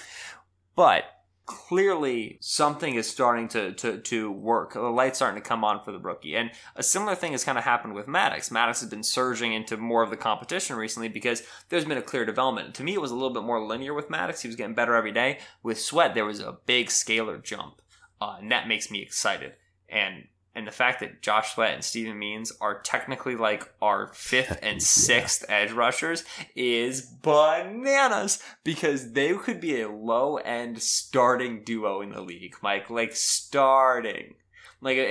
But 0.76 1.04
clearly 1.46 2.38
something 2.40 2.94
is 2.94 3.08
starting 3.08 3.48
to, 3.48 3.72
to, 3.72 3.98
to 3.98 4.30
work. 4.30 4.74
The 4.74 4.80
light's 4.80 5.18
starting 5.18 5.42
to 5.42 5.48
come 5.48 5.64
on 5.64 5.82
for 5.82 5.92
the 5.92 5.98
rookie. 5.98 6.36
And 6.36 6.50
a 6.76 6.82
similar 6.82 7.14
thing 7.14 7.32
has 7.32 7.44
kind 7.44 7.56
of 7.56 7.64
happened 7.64 7.94
with 7.94 8.06
Maddox. 8.06 8.50
Maddox 8.50 8.80
has 8.80 8.90
been 8.90 9.02
surging 9.02 9.54
into 9.54 9.78
more 9.78 10.02
of 10.02 10.10
the 10.10 10.16
competition 10.18 10.76
recently 10.76 11.08
because 11.08 11.42
there's 11.70 11.84
been 11.86 11.98
a 11.98 12.02
clear 12.02 12.26
development. 12.26 12.74
To 12.74 12.84
me, 12.84 12.92
it 12.92 13.00
was 13.00 13.10
a 13.10 13.14
little 13.14 13.32
bit 13.32 13.44
more 13.44 13.64
linear 13.64 13.94
with 13.94 14.10
Maddox. 14.10 14.42
He 14.42 14.48
was 14.48 14.56
getting 14.56 14.74
better 14.74 14.94
every 14.94 15.12
day. 15.12 15.38
With 15.62 15.80
Sweat, 15.80 16.14
there 16.14 16.26
was 16.26 16.40
a 16.40 16.58
big 16.66 16.88
scalar 16.88 17.42
jump 17.42 17.80
uh, 18.20 18.36
and 18.40 18.50
that 18.50 18.68
makes 18.68 18.90
me 18.90 19.02
excited. 19.02 19.52
And 19.88 20.28
and 20.56 20.66
the 20.66 20.72
fact 20.72 21.00
that 21.00 21.20
Josh 21.20 21.54
Sweat 21.54 21.74
and 21.74 21.84
Steven 21.84 22.16
Means 22.16 22.52
are 22.60 22.80
technically 22.80 23.34
like 23.34 23.72
our 23.82 24.12
fifth 24.14 24.58
and 24.62 24.82
sixth 24.82 25.44
yeah. 25.48 25.56
edge 25.56 25.72
rushers 25.72 26.24
is 26.54 27.02
bananas 27.02 28.40
because 28.62 29.12
they 29.12 29.34
could 29.34 29.60
be 29.60 29.80
a 29.80 29.88
low 29.90 30.36
end 30.36 30.80
starting 30.80 31.64
duo 31.64 32.00
in 32.00 32.10
the 32.10 32.20
league, 32.20 32.56
Mike. 32.62 32.88
Like 32.88 33.16
starting, 33.16 34.34
like 34.80 34.96
it, 34.96 35.10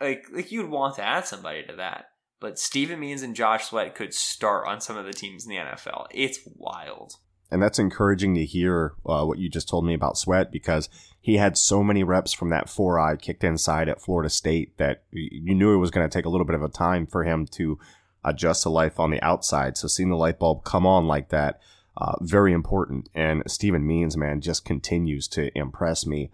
eh, 0.00 0.04
like 0.04 0.26
like 0.32 0.52
you'd 0.52 0.70
want 0.70 0.96
to 0.96 1.04
add 1.04 1.26
somebody 1.26 1.62
to 1.64 1.76
that. 1.76 2.06
But 2.38 2.58
Steven 2.58 2.98
Means 2.98 3.22
and 3.22 3.36
Josh 3.36 3.66
Sweat 3.68 3.94
could 3.94 4.12
start 4.12 4.66
on 4.66 4.80
some 4.80 4.96
of 4.96 5.04
the 5.04 5.12
teams 5.12 5.46
in 5.46 5.50
the 5.50 5.58
NFL. 5.58 6.06
It's 6.10 6.40
wild. 6.56 7.14
And 7.52 7.62
that's 7.62 7.78
encouraging 7.78 8.34
to 8.36 8.46
hear 8.46 8.94
uh, 9.04 9.24
what 9.24 9.38
you 9.38 9.50
just 9.50 9.68
told 9.68 9.84
me 9.84 9.92
about 9.92 10.16
Sweat 10.16 10.50
because 10.50 10.88
he 11.20 11.36
had 11.36 11.58
so 11.58 11.84
many 11.84 12.02
reps 12.02 12.32
from 12.32 12.48
that 12.48 12.70
four 12.70 12.98
eye 12.98 13.16
kicked 13.16 13.44
inside 13.44 13.90
at 13.90 14.00
Florida 14.00 14.30
State 14.30 14.76
that 14.78 15.02
you 15.12 15.54
knew 15.54 15.74
it 15.74 15.78
was 15.78 15.90
going 15.90 16.08
to 16.08 16.12
take 16.12 16.24
a 16.24 16.30
little 16.30 16.46
bit 16.46 16.56
of 16.56 16.62
a 16.62 16.68
time 16.70 17.06
for 17.06 17.24
him 17.24 17.46
to 17.48 17.78
adjust 18.24 18.62
to 18.62 18.70
life 18.70 18.98
on 18.98 19.10
the 19.10 19.20
outside. 19.22 19.76
So 19.76 19.86
seeing 19.86 20.08
the 20.08 20.16
light 20.16 20.38
bulb 20.38 20.64
come 20.64 20.86
on 20.86 21.06
like 21.06 21.28
that, 21.28 21.60
uh, 21.96 22.14
very 22.22 22.54
important. 22.54 23.10
And 23.14 23.42
Steven 23.46 23.86
Means, 23.86 24.16
man, 24.16 24.40
just 24.40 24.64
continues 24.64 25.28
to 25.28 25.56
impress 25.56 26.06
me 26.06 26.30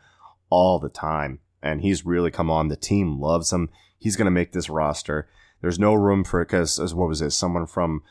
all 0.51 0.79
the 0.79 0.89
time. 0.89 1.41
And 1.61 1.81
he's 1.81 2.07
really 2.07 2.31
come 2.31 2.49
on. 2.49 2.69
The 2.69 2.77
team 2.77 3.21
loves 3.21 3.53
him. 3.53 3.71
He's 3.99 4.15
going 4.15 4.27
to 4.27 4.31
make 4.31 4.53
this 4.53 4.71
roster. 4.71 5.29
There's 5.61 5.81
no 5.81 5.95
room 5.95 6.23
for 6.23 6.41
it 6.41 6.47
because, 6.47 6.79
what 6.95 7.09
was 7.09 7.21
it? 7.21 7.33
Someone 7.33 7.67
from 7.67 8.03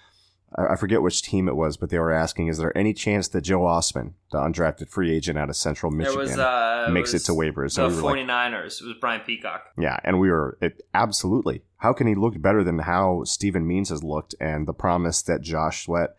I 0.57 0.75
forget 0.75 1.03
which 1.03 1.21
team 1.21 1.47
it 1.47 1.55
was, 1.55 1.77
but 1.77 1.91
they 1.91 1.99
were 1.99 2.11
asking, 2.11 2.47
is 2.47 2.57
there 2.57 2.75
any 2.75 2.91
chance 2.91 3.27
that 3.27 3.41
Joe 3.41 3.61
Ostman, 3.61 4.13
the 4.31 4.39
undrafted 4.39 4.89
free 4.89 5.15
agent 5.15 5.37
out 5.37 5.49
of 5.49 5.55
Central 5.55 5.91
Michigan, 5.91 6.19
was, 6.19 6.37
uh, 6.37 6.89
makes 6.91 7.13
it, 7.13 7.17
it 7.21 7.25
to 7.25 7.33
waivers? 7.33 7.75
The 7.75 7.87
we 7.89 8.23
49ers. 8.23 8.27
Like, 8.27 8.81
it 8.81 8.85
was 8.87 8.95
Brian 8.99 9.21
Peacock. 9.21 9.65
Yeah, 9.77 9.99
and 10.03 10.19
we 10.19 10.31
were 10.31 10.57
it, 10.59 10.81
absolutely. 10.95 11.61
How 11.77 11.93
can 11.93 12.07
he 12.07 12.15
look 12.15 12.41
better 12.41 12.63
than 12.63 12.79
how 12.79 13.23
Steven 13.23 13.67
Means 13.67 13.89
has 13.89 14.03
looked 14.03 14.33
and 14.39 14.67
the 14.67 14.73
promise 14.73 15.21
that 15.23 15.41
Josh 15.41 15.85
Sweat 15.85 16.15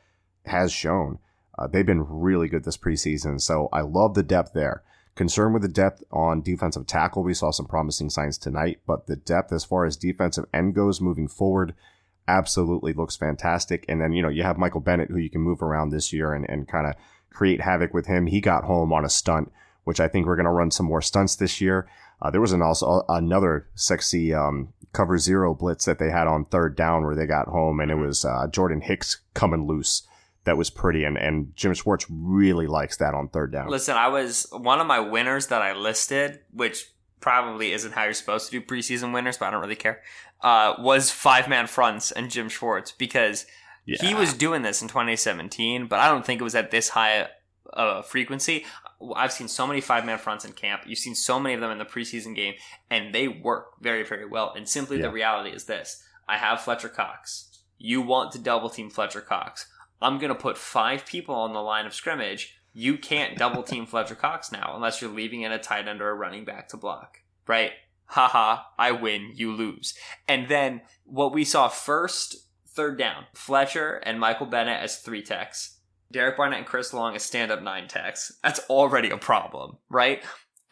has 0.46 0.70
shown? 0.72 1.18
Uh, 1.59 1.66
they've 1.66 1.85
been 1.85 2.07
really 2.09 2.48
good 2.48 2.62
this 2.62 2.77
preseason, 2.77 3.40
so 3.40 3.68
I 3.72 3.81
love 3.81 4.14
the 4.14 4.22
depth 4.22 4.53
there. 4.53 4.85
Concerned 5.16 5.53
with 5.53 5.62
the 5.62 5.68
depth 5.68 6.05
on 6.12 6.42
defensive 6.42 6.87
tackle, 6.87 7.24
we 7.24 7.35
saw 7.35 7.51
some 7.51 7.66
promising 7.66 8.09
signs 8.09 8.38
tonight, 8.38 8.79
but 8.87 9.09
the 9.09 9.16
depth 9.16 9.53
as 9.53 9.64
far 9.64 9.85
as 9.85 9.96
defensive 9.96 10.44
end 10.55 10.77
goes 10.77 11.01
moving 11.01 11.27
forward– 11.27 11.74
absolutely 12.29 12.93
looks 12.93 13.17
fantastic. 13.17 13.85
And 13.88 14.01
then, 14.01 14.12
you 14.12 14.23
know, 14.23 14.29
you 14.29 14.45
have 14.45 14.59
Michael 14.59 14.81
Bennett, 14.81 15.11
who 15.11 15.17
you 15.17 15.31
can 15.31 15.41
move 15.41 15.62
around 15.62 15.91
this 15.91 16.12
year 16.12 16.33
and, 16.33 16.49
and 16.49 16.69
kind 16.69 16.87
of 16.87 16.95
create 17.31 17.61
havoc 17.61 17.93
with 17.95 18.07
him. 18.07 18.27
He 18.27 18.41
got 18.41 18.64
home 18.64 18.93
on 18.93 19.05
a 19.05 19.09
stunt, 19.09 19.51
which 19.85 19.99
I 19.99 20.07
think 20.07 20.27
we're 20.27 20.37
going 20.37 20.45
to 20.45 20.53
run 20.53 20.71
some 20.71 20.87
more 20.87 21.03
stunts 21.03 21.35
this 21.35 21.61
year. 21.61 21.88
Uh, 22.21 22.31
there 22.31 22.41
was 22.41 22.53
an 22.53 22.62
also 22.62 23.05
another 23.09 23.69
sexy 23.75 24.35
um, 24.35 24.73
cover 24.93 25.19
zero 25.19 25.55
blitz 25.55 25.85
that 25.85 25.99
they 25.99 26.11
had 26.11 26.27
on 26.27 26.45
third 26.45 26.77
down 26.77 27.05
where 27.05 27.14
they 27.14 27.27
got 27.27 27.49
home, 27.49 27.81
and 27.81 27.91
it 27.91 27.95
was 27.95 28.25
uh, 28.25 28.47
Jordan 28.51 28.81
Hicks 28.81 29.21
coming 29.35 29.67
loose. 29.67 30.03
That 30.45 30.57
was 30.57 30.71
pretty, 30.71 31.05
and, 31.05 31.17
and 31.19 31.55
Jim 31.55 31.75
Schwartz 31.75 32.07
really 32.09 32.67
likes 32.67 32.97
that 32.97 33.14
on 33.14 33.29
third 33.29 33.53
down. 33.53 33.69
Listen, 33.69 33.97
I 33.97 34.09
was 34.09 34.47
one 34.51 34.81
of 34.81 34.87
my 34.87 34.99
winners 34.99 35.49
that 35.49 35.62
I 35.62 35.75
listed, 35.75 36.41
which 36.53 36.91
probably 37.21 37.73
isn't 37.73 37.93
how 37.93 38.05
you're 38.05 38.15
supposed 38.15 38.51
to 38.51 38.61
do 38.61 38.65
preseason 38.65 39.13
winners, 39.13 39.39
but 39.39 39.47
I 39.47 39.51
don't 39.51 39.61
really 39.61 39.77
care 39.77 40.03
uh, 40.41 40.75
was 40.79 41.11
five 41.11 41.49
man 41.49 41.67
fronts 41.67 42.13
and 42.13 42.31
Jim 42.31 42.49
Schwartz 42.49 42.93
because 42.93 43.47
yeah. 43.87 43.97
he 44.01 44.15
was 44.15 44.33
doing 44.33 44.63
this 44.63 44.83
in 44.83 44.89
2017, 44.89 45.87
but 45.87 45.99
I 45.99 46.09
don't 46.09 46.25
think 46.25 46.41
it 46.41 46.45
was 46.45 46.55
at 46.55 46.71
this 46.71 46.91
high 46.91 47.29
uh, 47.73 48.03
frequency. 48.03 48.65
I've 49.15 49.33
seen 49.33 49.49
so 49.49 49.67
many 49.67 49.81
five 49.81 50.05
man 50.05 50.19
fronts 50.19 50.45
in 50.45 50.53
camp. 50.53 50.83
You've 50.87 50.99
seen 50.99 51.15
so 51.15 51.39
many 51.39 51.55
of 51.55 51.61
them 51.61 51.71
in 51.71 51.79
the 51.79 51.85
preseason 51.85 52.35
game, 52.35 52.55
and 52.91 53.15
they 53.15 53.29
work 53.29 53.81
very, 53.81 54.05
very 54.05 54.27
well. 54.27 54.53
And 54.57 54.69
simply 54.69 54.97
yeah. 54.97 55.05
the 55.05 55.13
reality 55.13 55.51
is 55.51 55.65
this 55.65 56.03
I 56.29 56.37
have 56.39 56.61
Fletcher 56.61 56.89
Cox. 56.89 57.63
You 57.79 58.03
want 58.03 58.33
to 58.33 58.39
double 58.39 58.71
team 58.71 58.91
Fletcher 58.91 59.21
Cox. 59.21 59.67
I'm 60.01 60.19
going 60.19 60.33
to 60.33 60.39
put 60.39 60.57
five 60.57 61.07
people 61.07 61.35
on 61.35 61.53
the 61.53 61.61
line 61.61 61.87
of 61.87 61.95
scrimmage. 61.95 62.58
You 62.79 62.97
can't 62.97 63.37
double 63.37 63.62
team 63.62 63.87
Fletcher 63.87 64.14
Cox 64.14 64.53
now 64.53 64.73
unless 64.75 65.01
you're 65.01 65.11
leaving 65.11 65.43
in 65.43 65.53
a 65.53 65.59
tight 65.59 65.88
end 65.88 66.01
or 66.01 66.11
a 66.11 66.14
running 66.14 66.45
back 66.45 66.69
to 66.69 66.77
block, 66.77 67.19
right? 67.47 67.73
haha, 68.09 68.62
I 68.79 68.93
win, 68.93 69.33
you 69.35 69.53
lose. 69.53 69.95
And 70.27 70.49
then 70.49 70.83
what 71.05 71.33
we 71.33 71.45
saw 71.45 71.69
first, 71.69 72.49
third 72.67 72.99
down, 72.99 73.27
Fletcher 73.35 74.01
and 74.03 74.19
Michael 74.19 74.47
Bennett 74.47 74.83
as 74.83 74.99
three 74.99 75.23
techs. 75.23 75.77
Derek 76.11 76.38
Barnett 76.38 76.61
and 76.61 76.67
Chris 76.67 76.95
Long 76.95 77.14
as 77.14 77.23
stand 77.23 77.53
up 77.53 77.62
nine 77.62 77.87
techs. 77.87 78.33
That's 78.43 78.61
already 78.71 79.11
a 79.11 79.19
problem, 79.19 79.77
right? 79.91 80.23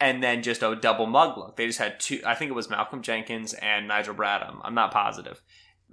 And 0.01 0.23
then 0.23 0.43
just 0.43 0.63
a 0.63 0.75
double 0.75 1.07
mug 1.07 1.37
look. 1.37 1.57
They 1.57 1.67
just 1.67 1.79
had 1.79 2.01
two, 2.01 2.21
I 2.25 2.35
think 2.35 2.51
it 2.51 2.55
was 2.55 2.71
Malcolm 2.71 3.03
Jenkins 3.03 3.53
and 3.53 3.87
Nigel 3.87 4.15
Bradham. 4.15 4.61
I'm 4.63 4.75
not 4.75 4.93
positive. 4.93 5.43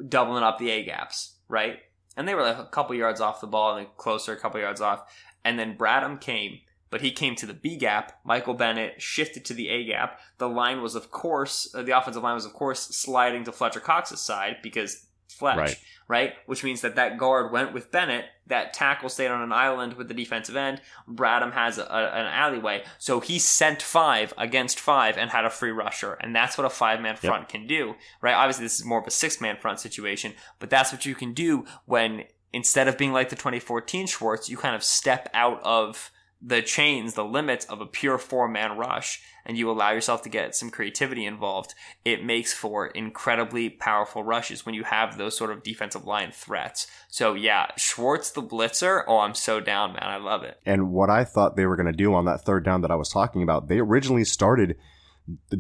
Doubling 0.08 0.44
up 0.44 0.60
the 0.60 0.70
A 0.70 0.86
gaps, 0.86 1.40
right? 1.50 1.80
And 2.16 2.28
they 2.28 2.36
were 2.36 2.44
like 2.44 2.58
a 2.58 2.66
couple 2.66 2.96
yards 2.96 3.20
off 3.20 3.42
the 3.42 3.48
ball 3.48 3.76
and 3.76 3.88
closer, 3.98 4.32
a 4.34 4.40
couple 4.40 4.62
yards 4.62 4.82
off. 4.82 5.04
And 5.44 5.60
then 5.60 5.78
Bradham 5.78 6.20
came 6.20 6.60
but 6.94 7.02
he 7.02 7.10
came 7.10 7.34
to 7.34 7.48
the 7.48 7.56
B 7.56 7.76
gap. 7.76 8.20
Michael 8.24 8.54
Bennett 8.54 9.02
shifted 9.02 9.44
to 9.46 9.56
the 9.56 9.68
A 9.70 9.84
gap. 9.84 10.20
The 10.38 10.48
line 10.48 10.80
was, 10.84 10.94
of 10.94 11.10
course, 11.10 11.74
uh, 11.74 11.82
the 11.82 11.98
offensive 11.98 12.22
line 12.22 12.36
was, 12.36 12.46
of 12.46 12.54
course, 12.54 12.82
sliding 12.82 13.46
to 13.46 13.52
Fletcher 13.52 13.80
Cox's 13.80 14.22
side 14.22 14.58
because 14.62 15.08
Fletch, 15.28 15.58
right. 15.58 15.80
right? 16.08 16.34
Which 16.46 16.64
means 16.64 16.82
that 16.82 16.96
that 16.96 17.18
guard 17.18 17.52
went 17.52 17.74
with 17.74 17.92
Bennett. 17.92 18.26
That 18.46 18.74
tackle 18.74 19.10
stayed 19.10 19.30
on 19.30 19.42
an 19.42 19.52
island 19.52 19.94
with 19.94 20.08
the 20.08 20.14
defensive 20.14 20.56
end. 20.56 20.82
Bradham 21.10 21.54
has 21.54 21.80
a, 21.80 21.84
a, 21.86 22.12
an 22.12 22.28
alleyway. 22.28 22.84
So 23.00 23.20
he 23.20 23.40
sent 23.40 23.82
five 23.82 24.32
against 24.38 24.80
five 24.80 25.18
and 25.18 25.32
had 25.32 25.46
a 25.46 25.50
free 25.50 25.72
rusher. 25.72 26.14
And 26.14 26.36
that's 26.36 26.60
what 26.60 26.66
a 26.66 26.70
five 26.70 27.02
man 27.02 27.16
front 27.16 27.44
yep. 27.44 27.50
can 27.50 27.66
do, 27.66 27.96
right? 28.22 28.36
Obviously, 28.36 28.66
this 28.66 28.80
is 28.80 28.86
more 28.86 29.00
of 29.02 29.08
a 29.08 29.12
six 29.12 29.42
man 29.42 29.58
front 29.58 29.80
situation, 29.80 30.34
but 30.60 30.70
that's 30.70 30.92
what 30.92 31.08
you 31.08 31.16
can 31.16 31.34
do 31.34 31.66
when 31.86 32.26
instead 32.54 32.88
of 32.88 32.98
being 32.98 33.12
like 33.12 33.30
the 33.30 33.36
2014 33.36 34.08
Schwartz, 34.08 34.48
you 34.48 34.58
kind 34.58 34.76
of 34.76 34.84
step 34.84 35.30
out 35.34 35.62
of 35.64 36.12
the 36.46 36.62
chains, 36.62 37.14
the 37.14 37.24
limits 37.24 37.66
of 37.66 37.80
a 37.80 37.86
pure 37.86 38.18
four 38.18 38.48
man 38.48 38.78
rush, 38.78 39.22
and 39.46 39.58
you 39.58 39.70
allow 39.70 39.92
yourself 39.92 40.22
to 40.22 40.30
get 40.30 40.56
some 40.56 40.70
creativity 40.70 41.26
involved, 41.26 41.74
it 42.04 42.24
makes 42.24 42.54
for 42.54 42.88
incredibly 42.88 43.70
powerful 43.70 44.24
rushes 44.24 44.66
when 44.66 44.76
you 44.76 44.84
have 44.84 45.18
those 45.18 45.38
sort 45.38 45.52
of 45.52 45.64
defensive 45.64 46.06
line 46.06 46.32
threats. 46.32 46.88
So 47.08 47.34
yeah, 47.34 47.68
Schwartz 47.78 48.32
the 48.32 48.44
blitzer. 48.44 49.04
Oh, 49.08 49.20
I'm 49.20 49.36
so 49.36 49.60
down, 49.60 49.94
man. 49.94 50.04
I 50.04 50.18
love 50.18 50.44
it. 50.44 50.60
And 50.66 50.92
what 50.92 51.10
I 51.10 51.24
thought 51.24 51.56
they 51.56 51.66
were 51.66 51.78
going 51.78 51.92
to 51.92 51.94
do 51.94 52.14
on 52.14 52.26
that 52.26 52.44
third 52.46 52.66
down 52.66 52.82
that 52.82 52.92
I 52.92 52.96
was 52.96 53.10
talking 53.10 53.42
about, 53.42 53.68
they 53.68 53.80
originally 53.80 54.26
started 54.26 54.78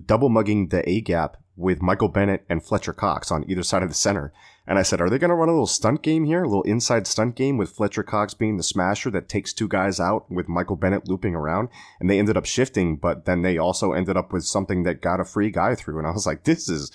double 0.05 0.29
mugging 0.29 0.67
the 0.67 0.87
A 0.89 1.01
gap 1.01 1.37
with 1.55 1.81
Michael 1.81 2.07
Bennett 2.07 2.45
and 2.49 2.63
Fletcher 2.63 2.93
Cox 2.93 3.31
on 3.31 3.49
either 3.49 3.63
side 3.63 3.83
of 3.83 3.89
the 3.89 3.95
center. 3.95 4.33
And 4.65 4.79
I 4.79 4.83
said, 4.83 5.01
are 5.01 5.09
they 5.09 5.19
going 5.19 5.29
to 5.29 5.35
run 5.35 5.49
a 5.49 5.51
little 5.51 5.67
stunt 5.67 6.01
game 6.01 6.23
here? 6.23 6.43
A 6.43 6.47
little 6.47 6.63
inside 6.63 7.05
stunt 7.05 7.35
game 7.35 7.57
with 7.57 7.71
Fletcher 7.71 8.03
Cox 8.03 8.33
being 8.33 8.57
the 8.57 8.63
smasher 8.63 9.11
that 9.11 9.27
takes 9.27 9.53
two 9.53 9.67
guys 9.67 9.99
out 9.99 10.31
with 10.31 10.47
Michael 10.47 10.77
Bennett 10.77 11.07
looping 11.07 11.35
around. 11.35 11.69
And 11.99 12.09
they 12.09 12.17
ended 12.17 12.37
up 12.37 12.45
shifting, 12.45 12.95
but 12.95 13.25
then 13.25 13.41
they 13.41 13.57
also 13.57 13.91
ended 13.91 14.15
up 14.15 14.31
with 14.31 14.45
something 14.45 14.83
that 14.83 15.01
got 15.01 15.19
a 15.19 15.25
free 15.25 15.51
guy 15.51 15.75
through. 15.75 15.97
And 15.97 16.07
I 16.07 16.11
was 16.11 16.25
like, 16.25 16.45
this 16.45 16.69
is 16.69 16.91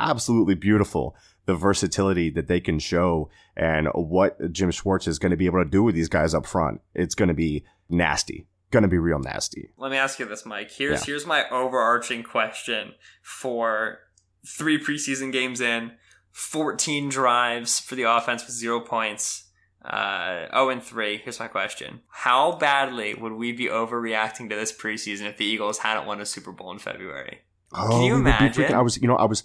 absolutely 0.00 0.56
beautiful. 0.56 1.14
The 1.46 1.54
versatility 1.54 2.30
that 2.30 2.48
they 2.48 2.60
can 2.60 2.78
show 2.78 3.30
and 3.56 3.88
what 3.94 4.50
Jim 4.50 4.70
Schwartz 4.70 5.06
is 5.06 5.18
going 5.18 5.30
to 5.30 5.36
be 5.36 5.46
able 5.46 5.62
to 5.62 5.70
do 5.70 5.82
with 5.82 5.94
these 5.94 6.08
guys 6.08 6.34
up 6.34 6.46
front. 6.46 6.80
It's 6.94 7.14
going 7.14 7.28
to 7.28 7.34
be 7.34 7.64
nasty 7.88 8.46
to 8.82 8.88
be 8.88 8.98
real 8.98 9.18
nasty. 9.18 9.70
Let 9.76 9.90
me 9.90 9.96
ask 9.96 10.18
you 10.18 10.26
this, 10.26 10.44
Mike. 10.44 10.70
Here's 10.70 11.00
yeah. 11.00 11.06
here's 11.06 11.26
my 11.26 11.48
overarching 11.50 12.22
question 12.22 12.94
for 13.22 14.00
three 14.46 14.78
preseason 14.78 15.32
games 15.32 15.60
in 15.60 15.92
14 16.32 17.08
drives 17.08 17.78
for 17.78 17.94
the 17.94 18.02
offense 18.02 18.44
with 18.44 18.54
zero 18.54 18.80
points. 18.80 19.42
Uh, 19.84 20.48
0 20.50 20.70
and 20.70 20.82
3. 20.82 21.18
Here's 21.18 21.38
my 21.38 21.46
question. 21.46 22.00
How 22.08 22.52
badly 22.52 23.12
would 23.12 23.34
we 23.34 23.52
be 23.52 23.66
overreacting 23.66 24.48
to 24.48 24.56
this 24.56 24.72
preseason 24.72 25.28
if 25.28 25.36
the 25.36 25.44
Eagles 25.44 25.78
hadn't 25.78 26.06
won 26.06 26.22
a 26.22 26.26
Super 26.26 26.52
Bowl 26.52 26.72
in 26.72 26.78
February? 26.78 27.40
Oh, 27.70 27.88
Can 27.90 28.02
you 28.04 28.14
imagine? 28.14 28.72
I 28.72 28.80
was, 28.80 28.96
you 28.96 29.06
know, 29.06 29.16
I 29.16 29.26
was, 29.26 29.42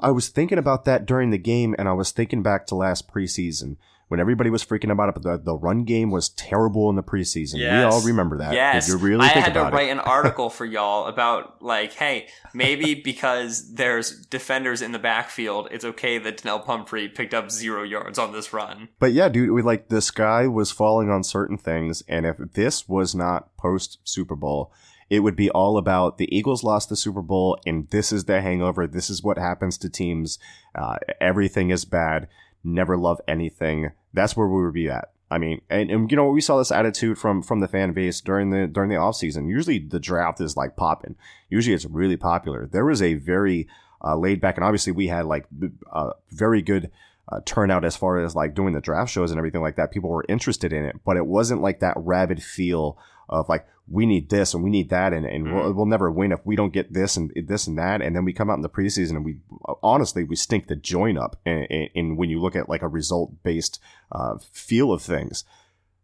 I 0.00 0.10
was 0.10 0.30
thinking 0.30 0.56
about 0.56 0.86
that 0.86 1.04
during 1.04 1.30
the 1.30 1.38
game 1.38 1.74
and 1.78 1.86
I 1.86 1.92
was 1.92 2.12
thinking 2.12 2.42
back 2.42 2.66
to 2.68 2.74
last 2.74 3.12
preseason 3.12 3.76
when 4.14 4.20
everybody 4.20 4.48
was 4.48 4.64
freaking 4.64 4.92
about 4.92 5.08
it, 5.08 5.20
the, 5.24 5.38
the 5.38 5.56
run 5.56 5.82
game 5.82 6.12
was 6.12 6.28
terrible 6.28 6.88
in 6.88 6.94
the 6.94 7.02
preseason. 7.02 7.56
Yes. 7.56 7.72
We 7.72 7.82
all 7.82 8.00
remember 8.02 8.38
that. 8.38 8.52
Yes. 8.52 8.86
you 8.86 8.96
really 8.96 9.24
I 9.24 9.26
had 9.26 9.54
to 9.54 9.60
write 9.60 9.90
an 9.90 9.98
article 9.98 10.50
for 10.50 10.64
y'all 10.64 11.08
about 11.08 11.60
like, 11.60 11.94
hey, 11.94 12.28
maybe 12.52 12.94
because 12.94 13.74
there's 13.74 14.24
defenders 14.26 14.82
in 14.82 14.92
the 14.92 15.00
backfield, 15.00 15.66
it's 15.72 15.84
okay 15.84 16.18
that 16.18 16.44
Donnel 16.44 16.60
Pumphrey 16.60 17.08
picked 17.08 17.34
up 17.34 17.50
zero 17.50 17.82
yards 17.82 18.16
on 18.16 18.30
this 18.30 18.52
run. 18.52 18.88
But 19.00 19.14
yeah, 19.14 19.28
dude, 19.28 19.50
we 19.50 19.62
like 19.62 19.88
the 19.88 20.00
sky 20.00 20.46
was 20.46 20.70
falling 20.70 21.10
on 21.10 21.24
certain 21.24 21.58
things, 21.58 22.04
and 22.06 22.24
if 22.24 22.36
this 22.52 22.88
was 22.88 23.16
not 23.16 23.56
post 23.56 23.98
Super 24.04 24.36
Bowl, 24.36 24.72
it 25.10 25.24
would 25.24 25.34
be 25.34 25.50
all 25.50 25.76
about 25.76 26.18
the 26.18 26.32
Eagles 26.32 26.62
lost 26.62 26.88
the 26.88 26.94
Super 26.94 27.20
Bowl, 27.20 27.58
and 27.66 27.88
this 27.90 28.12
is 28.12 28.26
the 28.26 28.40
hangover. 28.40 28.86
This 28.86 29.10
is 29.10 29.24
what 29.24 29.38
happens 29.38 29.76
to 29.78 29.90
teams. 29.90 30.38
Uh, 30.72 30.98
everything 31.20 31.70
is 31.70 31.84
bad 31.84 32.28
never 32.64 32.96
love 32.96 33.20
anything. 33.28 33.92
That's 34.12 34.36
where 34.36 34.48
we 34.48 34.64
would 34.64 34.74
be 34.74 34.88
at. 34.88 35.10
I 35.30 35.38
mean, 35.38 35.60
and, 35.68 35.90
and 35.90 36.10
you 36.10 36.16
know, 36.16 36.28
we 36.28 36.40
saw 36.40 36.58
this 36.58 36.70
attitude 36.70 37.18
from 37.18 37.42
from 37.42 37.60
the 37.60 37.68
fan 37.68 37.92
base 37.92 38.20
during 38.20 38.50
the 38.50 38.66
during 38.66 38.90
the 38.90 38.96
offseason. 38.96 39.48
Usually 39.48 39.78
the 39.78 39.98
draft 39.98 40.40
is 40.40 40.56
like 40.56 40.76
popping. 40.76 41.16
Usually 41.48 41.74
it's 41.74 41.86
really 41.86 42.16
popular. 42.16 42.66
There 42.66 42.84
was 42.84 43.02
a 43.02 43.14
very 43.14 43.66
uh, 44.02 44.16
laid 44.16 44.40
back, 44.40 44.56
and 44.56 44.64
obviously 44.64 44.92
we 44.92 45.08
had 45.08 45.26
like 45.26 45.46
uh, 45.92 46.10
very 46.30 46.62
good 46.62 46.90
uh, 47.28 47.40
turnout 47.44 47.84
as 47.84 47.96
far 47.96 48.18
as 48.18 48.36
like 48.36 48.54
doing 48.54 48.74
the 48.74 48.80
draft 48.80 49.10
shows 49.10 49.30
and 49.30 49.38
everything 49.38 49.62
like 49.62 49.76
that. 49.76 49.90
People 49.90 50.10
were 50.10 50.24
interested 50.28 50.72
in 50.72 50.84
it, 50.84 50.96
but 51.04 51.16
it 51.16 51.26
wasn't 51.26 51.62
like 51.62 51.80
that 51.80 51.96
rabid 51.96 52.42
feel 52.42 52.98
of 53.28 53.48
like 53.48 53.66
we 53.86 54.06
need 54.06 54.30
this 54.30 54.54
and 54.54 54.64
we 54.64 54.70
need 54.70 54.88
that 54.88 55.12
and, 55.12 55.26
and 55.26 55.46
mm 55.46 55.54
we'll, 55.54 55.72
we'll, 55.72 55.86
never 55.86 56.10
win 56.10 56.32
if 56.32 56.40
we 56.44 56.56
don't 56.56 56.72
get 56.72 56.92
this 56.92 57.16
and 57.16 57.32
this 57.36 57.66
and 57.66 57.78
that 57.78 58.00
and 58.00 58.16
then 58.16 58.24
we 58.24 58.32
come 58.32 58.50
out 58.50 58.56
in 58.56 58.62
the 58.62 58.68
preseason 58.68 59.10
and 59.10 59.24
we 59.24 59.36
honestly 59.82 60.24
we 60.24 60.34
stink 60.34 60.66
the 60.68 60.76
joint 60.76 61.18
up 61.18 61.38
and, 61.44 61.66
and 61.94 62.16
when 62.16 62.30
you 62.30 62.40
look 62.40 62.56
at 62.56 62.68
like 62.68 62.82
a 62.82 62.88
result 62.88 63.42
based 63.42 63.78
uh, 64.12 64.36
feel 64.52 64.92
of 64.92 65.02
things 65.02 65.44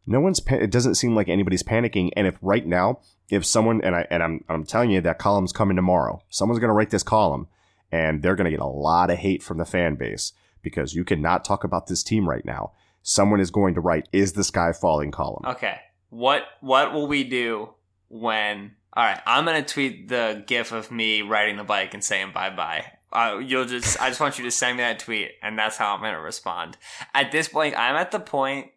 No 0.07 0.21
one's. 0.21 0.41
Pa- 0.41 0.57
it 0.57 0.71
doesn't 0.71 0.97
seem 0.97 1.15
like 1.15 1.29
anybody's 1.29 1.63
panicking. 1.63 2.11
And 2.17 2.27
if 2.27 2.37
right 2.43 2.67
now, 2.67 3.01
if 3.29 3.45
someone 3.47 3.81
and 3.83 3.95
I 3.95 4.07
and 4.11 4.23
I'm 4.23 4.45
I'm 4.49 4.65
telling 4.65 4.91
you 4.91 5.01
that 5.01 5.19
column's 5.19 5.53
coming 5.53 5.77
tomorrow. 5.77 6.23
Someone's 6.31 6.59
going 6.59 6.69
to 6.69 6.75
write 6.75 6.91
this 6.91 7.03
column, 7.03 7.49
and 7.93 8.23
they're 8.23 8.35
going 8.35 8.47
to 8.47 8.51
get 8.51 8.61
a 8.61 8.67
lot 8.67 9.11
of 9.11 9.19
hate 9.19 9.43
from 9.43 9.59
the 9.59 9.65
fan 9.65 9.95
base 9.95 10.33
because 10.63 10.95
you 10.95 11.05
cannot 11.05 11.45
talk 11.45 11.65
about 11.65 11.87
this 11.87 12.03
team 12.03 12.29
right 12.29 12.45
now. 12.45 12.73
Someone 13.03 13.41
is 13.41 13.51
going 13.51 13.75
to 13.75 13.81
write, 13.81 14.09
"Is 14.13 14.33
the 14.33 14.45
sky 14.45 14.73
falling?" 14.73 15.11
column. 15.11 15.45
Okay. 15.47 15.79
What 16.11 16.43
what 16.61 16.93
will 16.93 17.07
we 17.07 17.25
do 17.25 17.71
when? 18.09 18.73
All 18.93 19.05
right, 19.05 19.21
I'm 19.25 19.45
gonna 19.45 19.65
tweet 19.65 20.09
the 20.09 20.45
gif 20.47 20.73
of 20.73 20.91
me 20.91 21.23
riding 21.23 21.57
the 21.57 21.65
bike 21.65 21.95
and 21.95 22.05
saying 22.05 22.33
bye 22.35 22.51
bye. 22.51 22.85
Uh, 23.13 23.41
you'll 23.45 23.65
just 23.65 24.01
I 24.01 24.09
just 24.09 24.21
want 24.21 24.39
you 24.39 24.45
to 24.45 24.51
send 24.51 24.77
me 24.77 24.83
that 24.83 24.99
tweet, 24.99 25.31
and 25.43 25.59
that's 25.59 25.77
how 25.77 25.95
I'm 25.95 26.03
gonna 26.03 26.21
respond. 26.21 26.77
At 27.15 27.33
this 27.33 27.49
point, 27.49 27.79
I'm 27.79 27.97
at 27.97 28.11
the 28.11 28.21
point 28.21 28.69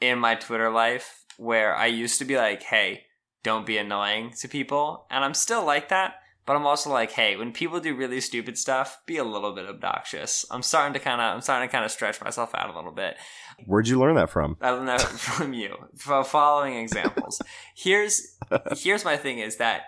in 0.00 0.18
my 0.18 0.34
Twitter 0.34 0.70
life 0.70 1.24
where 1.36 1.74
I 1.74 1.86
used 1.86 2.18
to 2.18 2.24
be 2.24 2.36
like, 2.36 2.62
"Hey, 2.62 3.04
don't 3.42 3.66
be 3.66 3.78
annoying 3.78 4.32
to 4.40 4.48
people," 4.48 5.06
and 5.10 5.24
I'm 5.24 5.34
still 5.34 5.64
like 5.64 5.88
that. 5.90 6.19
But 6.50 6.56
I'm 6.56 6.66
also 6.66 6.90
like, 6.90 7.12
hey, 7.12 7.36
when 7.36 7.52
people 7.52 7.78
do 7.78 7.94
really 7.94 8.20
stupid 8.20 8.58
stuff, 8.58 8.98
be 9.06 9.18
a 9.18 9.22
little 9.22 9.52
bit 9.52 9.66
obnoxious. 9.66 10.44
I'm 10.50 10.64
starting 10.64 10.94
to 10.94 10.98
kind 10.98 11.20
of, 11.20 11.32
I'm 11.32 11.42
starting 11.42 11.68
to 11.68 11.70
kind 11.70 11.84
of 11.84 11.92
stretch 11.92 12.20
myself 12.20 12.52
out 12.56 12.68
a 12.68 12.76
little 12.76 12.90
bit. 12.90 13.16
Where'd 13.66 13.86
you 13.86 14.00
learn 14.00 14.16
that 14.16 14.30
from? 14.30 14.56
I 14.60 14.70
learned 14.70 14.88
that 14.88 15.00
from 15.00 15.52
you. 15.52 15.76
For 15.96 16.24
following 16.24 16.74
examples. 16.74 17.40
Here's 17.76 18.36
here's 18.76 19.04
my 19.04 19.16
thing 19.16 19.38
is 19.38 19.58
that 19.58 19.82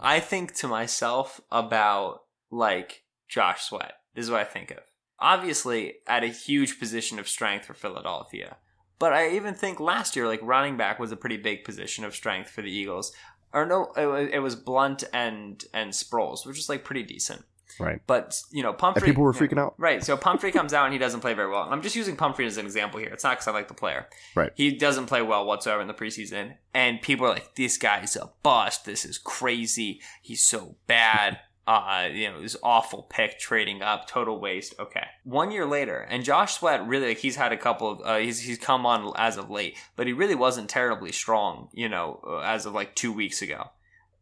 I 0.00 0.18
think 0.18 0.54
to 0.54 0.66
myself 0.66 1.40
about 1.52 2.22
like 2.50 3.04
Josh 3.28 3.62
Sweat. 3.62 3.92
This 4.16 4.24
is 4.24 4.32
what 4.32 4.40
I 4.40 4.44
think 4.46 4.72
of. 4.72 4.80
Obviously, 5.20 5.98
at 6.08 6.24
a 6.24 6.26
huge 6.26 6.80
position 6.80 7.20
of 7.20 7.28
strength 7.28 7.66
for 7.66 7.74
Philadelphia. 7.74 8.56
But 8.98 9.12
I 9.12 9.30
even 9.30 9.54
think 9.54 9.80
last 9.80 10.16
year, 10.16 10.26
like 10.26 10.40
running 10.42 10.76
back 10.76 10.98
was 10.98 11.12
a 11.12 11.16
pretty 11.16 11.36
big 11.36 11.62
position 11.62 12.04
of 12.04 12.14
strength 12.14 12.50
for 12.50 12.62
the 12.62 12.70
Eagles. 12.70 13.12
Or 13.54 13.64
no, 13.64 13.92
it 13.96 14.06
was, 14.06 14.28
it 14.32 14.38
was 14.40 14.56
Blunt 14.56 15.04
and 15.12 15.64
and 15.72 15.92
Sproles, 15.92 16.44
which 16.44 16.58
is 16.58 16.68
like 16.68 16.84
pretty 16.84 17.04
decent. 17.04 17.44
Right. 17.78 18.00
But 18.06 18.40
you 18.52 18.62
know, 18.62 18.76
And 18.80 19.02
people 19.02 19.22
were 19.22 19.32
freaking 19.32 19.58
out. 19.58 19.74
Right. 19.78 20.04
So 20.04 20.16
Pumphrey 20.16 20.52
comes 20.52 20.72
out 20.72 20.84
and 20.84 20.92
he 20.92 20.98
doesn't 20.98 21.20
play 21.20 21.34
very 21.34 21.50
well. 21.50 21.64
And 21.64 21.72
I'm 21.72 21.82
just 21.82 21.96
using 21.96 22.16
Pumphrey 22.16 22.46
as 22.46 22.56
an 22.56 22.66
example 22.66 23.00
here. 23.00 23.10
It's 23.10 23.24
not 23.24 23.32
because 23.32 23.48
I 23.48 23.52
like 23.52 23.68
the 23.68 23.74
player. 23.74 24.06
Right. 24.34 24.52
He 24.54 24.72
doesn't 24.72 25.06
play 25.06 25.22
well 25.22 25.44
whatsoever 25.44 25.80
in 25.80 25.88
the 25.88 25.94
preseason. 25.94 26.54
And 26.72 27.00
people 27.02 27.26
are 27.26 27.30
like, 27.30 27.54
this 27.56 27.76
guy's 27.76 28.16
a 28.16 28.30
bust. 28.42 28.84
This 28.84 29.04
is 29.04 29.18
crazy. 29.18 30.00
He's 30.22 30.44
so 30.44 30.76
bad. 30.86 31.38
Uh, 31.66 32.08
you 32.12 32.30
know, 32.30 32.42
this 32.42 32.56
awful 32.62 33.04
pick 33.04 33.38
trading 33.38 33.80
up, 33.80 34.06
total 34.06 34.38
waste. 34.38 34.74
Okay. 34.78 35.06
One 35.24 35.50
year 35.50 35.64
later, 35.64 35.98
and 36.10 36.22
Josh 36.22 36.58
Sweat 36.58 36.86
really, 36.86 37.08
like, 37.08 37.18
he's 37.18 37.36
had 37.36 37.52
a 37.52 37.56
couple 37.56 37.90
of, 37.90 38.00
uh, 38.04 38.18
he's, 38.18 38.40
he's 38.40 38.58
come 38.58 38.84
on 38.84 39.14
as 39.16 39.38
of 39.38 39.48
late, 39.48 39.74
but 39.96 40.06
he 40.06 40.12
really 40.12 40.34
wasn't 40.34 40.68
terribly 40.68 41.10
strong, 41.10 41.70
you 41.72 41.88
know, 41.88 42.20
uh, 42.26 42.40
as 42.40 42.66
of 42.66 42.74
like 42.74 42.94
two 42.94 43.14
weeks 43.14 43.40
ago. 43.40 43.70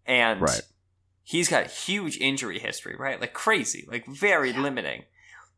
And 0.06 0.40
Right. 0.40 0.62
he's 1.24 1.48
got 1.48 1.66
huge 1.66 2.16
injury 2.18 2.60
history, 2.60 2.94
right? 2.96 3.20
Like 3.20 3.32
crazy, 3.32 3.88
like 3.90 4.06
very 4.06 4.52
limiting. 4.52 5.02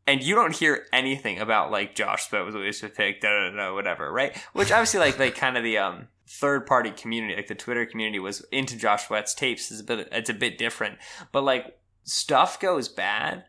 And 0.07 0.23
you 0.23 0.33
don't 0.33 0.55
hear 0.55 0.87
anything 0.91 1.39
about 1.39 1.69
like 1.69 1.93
Josh 1.93 2.29
Sweat 2.29 2.45
was 2.45 2.55
a 2.55 2.59
waste 2.59 2.81
of 2.81 2.95
pick, 2.95 3.21
da 3.21 3.29
da 3.29 3.55
da, 3.55 3.73
whatever, 3.75 4.11
right? 4.11 4.35
Which 4.53 4.71
obviously, 4.71 4.99
like, 5.01 5.19
like 5.19 5.35
kind 5.35 5.55
of 5.55 5.63
the 5.63 5.77
um 5.77 6.07
third 6.27 6.65
party 6.65 6.91
community, 6.91 7.35
like 7.35 7.47
the 7.47 7.55
Twitter 7.55 7.85
community, 7.85 8.19
was 8.19 8.45
into 8.51 8.77
Josh 8.77 9.07
Sweat's 9.07 9.33
tapes. 9.33 9.71
is 9.71 9.79
a 9.79 9.83
bit, 9.83 10.07
it's 10.11 10.29
a 10.29 10.33
bit 10.33 10.57
different, 10.57 10.97
but 11.31 11.43
like 11.43 11.77
stuff 12.03 12.59
goes 12.59 12.87
bad 12.87 13.45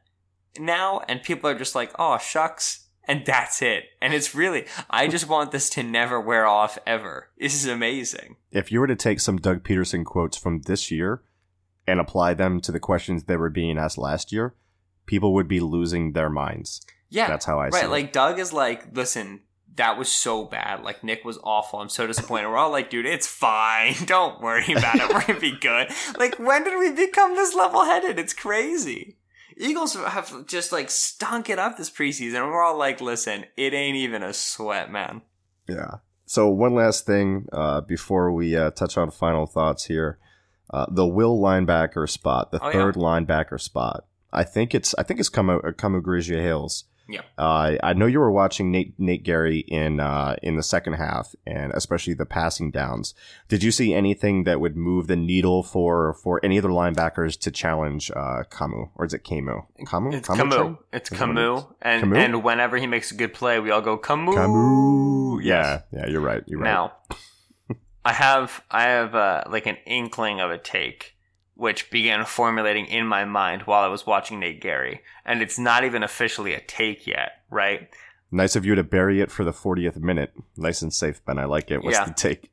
now, 0.58 1.00
and 1.08 1.22
people 1.22 1.50
are 1.50 1.58
just 1.58 1.74
like, 1.74 1.92
oh 1.98 2.18
shucks, 2.18 2.86
and 3.04 3.24
that's 3.24 3.62
it. 3.62 3.84
And 4.00 4.12
it's 4.12 4.34
really, 4.34 4.66
I 4.90 5.08
just 5.08 5.28
want 5.28 5.52
this 5.52 5.70
to 5.70 5.82
never 5.82 6.20
wear 6.20 6.46
off 6.46 6.78
ever. 6.86 7.28
This 7.38 7.54
is 7.54 7.66
amazing. 7.66 8.36
If 8.50 8.72
you 8.72 8.80
were 8.80 8.86
to 8.86 8.96
take 8.96 9.20
some 9.20 9.38
Doug 9.38 9.62
Pederson 9.62 10.04
quotes 10.04 10.36
from 10.36 10.62
this 10.62 10.90
year 10.90 11.22
and 11.86 12.00
apply 12.00 12.34
them 12.34 12.60
to 12.62 12.72
the 12.72 12.80
questions 12.80 13.24
that 13.24 13.38
were 13.38 13.50
being 13.50 13.78
asked 13.78 13.98
last 13.98 14.32
year, 14.32 14.54
people 15.06 15.34
would 15.34 15.48
be 15.48 15.60
losing 15.60 16.12
their 16.12 16.30
minds. 16.30 16.80
Yeah, 17.08 17.28
That's 17.28 17.44
how 17.44 17.60
I 17.60 17.70
see 17.70 17.76
right. 17.76 17.84
it. 17.84 17.90
Like 17.90 18.12
Doug 18.12 18.38
is 18.40 18.52
like, 18.52 18.96
listen, 18.96 19.42
that 19.76 19.98
was 19.98 20.08
so 20.08 20.44
bad. 20.44 20.82
Like 20.82 21.04
Nick 21.04 21.24
was 21.24 21.38
awful. 21.44 21.80
I'm 21.80 21.88
so 21.88 22.06
disappointed. 22.06 22.48
We're 22.48 22.56
all 22.56 22.70
like, 22.70 22.90
dude, 22.90 23.06
it's 23.06 23.26
fine. 23.26 23.94
Don't 24.06 24.40
worry 24.40 24.72
about 24.72 24.96
it. 24.96 25.08
We're 25.12 25.24
gonna 25.26 25.40
be 25.40 25.56
good. 25.58 25.88
Like, 26.18 26.38
when 26.38 26.64
did 26.64 26.78
we 26.78 26.92
become 26.92 27.34
this 27.34 27.54
level 27.54 27.84
headed? 27.84 28.18
It's 28.18 28.32
crazy. 28.34 29.16
Eagles 29.58 29.94
have 29.94 30.46
just 30.46 30.70
like 30.72 30.90
stunk 30.90 31.48
it 31.48 31.58
up 31.58 31.76
this 31.78 31.90
preseason. 31.90 32.34
We're 32.46 32.62
all 32.62 32.76
like, 32.78 33.00
listen, 33.00 33.44
it 33.56 33.72
ain't 33.72 33.96
even 33.96 34.22
a 34.22 34.32
sweat, 34.34 34.90
man. 34.90 35.22
Yeah. 35.68 35.96
So 36.26 36.48
one 36.48 36.74
last 36.74 37.06
thing 37.06 37.46
uh, 37.52 37.80
before 37.80 38.32
we 38.32 38.56
uh, 38.56 38.70
touch 38.72 38.98
on 38.98 39.10
final 39.10 39.46
thoughts 39.46 39.84
here, 39.84 40.18
uh, 40.70 40.86
the 40.90 41.06
will 41.06 41.38
linebacker 41.38 42.08
spot, 42.08 42.50
the 42.50 42.62
Oh, 42.62 42.66
yeah. 42.66 42.72
third 42.72 42.96
linebacker 42.96 43.60
spot. 43.60 44.04
I 44.32 44.42
think 44.44 44.74
it's 44.74 44.94
I 44.98 45.02
think 45.04 45.20
it's 45.20 45.30
Kamu 45.30 45.62
Kamu 45.76 46.02
Grugier-Hills. 46.02 46.84
Yeah. 47.08 47.20
Uh, 47.38 47.76
I 47.82 47.92
know 47.92 48.06
you 48.06 48.18
were 48.18 48.30
watching 48.32 48.72
Nate 48.72 48.98
Nate 48.98 49.22
Gerry 49.22 49.60
in 49.60 50.00
uh, 50.00 50.34
in 50.42 50.56
the 50.56 50.62
second 50.62 50.94
half, 50.94 51.34
and 51.46 51.72
especially 51.72 52.14
the 52.14 52.26
passing 52.26 52.70
downs. 52.72 53.14
Did 53.48 53.62
you 53.62 53.70
see 53.70 53.94
anything 53.94 54.42
that 54.44 54.60
would 54.60 54.76
move 54.76 55.06
the 55.06 55.14
needle 55.16 55.62
for 55.62 56.14
for 56.14 56.40
any 56.44 56.58
other 56.58 56.68
linebackers 56.70 57.38
to 57.40 57.50
challenge 57.50 58.10
uh, 58.10 58.42
Kamu, 58.50 58.90
or 58.96 59.04
is 59.04 59.14
it 59.14 59.22
Kamu? 59.24 59.66
Kamu? 59.84 60.14
It's 60.14 60.28
Kamu 60.28 60.36
Camus. 60.36 60.54
Train? 60.56 60.78
It's 60.92 61.10
Is 61.12 61.18
that 61.18 61.28
what 61.28 61.38
it 61.38 61.40
Camus. 61.40 61.60
is? 61.60 61.66
And 61.82 62.00
Camus? 62.02 62.18
and 62.18 62.44
whenever 62.44 62.76
he 62.76 62.86
makes 62.86 63.12
a 63.12 63.14
good 63.14 63.32
play, 63.34 63.60
we 63.60 63.70
all 63.70 63.82
go 63.82 63.96
Camus. 63.96 64.34
Kamu. 64.34 65.44
Yes. 65.44 65.82
Yeah, 65.92 66.00
yeah, 66.00 66.06
you're 66.08 66.20
right. 66.20 66.42
You're 66.46 66.60
right. 66.60 66.72
Now, 66.72 66.92
I 68.04 68.12
have 68.12 68.62
I 68.70 68.82
have 68.84 69.14
uh, 69.14 69.44
like 69.50 69.66
an 69.66 69.76
inkling 69.86 70.40
of 70.40 70.50
a 70.50 70.58
take, 70.58 71.15
which 71.56 71.90
began 71.90 72.24
formulating 72.24 72.86
in 72.86 73.06
my 73.06 73.24
mind 73.24 73.62
while 73.62 73.82
I 73.82 73.88
was 73.88 74.06
watching 74.06 74.38
Nate 74.40 74.62
Gerry, 74.62 75.00
and 75.24 75.42
it's 75.42 75.58
not 75.58 75.84
even 75.84 76.02
officially 76.02 76.52
a 76.54 76.60
take 76.60 77.06
yet, 77.06 77.40
right? 77.50 77.88
Nice 78.30 78.56
of 78.56 78.64
you 78.66 78.74
to 78.74 78.84
bury 78.84 79.20
it 79.20 79.30
for 79.30 79.44
the 79.44 79.52
40th 79.52 79.96
minute. 79.96 80.32
Nice 80.56 80.82
and 80.82 80.92
safe, 80.92 81.24
Ben. 81.24 81.38
I 81.38 81.44
like 81.46 81.70
it. 81.70 81.82
What's 81.82 81.96
Yeah. 81.96 82.04
the 82.04 82.12
take? 82.14 82.50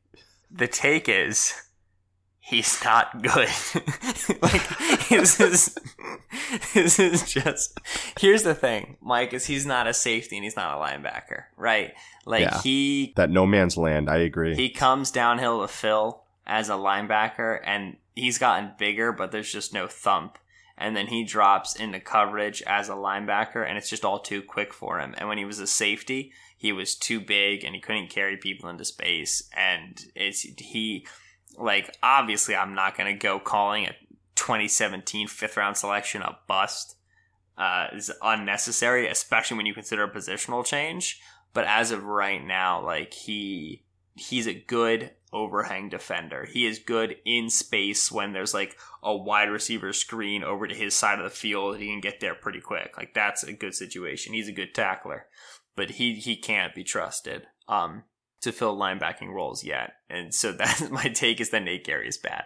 The 0.49 0.67
take 0.67 1.09
is 1.09 1.53
he's 2.39 2.83
not 2.83 3.21
good. 3.21 3.49
like 4.41 5.09
this 5.09 5.39
is 5.39 5.75
this 6.73 6.99
is 6.99 7.23
just 7.31 7.79
here's 8.19 8.43
the 8.43 8.53
thing, 8.55 8.97
Mike, 9.01 9.33
is 9.33 9.45
he's 9.45 9.65
not 9.65 9.87
a 9.87 9.93
safety 9.93 10.37
and 10.37 10.43
he's 10.43 10.55
not 10.55 10.77
a 10.77 10.81
linebacker, 10.81 11.43
right? 11.57 11.93
Like 12.25 12.41
Yeah. 12.41 12.61
he 12.61 13.13
That 13.15 13.29
no 13.31 13.45
man's 13.45 13.75
land. 13.77 14.09
I 14.09 14.17
agree. 14.17 14.55
He 14.55 14.69
comes 14.69 15.09
downhill 15.11 15.61
to 15.61 15.67
Phil 15.67 16.22
as 16.45 16.69
a 16.69 16.73
linebacker, 16.73 17.59
and 17.63 17.97
he's 18.15 18.37
gotten 18.37 18.71
bigger, 18.77 19.11
but 19.11 19.31
there's 19.31 19.51
just 19.51 19.73
no 19.73 19.87
thump. 19.87 20.37
And 20.77 20.95
then 20.95 21.07
he 21.07 21.23
drops 21.23 21.75
into 21.75 21.99
coverage 21.99 22.61
as 22.63 22.89
a 22.89 22.93
linebacker, 22.93 23.67
and 23.67 23.77
it's 23.77 23.89
just 23.89 24.03
all 24.03 24.19
too 24.19 24.41
quick 24.41 24.73
for 24.73 24.99
him. 24.99 25.13
And 25.17 25.29
when 25.29 25.37
he 25.37 25.45
was 25.45 25.59
a 25.59 25.67
safety, 25.67 26.33
he 26.57 26.71
was 26.71 26.95
too 26.95 27.19
big 27.19 27.63
and 27.63 27.75
he 27.75 27.81
couldn't 27.81 28.09
carry 28.09 28.37
people 28.37 28.69
into 28.69 28.85
space. 28.85 29.49
And 29.55 30.01
it's 30.15 30.41
he, 30.41 31.05
like, 31.57 31.95
obviously, 32.01 32.55
I'm 32.55 32.73
not 32.73 32.97
going 32.97 33.13
to 33.13 33.19
go 33.19 33.39
calling 33.39 33.85
a 33.85 33.95
2017 34.35 35.27
fifth 35.27 35.57
round 35.57 35.77
selection 35.77 36.21
a 36.21 36.37
bust. 36.47 36.95
Uh, 37.55 37.87
is 37.93 38.11
unnecessary, 38.23 39.07
especially 39.07 39.57
when 39.57 39.67
you 39.67 39.75
consider 39.75 40.03
a 40.03 40.09
positional 40.09 40.65
change. 40.65 41.21
But 41.53 41.65
as 41.65 41.91
of 41.91 42.03
right 42.03 42.43
now, 42.43 42.83
like 42.83 43.13
he 43.13 43.83
he's 44.15 44.47
a 44.47 44.53
good 44.53 45.11
overhang 45.31 45.89
defender. 45.89 46.45
He 46.45 46.65
is 46.65 46.79
good 46.79 47.15
in 47.25 47.49
space 47.49 48.11
when 48.11 48.33
there's 48.33 48.53
like 48.53 48.77
a 49.01 49.15
wide 49.15 49.49
receiver 49.49 49.91
screen 49.91 50.43
over 50.43 50.67
to 50.67 50.75
his 50.75 50.93
side 50.93 51.17
of 51.17 51.23
the 51.23 51.29
field. 51.29 51.77
He 51.77 51.87
can 51.87 52.01
get 52.01 52.19
there 52.19 52.35
pretty 52.35 52.61
quick. 52.61 52.95
Like 52.97 53.13
that's 53.13 53.43
a 53.43 53.53
good 53.53 53.73
situation. 53.73 54.33
He's 54.33 54.47
a 54.47 54.53
good 54.53 54.73
tackler, 54.75 55.25
but 55.75 55.91
he 55.91 56.15
he 56.15 56.35
can't 56.35 56.75
be 56.75 56.83
trusted 56.83 57.47
um 57.67 58.03
to 58.41 58.51
fill 58.51 58.77
linebacking 58.77 59.33
roles 59.33 59.63
yet. 59.63 59.93
And 60.09 60.33
so 60.33 60.51
that's 60.51 60.89
my 60.89 61.05
take 61.05 61.41
is 61.41 61.49
that 61.49 61.63
Nate 61.63 61.85
Gerry 61.85 62.07
is 62.07 62.17
bad. 62.17 62.45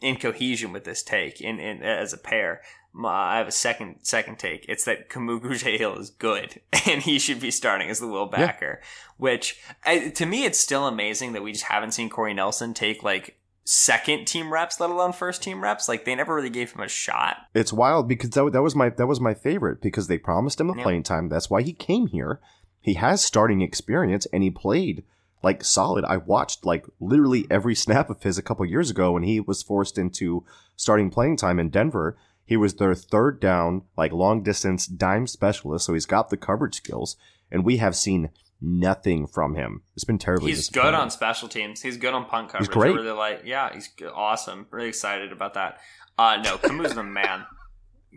In 0.00 0.16
cohesion 0.16 0.72
with 0.72 0.82
this 0.82 1.02
take, 1.02 1.40
in, 1.40 1.60
in 1.60 1.82
as 1.82 2.12
a 2.12 2.18
pair, 2.18 2.60
Uh, 2.94 3.06
I 3.08 3.38
have 3.38 3.48
a 3.48 3.52
second 3.52 3.96
second 4.02 4.38
take. 4.38 4.66
It's 4.68 4.84
that 4.84 5.08
Kamu 5.08 5.40
Grugier-Hill 5.40 5.98
is 5.98 6.10
good, 6.10 6.60
and 6.86 7.00
he 7.02 7.18
should 7.18 7.40
be 7.40 7.50
starting 7.50 7.88
as 7.88 8.00
the 8.00 8.06
will 8.08 8.26
backer. 8.26 8.80
Which 9.16 9.58
I, 9.84 10.08
to 10.10 10.26
me, 10.26 10.44
it's 10.44 10.58
still 10.58 10.86
amazing 10.86 11.32
that 11.32 11.42
we 11.42 11.52
just 11.52 11.64
haven't 11.64 11.92
seen 11.92 12.10
Corey 12.10 12.34
Nelson 12.34 12.74
take 12.74 13.02
like 13.02 13.38
second 13.64 14.26
team 14.26 14.52
reps, 14.52 14.80
let 14.80 14.90
alone 14.90 15.12
first 15.12 15.42
team 15.42 15.62
reps. 15.62 15.88
Like 15.88 16.04
they 16.04 16.14
never 16.14 16.34
really 16.34 16.50
gave 16.50 16.72
him 16.72 16.80
a 16.82 16.88
shot. 16.88 17.36
it's 17.54 17.72
wild 17.72 18.08
because 18.08 18.30
that, 18.30 18.50
that 18.52 18.62
was 18.62 18.74
my 18.76 18.90
that 18.90 19.06
was 19.06 19.20
my 19.20 19.34
favorite 19.34 19.80
because 19.80 20.08
they 20.08 20.18
promised 20.18 20.60
him 20.60 20.68
a 20.70 20.76
Yeah. 20.76 20.82
playing 20.82 21.04
time. 21.04 21.28
That's 21.28 21.48
why 21.48 21.62
he 21.62 21.72
came 21.72 22.08
here. 22.08 22.40
He 22.80 22.94
has 22.94 23.22
starting 23.24 23.62
experience 23.62 24.26
and 24.32 24.42
he 24.42 24.50
played 24.50 25.04
like 25.42 25.64
solid. 25.64 26.04
I 26.04 26.16
watched 26.18 26.66
like 26.66 26.84
literally 27.00 27.46
every 27.50 27.74
snap 27.74 28.10
of 28.10 28.22
his 28.22 28.36
a 28.38 28.42
couple 28.42 28.66
years 28.66 28.90
ago 28.90 29.12
when 29.12 29.22
he 29.22 29.40
was 29.40 29.62
forced 29.62 29.96
into 29.96 30.44
starting 30.76 31.08
playing 31.10 31.36
time 31.36 31.58
in 31.58 31.70
Denver. 31.70 32.16
He 32.44 32.56
was 32.56 32.74
their 32.74 32.94
third 32.94 33.40
down, 33.40 33.82
like 33.96 34.12
long 34.12 34.42
distance 34.42 34.86
dime 34.86 35.26
specialist, 35.26 35.86
so 35.86 35.94
he's 35.94 36.06
got 36.06 36.30
the 36.30 36.36
coverage 36.36 36.74
skills. 36.74 37.16
And 37.50 37.64
we 37.64 37.76
have 37.78 37.94
seen 37.94 38.30
nothing 38.60 39.26
from 39.26 39.54
him. 39.54 39.82
It's 39.94 40.04
been 40.04 40.18
terribly. 40.18 40.50
He's 40.52 40.70
good 40.70 40.94
on 40.94 41.10
special 41.10 41.48
teams. 41.48 41.82
He's 41.82 41.96
good 41.96 42.14
on 42.14 42.24
punt 42.26 42.48
coverage. 42.48 42.68
He's 42.68 42.74
great. 42.74 42.92
I 42.92 42.94
really 42.94 43.10
like. 43.10 43.42
Yeah, 43.44 43.72
he's 43.72 43.90
awesome. 44.14 44.66
Really 44.70 44.88
excited 44.88 45.32
about 45.32 45.54
that. 45.54 45.78
Uh, 46.18 46.38
no, 46.42 46.58
Camus 46.58 46.94
the 46.94 47.02
man. 47.02 47.44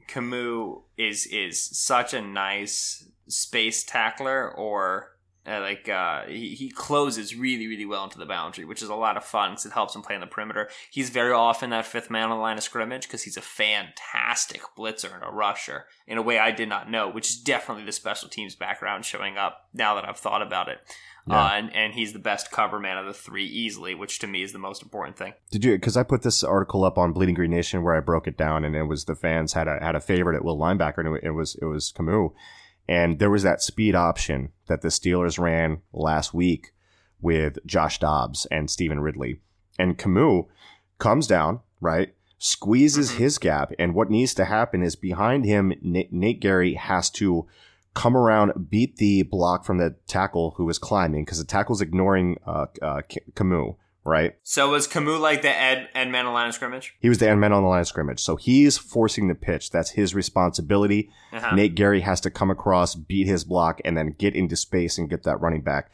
Camus 0.07 0.77
is 0.97 1.25
is 1.27 1.61
such 1.61 2.13
a 2.13 2.21
nice 2.21 3.07
space 3.27 3.83
tackler, 3.83 4.49
or 4.51 5.14
uh, 5.47 5.61
like 5.61 5.87
uh, 5.89 6.23
he, 6.23 6.55
he 6.55 6.69
closes 6.69 7.35
really 7.35 7.67
really 7.67 7.85
well 7.85 8.03
into 8.03 8.17
the 8.17 8.25
boundary, 8.25 8.65
which 8.65 8.81
is 8.81 8.89
a 8.89 8.95
lot 8.95 9.17
of 9.17 9.23
fun 9.23 9.51
because 9.51 9.65
it 9.65 9.73
helps 9.73 9.95
him 9.95 10.01
play 10.01 10.15
in 10.15 10.21
the 10.21 10.27
perimeter. 10.27 10.69
He's 10.89 11.09
very 11.09 11.31
often 11.33 11.69
that 11.69 11.85
fifth 11.85 12.09
man 12.09 12.29
on 12.29 12.37
the 12.37 12.41
line 12.41 12.57
of 12.57 12.63
scrimmage 12.63 13.03
because 13.03 13.23
he's 13.23 13.37
a 13.37 13.41
fantastic 13.41 14.61
blitzer 14.77 15.13
and 15.13 15.23
a 15.23 15.31
rusher 15.31 15.85
in 16.07 16.17
a 16.17 16.21
way 16.21 16.39
I 16.39 16.51
did 16.51 16.69
not 16.69 16.89
know, 16.89 17.09
which 17.09 17.29
is 17.29 17.37
definitely 17.37 17.85
the 17.85 17.91
special 17.91 18.29
teams 18.29 18.55
background 18.55 19.05
showing 19.05 19.37
up 19.37 19.67
now 19.73 19.95
that 19.95 20.07
I've 20.07 20.17
thought 20.19 20.41
about 20.41 20.69
it. 20.69 20.79
Yeah. 21.27 21.43
Uh, 21.43 21.49
and, 21.53 21.75
and 21.75 21.93
he's 21.93 22.13
the 22.13 22.19
best 22.19 22.51
cover 22.51 22.79
man 22.79 22.97
of 22.97 23.05
the 23.07 23.13
three 23.13 23.45
easily, 23.45 23.95
which 23.95 24.19
to 24.19 24.27
me 24.27 24.43
is 24.43 24.53
the 24.53 24.59
most 24.59 24.83
important 24.83 25.17
thing. 25.17 25.33
Did 25.49 25.65
you? 25.65 25.73
Because 25.73 25.97
I 25.97 26.03
put 26.03 26.21
this 26.21 26.43
article 26.43 26.83
up 26.83 26.97
on 26.97 27.13
Bleeding 27.13 27.33
Green 27.33 27.49
Nation 27.49 27.81
where 27.81 27.95
I 27.95 27.99
broke 27.99 28.27
it 28.27 28.37
down, 28.37 28.63
and 28.63 28.75
it 28.75 28.83
was 28.83 29.05
the 29.05 29.15
fans 29.15 29.53
had 29.53 29.67
a 29.67 29.79
had 29.81 29.95
a 29.95 29.99
favorite 29.99 30.35
at 30.35 30.45
will 30.45 30.57
linebacker, 30.57 30.99
and 30.99 31.17
it 31.23 31.31
was 31.31 31.55
it 31.55 31.65
was 31.65 31.91
Camus, 31.91 32.31
and 32.87 33.19
there 33.19 33.29
was 33.29 33.43
that 33.43 33.61
speed 33.61 33.95
option 33.95 34.49
that 34.67 34.81
the 34.81 34.89
Steelers 34.89 35.39
ran 35.39 35.81
last 35.93 36.33
week 36.33 36.73
with 37.21 37.57
Josh 37.65 37.99
Dobbs 37.99 38.45
and 38.51 38.69
Stephen 38.69 38.99
Ridley, 38.99 39.39
and 39.79 39.97
Camus 39.97 40.45
comes 40.99 41.27
down 41.27 41.61
right, 41.81 42.13
squeezes 42.37 43.11
Mhm. 43.11 43.17
his 43.17 43.37
gap, 43.37 43.71
and 43.79 43.93
what 43.93 44.09
needs 44.09 44.33
to 44.35 44.45
happen 44.45 44.81
is 44.83 44.95
behind 44.95 45.45
him, 45.45 45.73
Nate, 45.81 46.11
Nate 46.13 46.41
Gerry 46.41 46.73
has 46.75 47.09
to 47.11 47.45
come 47.93 48.15
around, 48.17 48.69
beat 48.69 48.97
the 48.97 49.23
block 49.23 49.63
from 49.65 49.77
the 49.77 49.95
tackle 50.07 50.53
who 50.57 50.67
is 50.69 50.77
climbing 50.77 51.23
because 51.23 51.37
the 51.39 51.45
tackle's 51.45 51.81
ignoring 51.81 52.37
uh, 52.45 52.65
uh, 52.81 53.01
Camus, 53.35 53.75
right? 54.05 54.35
So 54.43 54.69
was 54.69 54.87
Camus 54.87 55.19
like 55.19 55.41
the 55.41 55.49
Ed 55.49 55.89
Ed 55.93 56.09
man 56.09 56.25
on 56.25 56.31
the 56.31 56.35
line 56.35 56.47
of 56.47 56.53
scrimmage? 56.53 56.95
He 56.99 57.09
was 57.09 57.17
the 57.17 57.27
end 57.27 57.41
man 57.41 57.51
on 57.51 57.63
the 57.63 57.69
line 57.69 57.81
of 57.81 57.87
scrimmage. 57.87 58.21
So 58.21 58.35
he's 58.35 58.77
forcing 58.77 59.27
the 59.27 59.35
pitch. 59.35 59.71
That's 59.71 59.91
his 59.91 60.15
responsibility. 60.15 61.09
Uh-huh. 61.33 61.55
Nate 61.55 61.75
Gerry 61.75 62.01
has 62.01 62.21
to 62.21 62.29
come 62.29 62.51
across, 62.51 62.95
beat 62.95 63.27
his 63.27 63.43
block, 63.43 63.81
and 63.83 63.97
then 63.97 64.15
get 64.17 64.35
into 64.35 64.55
space 64.55 64.97
and 64.97 65.09
get 65.09 65.23
that 65.23 65.41
running 65.41 65.61
back. 65.61 65.89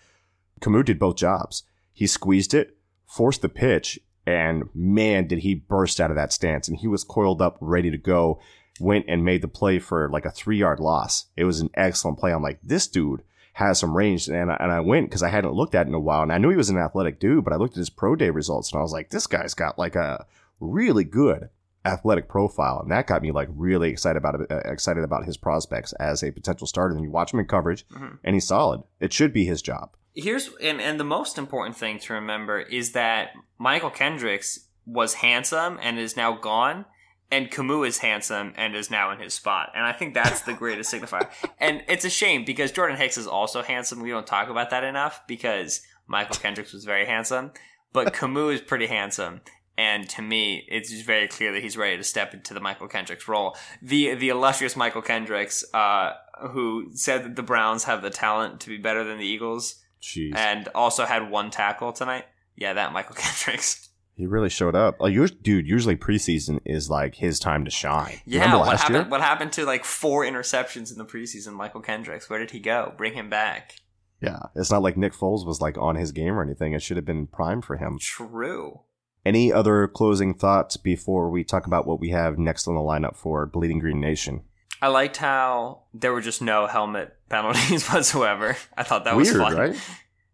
Camus 0.59 0.86
did 0.86 0.99
both 0.99 1.16
jobs. 1.16 1.64
He 1.93 2.05
squeezed 2.05 2.53
it, 2.53 2.78
forced 3.07 3.41
the 3.41 3.49
pitch, 3.49 3.99
and 4.26 4.64
man, 4.76 5.28
did 5.28 5.39
he 5.39 5.55
burst 5.55 5.99
out 5.99 6.12
of 6.12 6.18
that 6.18 6.34
stance. 6.34 6.68
And 6.68 6.78
he 6.78 6.88
was 6.88 7.03
coiled 7.03 7.41
up, 7.41 7.57
ready 7.62 7.89
to 7.89 7.97
go. 7.97 8.39
Went 8.80 9.05
and 9.07 9.26
made 9.26 9.41
the 9.41 9.47
play 9.47 9.80
for 9.80 10.09
like 10.09 10.26
a 10.26 10.32
three 10.32 10.57
yard 10.57 10.80
loss. 10.80 11.26
It 11.38 11.45
was 11.45 11.59
an 11.59 11.70
excellent 11.76 12.20
play. 12.20 12.34
I'm 12.34 12.43
like, 12.43 12.59
this 12.64 12.88
dude 12.88 13.24
has 13.54 13.80
some 13.80 13.95
range. 13.95 14.28
And 14.28 14.52
I, 14.52 14.58
and 14.60 14.72
I 14.72 14.80
went 14.80 15.10
because 15.10 15.24
I 15.24 15.30
hadn't 15.30 15.54
looked 15.54 15.76
at 15.76 15.86
it 15.88 15.89
in 15.89 15.93
a 15.95 15.99
while. 15.99 16.22
And 16.24 16.32
I 16.32 16.38
knew 16.38 16.49
he 16.49 16.56
was 16.56 16.70
an 16.70 16.78
athletic 16.78 17.20
dude, 17.20 17.43
but 17.43 17.54
I 17.54 17.58
looked 17.58 17.74
at 17.74 17.80
his 17.80 17.89
pro 17.89 18.16
day 18.16 18.30
results 18.30 18.72
and 18.72 18.80
I 18.80 18.82
was 18.84 18.93
like, 18.93 19.10
this 19.10 19.28
guy's 19.28 19.54
got 19.54 19.78
like 19.78 19.95
a 19.95 20.26
really 20.60 21.04
good 21.04 21.49
athletic 21.84 22.28
profile. 22.30 22.80
And 22.82 22.91
that 22.91 23.08
got 23.08 23.22
me 23.24 23.32
like 23.32 23.49
really 23.52 23.89
excited 23.89 24.18
about 24.18 24.39
it, 24.39 24.52
uh, 24.52 24.58
excited 24.66 25.04
about 25.04 25.26
his 25.26 25.36
prospects 25.38 25.93
as 25.93 26.24
a 26.24 26.32
potential 26.32 26.68
starter. 26.68 26.93
And 26.95 27.04
you 27.04 27.10
watch 27.12 27.34
him 27.34 27.39
in 27.39 27.45
coverage 27.47 27.88
Mhm. 27.89 28.20
and 28.24 28.36
he's 28.36 28.47
solid. 28.47 28.84
It 28.99 29.12
should 29.14 29.34
be 29.34 29.45
his 29.45 29.62
job. 29.62 29.91
Here's 30.14 30.49
and, 30.62 30.80
and 30.82 30.99
the 30.99 31.04
most 31.06 31.38
important 31.38 31.76
thing 31.78 31.97
to 31.99 32.14
remember 32.14 32.60
is 32.60 32.91
that 32.91 33.30
Mychal 33.60 33.93
Kendricks 33.93 34.68
was 34.86 35.16
handsome 35.16 35.80
and 35.82 35.97
is 35.97 36.16
now 36.18 36.34
gone, 36.34 36.86
and 37.32 37.50
Camus 37.50 37.88
is 37.88 37.98
handsome 38.00 38.54
and 38.58 38.76
is 38.76 38.92
now 38.92 39.12
in 39.12 39.20
his 39.20 39.34
spot. 39.34 39.72
And 39.74 39.86
I 39.86 39.94
think 39.94 40.14
that's 40.14 40.42
the 40.42 40.54
greatest 40.54 40.94
signifier. 40.94 41.30
And 41.60 41.84
it's 41.88 42.06
a 42.06 42.10
shame 42.10 42.44
because 42.46 42.72
Jordan 42.72 42.98
Hicks 42.98 43.18
is 43.18 43.28
also 43.28 43.62
handsome. 43.62 44.02
We 44.02 44.10
don't 44.10 44.28
talk 44.28 44.50
about 44.50 44.70
that 44.72 44.84
enough 44.84 45.22
because 45.28 45.82
Mychal 46.10 46.42
Kendricks 46.42 46.74
was 46.74 46.84
very 46.86 47.06
handsome, 47.06 47.52
but 47.94 48.14
Camus 48.20 48.56
is 48.56 48.62
pretty 48.62 48.88
handsome. 48.88 49.42
And 49.78 50.08
to 50.10 50.22
me, 50.22 50.66
it's 50.68 50.92
just 50.92 51.06
very 51.06 51.28
clear 51.28 51.54
that 51.54 51.64
he's 51.64 51.78
ready 51.78 51.98
to 51.98 52.04
step 52.04 52.34
into 52.34 52.54
the 52.54 52.60
Mychal 52.60 52.90
Kendricks 52.90 53.28
role. 53.28 53.56
The 53.82 54.14
the 54.16 54.30
illustrious 54.30 54.76
Mychal 54.76 55.04
Kendricks, 55.04 55.64
uh, 55.74 56.12
who 56.50 56.92
said 56.94 57.24
that 57.24 57.36
the 57.36 57.42
Browns 57.44 57.86
have 57.86 58.02
the 58.02 58.10
talent 58.10 58.60
to 58.62 58.70
be 58.70 58.78
better 58.78 59.04
than 59.04 59.18
the 59.18 59.26
Eagles, 59.26 59.82
Jeez. 60.02 60.36
and 60.36 60.68
also 60.76 61.06
had 61.06 61.32
one 61.32 61.50
tackle 61.50 61.94
tonight. 61.94 62.26
Yeah, 62.56 62.74
that 62.74 62.92
Michael 62.92 63.16
Kendricks. 63.18 63.90
He 64.22 64.28
really 64.28 64.50
showed 64.50 64.76
up. 64.76 64.98
Like, 65.02 65.14
dude, 65.42 65.68
usually 65.68 65.96
preseason 65.98 66.60
is 66.66 66.90
like 66.90 67.16
his 67.16 67.40
time 67.40 67.66
to 67.66 67.72
shine. 67.72 68.20
Yeah, 68.26 68.42
Remember 68.42 68.60
what 68.60 68.68
last 68.70 68.82
happened? 68.84 68.96
year? 68.98 69.10
What 69.10 69.22
happened 69.22 69.52
to 69.54 69.66
like 69.66 69.84
four 69.84 70.24
interceptions 70.24 70.92
in 70.92 70.98
the 70.98 71.06
preseason? 71.06 71.54
Mychal 71.58 71.84
Kendricks, 71.84 72.30
where 72.30 72.40
did 72.40 72.52
he 72.52 72.60
go? 72.60 72.94
Bring 72.98 73.14
him 73.14 73.30
back. 73.30 73.76
Yeah. 74.22 74.40
It's 74.56 74.70
not 74.72 74.84
like 74.84 74.96
Nick 74.98 75.14
Foles 75.14 75.46
was 75.46 75.60
like 75.62 75.78
on 75.78 75.96
his 75.96 76.12
game 76.12 76.34
or 76.38 76.44
anything. 76.44 76.74
It 76.74 76.82
should 76.84 76.98
have 76.98 77.06
been 77.06 77.26
prime 77.28 77.62
for 77.62 77.78
him. 77.78 77.98
True. 78.00 78.82
Any 79.26 79.52
other 79.52 79.88
closing 79.88 80.34
thoughts 80.34 80.78
before 80.78 81.30
we 81.30 81.44
talk 81.44 81.66
about 81.68 81.86
what 81.88 82.00
we 82.00 82.10
have 82.10 82.38
next 82.38 82.68
on 82.68 82.76
the 82.76 82.82
lineup 82.82 83.16
for 83.16 83.46
Bleeding 83.46 83.80
Green 83.80 84.00
Nation? 84.00 84.44
I 84.82 84.88
liked 84.88 85.18
how 85.18 85.84
there 85.94 86.12
were 86.14 86.22
just 86.22 86.42
no 86.42 86.66
helmet 86.68 87.16
penalties 87.30 87.88
whatsoever. 87.92 88.58
I 88.78 88.84
thought 88.84 89.06
that 89.06 89.16
was 89.16 89.32
Weird, 89.32 89.42
fun. 89.44 89.56
right? 89.58 89.76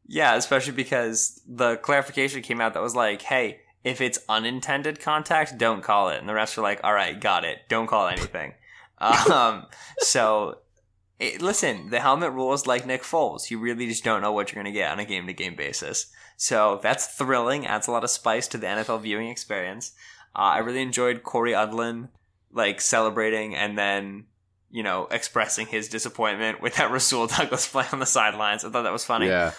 Yeah, 0.10 0.36
especially 0.36 0.72
because 0.72 1.42
the 1.46 1.76
clarification 1.76 2.42
came 2.42 2.62
out 2.62 2.76
that 2.76 2.82
was 2.82 2.96
like, 2.96 3.22
hey, 3.22 3.60
if 3.84 4.02
it's 4.02 4.20
unintended 4.28 5.00
contact, 5.00 5.58
don't 5.58 5.84
call 5.84 6.10
it. 6.10 6.20
And 6.20 6.28
the 6.28 6.34
refs 6.34 6.58
are 6.58 6.62
like, 6.62 6.82
all 6.84 6.94
right, 6.94 7.20
got 7.20 7.46
it. 7.46 7.60
Don't 7.70 7.88
call 7.88 8.08
anything. 8.08 8.54
um, 9.00 9.66
so, 10.00 10.60
it, 11.20 11.42
listen, 11.42 11.90
the 11.90 12.00
helmet 12.00 12.34
rule 12.34 12.54
is 12.54 12.68
like 12.68 12.86
Nick 12.86 13.04
Foles. 13.04 13.50
You 13.50 13.60
really 13.60 13.88
just 13.88 14.04
don't 14.04 14.22
know 14.22 14.32
what 14.32 14.52
you're 14.52 14.62
going 14.62 14.74
to 14.74 14.78
get 14.78 14.92
on 14.92 15.00
a 15.00 15.06
game 15.06 15.28
to 15.28 15.34
game 15.34 15.56
basis. 15.56 16.08
So 16.36 16.80
that's 16.84 17.08
thrilling, 17.08 17.66
adds 17.66 17.88
a 17.88 17.92
lot 17.92 18.04
of 18.04 18.10
spice 18.10 18.48
to 18.50 18.58
the 18.58 18.68
NFL 18.68 19.02
viewing 19.02 19.30
experience. 19.30 19.94
Uh, 20.36 20.40
I 20.40 20.58
really 20.60 20.82
enjoyed 20.82 21.24
Cory 21.24 21.54
Undlin, 21.54 22.10
like, 22.52 22.82
celebrating 22.82 23.56
and 23.56 23.78
then, 23.78 24.26
you 24.70 24.84
know, 24.84 25.08
expressing 25.10 25.68
his 25.68 25.88
disappointment 25.88 26.62
with 26.62 26.76
that 26.76 26.92
Rasul 26.92 27.28
Douglas 27.28 27.68
play 27.68 27.86
on 27.92 28.00
the 28.00 28.06
sidelines. 28.06 28.64
I 28.64 28.70
thought 28.70 28.84
that 28.84 28.92
was 28.92 29.06
funny. 29.06 29.28
Yeah. 29.28 29.54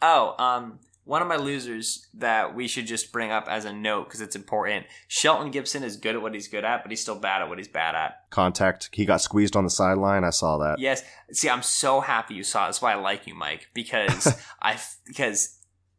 Oh, 0.00 0.34
um, 0.38 0.78
one 1.04 1.20
of 1.20 1.28
my 1.28 1.36
losers 1.36 2.06
that 2.14 2.54
we 2.54 2.66
should 2.66 2.86
just 2.86 3.12
bring 3.12 3.30
up 3.30 3.46
as 3.48 3.66
a 3.66 3.72
note 3.72 4.04
because 4.04 4.22
it's 4.22 4.34
important. 4.34 4.86
Shelton 5.06 5.50
Gibson 5.50 5.82
is 5.82 5.96
good 5.96 6.14
at 6.14 6.22
what 6.22 6.32
he's 6.32 6.48
good 6.48 6.64
at, 6.64 6.82
but 6.82 6.90
he's 6.90 7.00
still 7.00 7.18
bad 7.18 7.42
at 7.42 7.48
what 7.48 7.58
he's 7.58 7.68
bad 7.68 7.94
at. 7.94 8.30
Contact. 8.30 8.88
He 8.92 9.04
got 9.04 9.20
squeezed 9.20 9.54
on 9.54 9.64
the 9.64 9.70
sideline. 9.70 10.24
I 10.24 10.30
saw 10.30 10.56
that. 10.58 10.78
Yes. 10.78 11.02
See, 11.30 11.50
I'm 11.50 11.62
so 11.62 12.00
happy 12.00 12.34
you 12.34 12.42
saw 12.42 12.64
it. 12.64 12.68
That's 12.68 12.82
why 12.82 12.92
I 12.92 12.96
like 12.96 13.26
you, 13.26 13.34
Mike, 13.34 13.68
because 13.74 14.42
I 14.62 14.78
because 15.06 15.58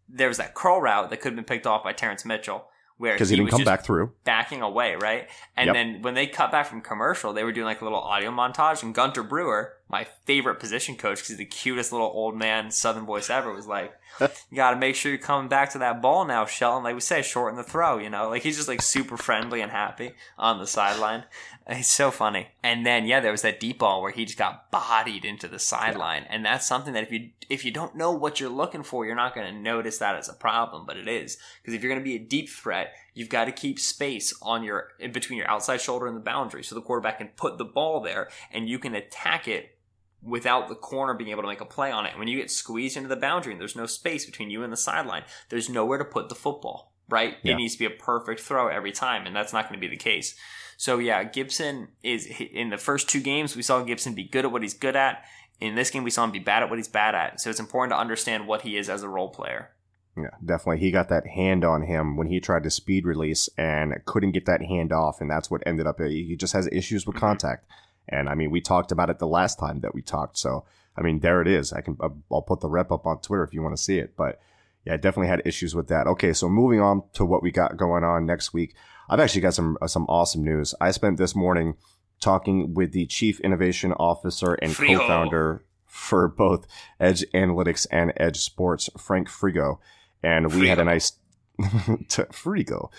there 0.09 0.27
was 0.27 0.37
that 0.37 0.55
curl 0.55 0.81
route 0.81 1.09
that 1.11 1.17
could 1.17 1.29
have 1.29 1.35
been 1.35 1.45
picked 1.45 1.67
off 1.67 1.83
by 1.83 1.93
Terrance 1.93 2.25
Mitchell, 2.25 2.67
where 2.97 3.13
Because 3.13 3.29
he, 3.29 3.35
didn't 3.35 3.45
was 3.45 3.51
come 3.51 3.59
just 3.61 3.65
back 3.65 3.83
through. 3.85 4.13
backing 4.23 4.61
away, 4.61 4.95
right? 4.95 5.27
And 5.57 5.67
Yep. 5.67 5.73
then 5.73 6.01
when 6.01 6.13
they 6.13 6.27
cut 6.27 6.51
back 6.51 6.65
from 6.67 6.81
commercial, 6.81 7.33
they 7.33 7.43
were 7.43 7.51
doing 7.51 7.65
like 7.65 7.81
a 7.81 7.83
little 7.83 7.99
audio 7.99 8.31
montage, 8.31 8.83
and 8.83 8.95
Gunter 8.95 9.21
Brewer, 9.23 9.73
my 9.89 10.05
favorite 10.25 10.59
position 10.59 10.95
coach, 10.95 11.17
because 11.17 11.27
he's 11.29 11.37
the 11.37 11.45
cutest 11.45 11.91
little 11.91 12.07
old 12.07 12.35
man 12.37 12.71
Southern 12.71 13.05
voice 13.05 13.29
ever, 13.29 13.53
was 13.53 13.67
like, 13.67 13.93
"You 14.21 14.55
got 14.55 14.71
to 14.71 14.77
make 14.77 14.95
sure 14.95 15.11
you're 15.11 15.19
coming 15.19 15.49
back 15.49 15.71
to 15.71 15.77
that 15.79 16.01
ball 16.01 16.23
now, 16.25 16.45
Shelton." 16.45 16.83
Like 16.83 16.95
we 16.95 17.01
say, 17.01 17.21
shorten 17.21 17.57
the 17.57 17.63
throw. 17.63 17.97
You 17.97 18.09
know, 18.09 18.29
like 18.29 18.43
he's 18.43 18.55
just 18.55 18.69
like 18.69 18.81
super 18.81 19.17
friendly 19.17 19.59
and 19.61 19.71
happy 19.71 20.13
on 20.37 20.59
the 20.59 20.67
sideline. 20.67 21.25
He's 21.71 21.89
so 21.89 22.11
funny. 22.11 22.49
And 22.61 22.85
then 22.85 23.05
yeah, 23.05 23.19
there 23.19 23.31
was 23.31 23.41
that 23.41 23.59
deep 23.59 23.79
ball 23.79 24.01
where 24.01 24.11
he 24.11 24.25
just 24.25 24.37
got 24.37 24.69
bodied 24.69 25.25
into 25.25 25.47
the 25.47 25.57
sideline, 25.57 26.25
and 26.29 26.45
that's 26.45 26.67
something 26.67 26.93
that 26.93 27.03
if 27.03 27.11
you 27.11 27.29
if 27.49 27.65
you 27.65 27.71
don't 27.71 27.95
know 27.95 28.11
what 28.11 28.39
you're 28.39 28.49
looking 28.49 28.83
for, 28.83 29.03
you're 29.03 29.15
not 29.15 29.33
going 29.33 29.47
to 29.47 29.59
notice 29.59 29.97
that 29.97 30.15
as 30.15 30.29
a 30.29 30.33
problem, 30.33 30.85
but 30.85 30.97
it 30.97 31.07
is 31.07 31.37
because 31.61 31.73
if 31.73 31.81
you're 31.81 31.89
going 31.89 32.01
to 32.01 32.03
be 32.03 32.15
a 32.15 32.19
deep 32.19 32.49
threat, 32.49 32.93
you've 33.15 33.29
got 33.29 33.45
to 33.45 33.51
keep 33.51 33.79
space 33.79 34.31
on 34.43 34.63
your 34.63 34.89
in 34.99 35.11
between 35.11 35.39
your 35.39 35.49
outside 35.49 35.81
shoulder 35.81 36.05
and 36.05 36.15
the 36.15 36.21
boundary, 36.21 36.63
so 36.63 36.75
the 36.75 36.81
quarterback 36.81 37.17
can 37.17 37.29
put 37.29 37.57
the 37.57 37.65
ball 37.65 37.99
there 37.99 38.29
and 38.51 38.69
you 38.69 38.77
can 38.77 38.93
attack 38.93 39.47
it 39.47 39.75
without 40.21 40.67
the 40.67 40.75
corner 40.75 41.15
being 41.15 41.31
able 41.31 41.41
to 41.41 41.47
make 41.47 41.61
a 41.61 41.65
play 41.65 41.91
on 41.91 42.05
it. 42.05 42.17
When 42.17 42.27
you 42.27 42.37
get 42.37 42.51
squeezed 42.51 42.97
into 42.97 43.09
the 43.09 43.15
boundary 43.15 43.53
and 43.53 43.61
there's 43.61 43.75
no 43.75 43.85
space 43.87 44.25
between 44.25 44.51
you 44.51 44.63
and 44.63 44.71
the 44.71 44.77
sideline, 44.77 45.23
there's 45.49 45.69
nowhere 45.69 45.97
to 45.97 46.05
put 46.05 46.29
the 46.29 46.35
football. 46.35 46.91
Right? 47.07 47.35
Yeah. 47.43 47.53
It 47.53 47.57
needs 47.57 47.73
to 47.73 47.79
be 47.79 47.85
a 47.85 47.91
perfect 47.91 48.41
throw 48.41 48.67
every 48.67 48.91
time, 48.91 49.27
and 49.27 49.35
that's 49.35 49.53
not 49.53 49.69
going 49.69 49.79
to 49.79 49.87
be 49.87 49.87
the 49.87 49.95
case. 49.95 50.35
So 50.77 50.99
yeah, 50.99 51.23
Gibson 51.23 51.89
is 52.03 52.25
in 52.25 52.69
the 52.69 52.77
first 52.77 53.09
two 53.09 53.21
games 53.21 53.55
we 53.55 53.61
saw 53.61 53.81
Gibson 53.83 54.13
be 54.13 54.23
good 54.23 54.45
at 54.45 54.51
what 54.51 54.61
he's 54.61 54.73
good 54.73 54.95
at. 54.95 55.23
In 55.61 55.75
this 55.75 55.89
game, 55.89 56.03
we 56.03 56.09
saw 56.11 56.25
him 56.25 56.31
be 56.31 56.39
bad 56.39 56.63
at 56.63 56.69
what 56.69 56.79
he's 56.79 56.89
bad 56.89 57.15
at. 57.15 57.39
So 57.39 57.49
it's 57.49 57.61
important 57.61 57.93
to 57.93 57.97
understand 57.97 58.45
what 58.45 58.63
he 58.63 58.75
is 58.75 58.89
as 58.89 59.03
a 59.03 59.07
role 59.09 59.29
player. 59.29 59.69
Yeah, 60.17 60.31
definitely. 60.43 60.79
He 60.79 60.91
got 60.91 61.09
that 61.09 61.27
hand 61.27 61.63
on 61.63 61.83
him 61.83 62.17
when 62.17 62.27
he 62.27 62.39
tried 62.39 62.63
to 62.63 62.69
speed 62.69 63.05
release 63.05 63.49
and 63.57 63.93
couldn't 64.05 64.31
get 64.31 64.45
that 64.45 64.61
hand 64.61 64.91
off, 64.91 65.21
and 65.21 65.29
that's 65.29 65.49
what 65.49 65.63
ended 65.65 65.87
up. 65.87 65.99
He 66.01 66.35
just 66.35 66.53
has 66.53 66.67
issues 66.71 67.05
with 67.05 67.15
Mhm. 67.15 67.19
contact, 67.19 67.65
and 68.07 68.27
I 68.29 68.35
mean, 68.35 68.51
we 68.51 68.61
talked 68.61 68.91
about 68.91 69.09
it 69.09 69.19
the 69.19 69.27
last 69.27 69.59
time 69.59 69.79
that 69.79 69.93
we 69.93 70.01
talked. 70.01 70.37
So, 70.37 70.65
I 70.97 71.01
mean, 71.01 71.19
there 71.19 71.41
it 71.41 71.47
is. 71.47 71.73
I 71.73 71.81
can 71.81 71.97
I'll 72.31 72.41
put 72.41 72.59
the 72.61 72.69
rep 72.69 72.91
up 72.91 73.05
on 73.05 73.19
Twitter 73.19 73.43
if 73.43 73.53
you 73.53 73.61
want 73.61 73.75
to 73.75 73.81
see 73.81 73.97
it, 73.99 74.15
but 74.15 74.39
yeah, 74.85 74.93
I 74.93 74.97
definitely 74.97 75.27
had 75.27 75.41
issues 75.45 75.73
with 75.75 75.87
that. 75.87 76.07
Okay, 76.07 76.33
so 76.33 76.47
moving 76.49 76.79
on 76.81 77.03
to 77.13 77.25
what 77.25 77.41
we 77.43 77.51
got 77.51 77.77
going 77.77 78.03
on 78.03 78.25
next 78.25 78.53
week. 78.53 78.75
I've 79.09 79.19
actually 79.19 79.41
got 79.41 79.53
some 79.53 79.77
uh, 79.81 79.87
some 79.87 80.05
awesome 80.07 80.43
news. 80.43 80.73
I 80.81 80.91
spent 80.91 81.17
this 81.17 81.35
morning 81.35 81.75
talking 82.21 82.73
with 82.73 82.91
the 82.91 83.05
chief 83.05 83.39
innovation 83.41 83.91
officer 83.93 84.53
and 84.55 84.71
Frijo. 84.71 84.99
co-founder 84.99 85.65
for 85.85 86.27
both 86.27 86.65
Edj 86.99 87.23
Analytics 87.33 87.87
and 87.91 88.13
EdjSports, 88.19 88.89
Frank 88.99 89.29
Frigo. 89.29 89.77
And 90.23 90.47
we 90.53 90.61
Frigo. 90.61 90.67
had 90.67 90.79
a 90.79 90.83
nice 90.85 91.13
Frigo. 91.59 92.89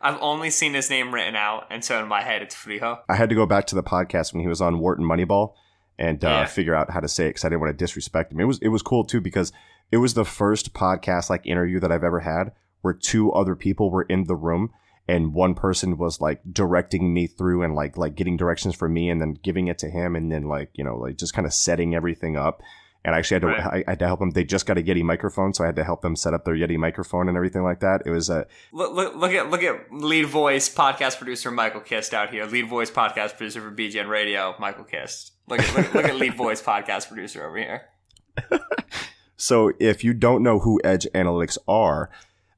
I've 0.00 0.18
only 0.20 0.50
seen 0.50 0.74
his 0.74 0.88
name 0.90 1.12
written 1.14 1.36
out, 1.36 1.66
and 1.70 1.84
so 1.84 2.00
in 2.02 2.08
my 2.08 2.22
head 2.22 2.42
it's 2.42 2.54
Friho. 2.54 3.00
I 3.08 3.16
had 3.16 3.28
to 3.28 3.34
go 3.34 3.46
back 3.46 3.66
to 3.66 3.74
the 3.74 3.82
podcast 3.82 4.32
when 4.32 4.40
he 4.42 4.48
was 4.48 4.60
on 4.60 4.78
Wharton 4.78 5.04
Moneyball 5.04 5.54
and 5.98 6.24
uh, 6.24 6.28
Yeah. 6.28 6.44
figure 6.46 6.74
out 6.74 6.90
how 6.90 7.00
to 7.00 7.08
say 7.08 7.26
it 7.26 7.30
because 7.30 7.44
I 7.44 7.48
didn't 7.50 7.60
want 7.60 7.76
to 7.78 7.84
disrespect 7.84 8.32
him. 8.32 8.40
It 8.40 8.44
was 8.44 8.58
it 8.60 8.68
was 8.68 8.82
cool 8.82 9.04
too 9.04 9.20
because 9.20 9.52
it 9.90 9.98
was 9.98 10.14
the 10.14 10.24
first 10.24 10.72
podcast 10.72 11.30
like 11.30 11.46
interview 11.46 11.80
that 11.80 11.92
I've 11.92 12.04
ever 12.04 12.20
had 12.20 12.52
where 12.82 12.94
two 12.94 13.32
other 13.32 13.54
people 13.54 13.90
were 13.90 14.02
in 14.02 14.24
the 14.24 14.36
room 14.36 14.70
and 15.08 15.34
one 15.34 15.54
person 15.54 15.98
was 15.98 16.20
like 16.20 16.40
directing 16.50 17.12
me 17.12 17.26
through 17.26 17.62
and 17.62 17.74
like 17.74 17.96
like 17.96 18.14
getting 18.14 18.36
directions 18.36 18.74
for 18.74 18.88
me 18.88 19.10
and 19.10 19.20
then 19.20 19.34
giving 19.42 19.66
it 19.66 19.78
to 19.78 19.90
him 19.90 20.14
and 20.14 20.30
then 20.30 20.44
like 20.44 20.70
you 20.74 20.84
know 20.84 20.96
like 20.96 21.16
just 21.16 21.34
kind 21.34 21.46
of 21.46 21.52
setting 21.52 21.94
everything 21.94 22.36
up. 22.36 22.62
And 23.02 23.14
I 23.14 23.18
actually 23.18 23.36
had 23.36 23.42
to 23.42 23.46
Right. 23.48 23.84
I, 23.86 23.90
had 23.92 23.98
to 24.00 24.06
help 24.06 24.20
them. 24.20 24.32
They 24.32 24.44
just 24.44 24.66
got 24.66 24.76
a 24.76 24.82
Yeti 24.82 25.02
microphone, 25.02 25.54
so 25.54 25.64
I 25.64 25.68
had 25.68 25.76
to 25.76 25.84
help 25.84 26.02
them 26.02 26.14
set 26.14 26.34
up 26.34 26.44
their 26.44 26.54
Yeti 26.54 26.76
microphone 26.76 27.28
and 27.28 27.36
everything 27.36 27.62
like 27.62 27.80
that. 27.80 28.02
It 28.04 28.10
was 28.10 28.28
a 28.28 28.46
Look, 28.72 28.92
look, 28.92 29.16
look 29.16 29.32
at 29.32 29.50
look 29.50 29.62
at 29.62 29.90
lead 29.90 30.26
voice 30.26 30.72
podcast 30.72 31.16
producer 31.16 31.50
Michael 31.50 31.80
Kist 31.80 32.12
out 32.12 32.30
here. 32.30 32.44
Lead 32.44 32.68
voice 32.68 32.90
podcast 32.90 33.38
producer 33.38 33.62
for 33.62 33.70
BGN 33.70 34.08
Radio, 34.08 34.54
Michael 34.60 34.84
Kist. 34.84 35.32
Look 35.48 35.60
at 35.60 35.74
look, 35.74 35.94
look 35.94 36.04
at 36.04 36.16
lead 36.16 36.34
voice 36.36 36.62
podcast 36.62 37.08
producer 37.08 37.46
over 37.46 37.56
here. 37.56 37.82
So, 39.40 39.72
if 39.80 40.04
you 40.04 40.12
don't 40.12 40.42
know 40.42 40.58
who 40.58 40.82
Edj 40.84 41.10
Analytics 41.12 41.56
are, 41.66 42.10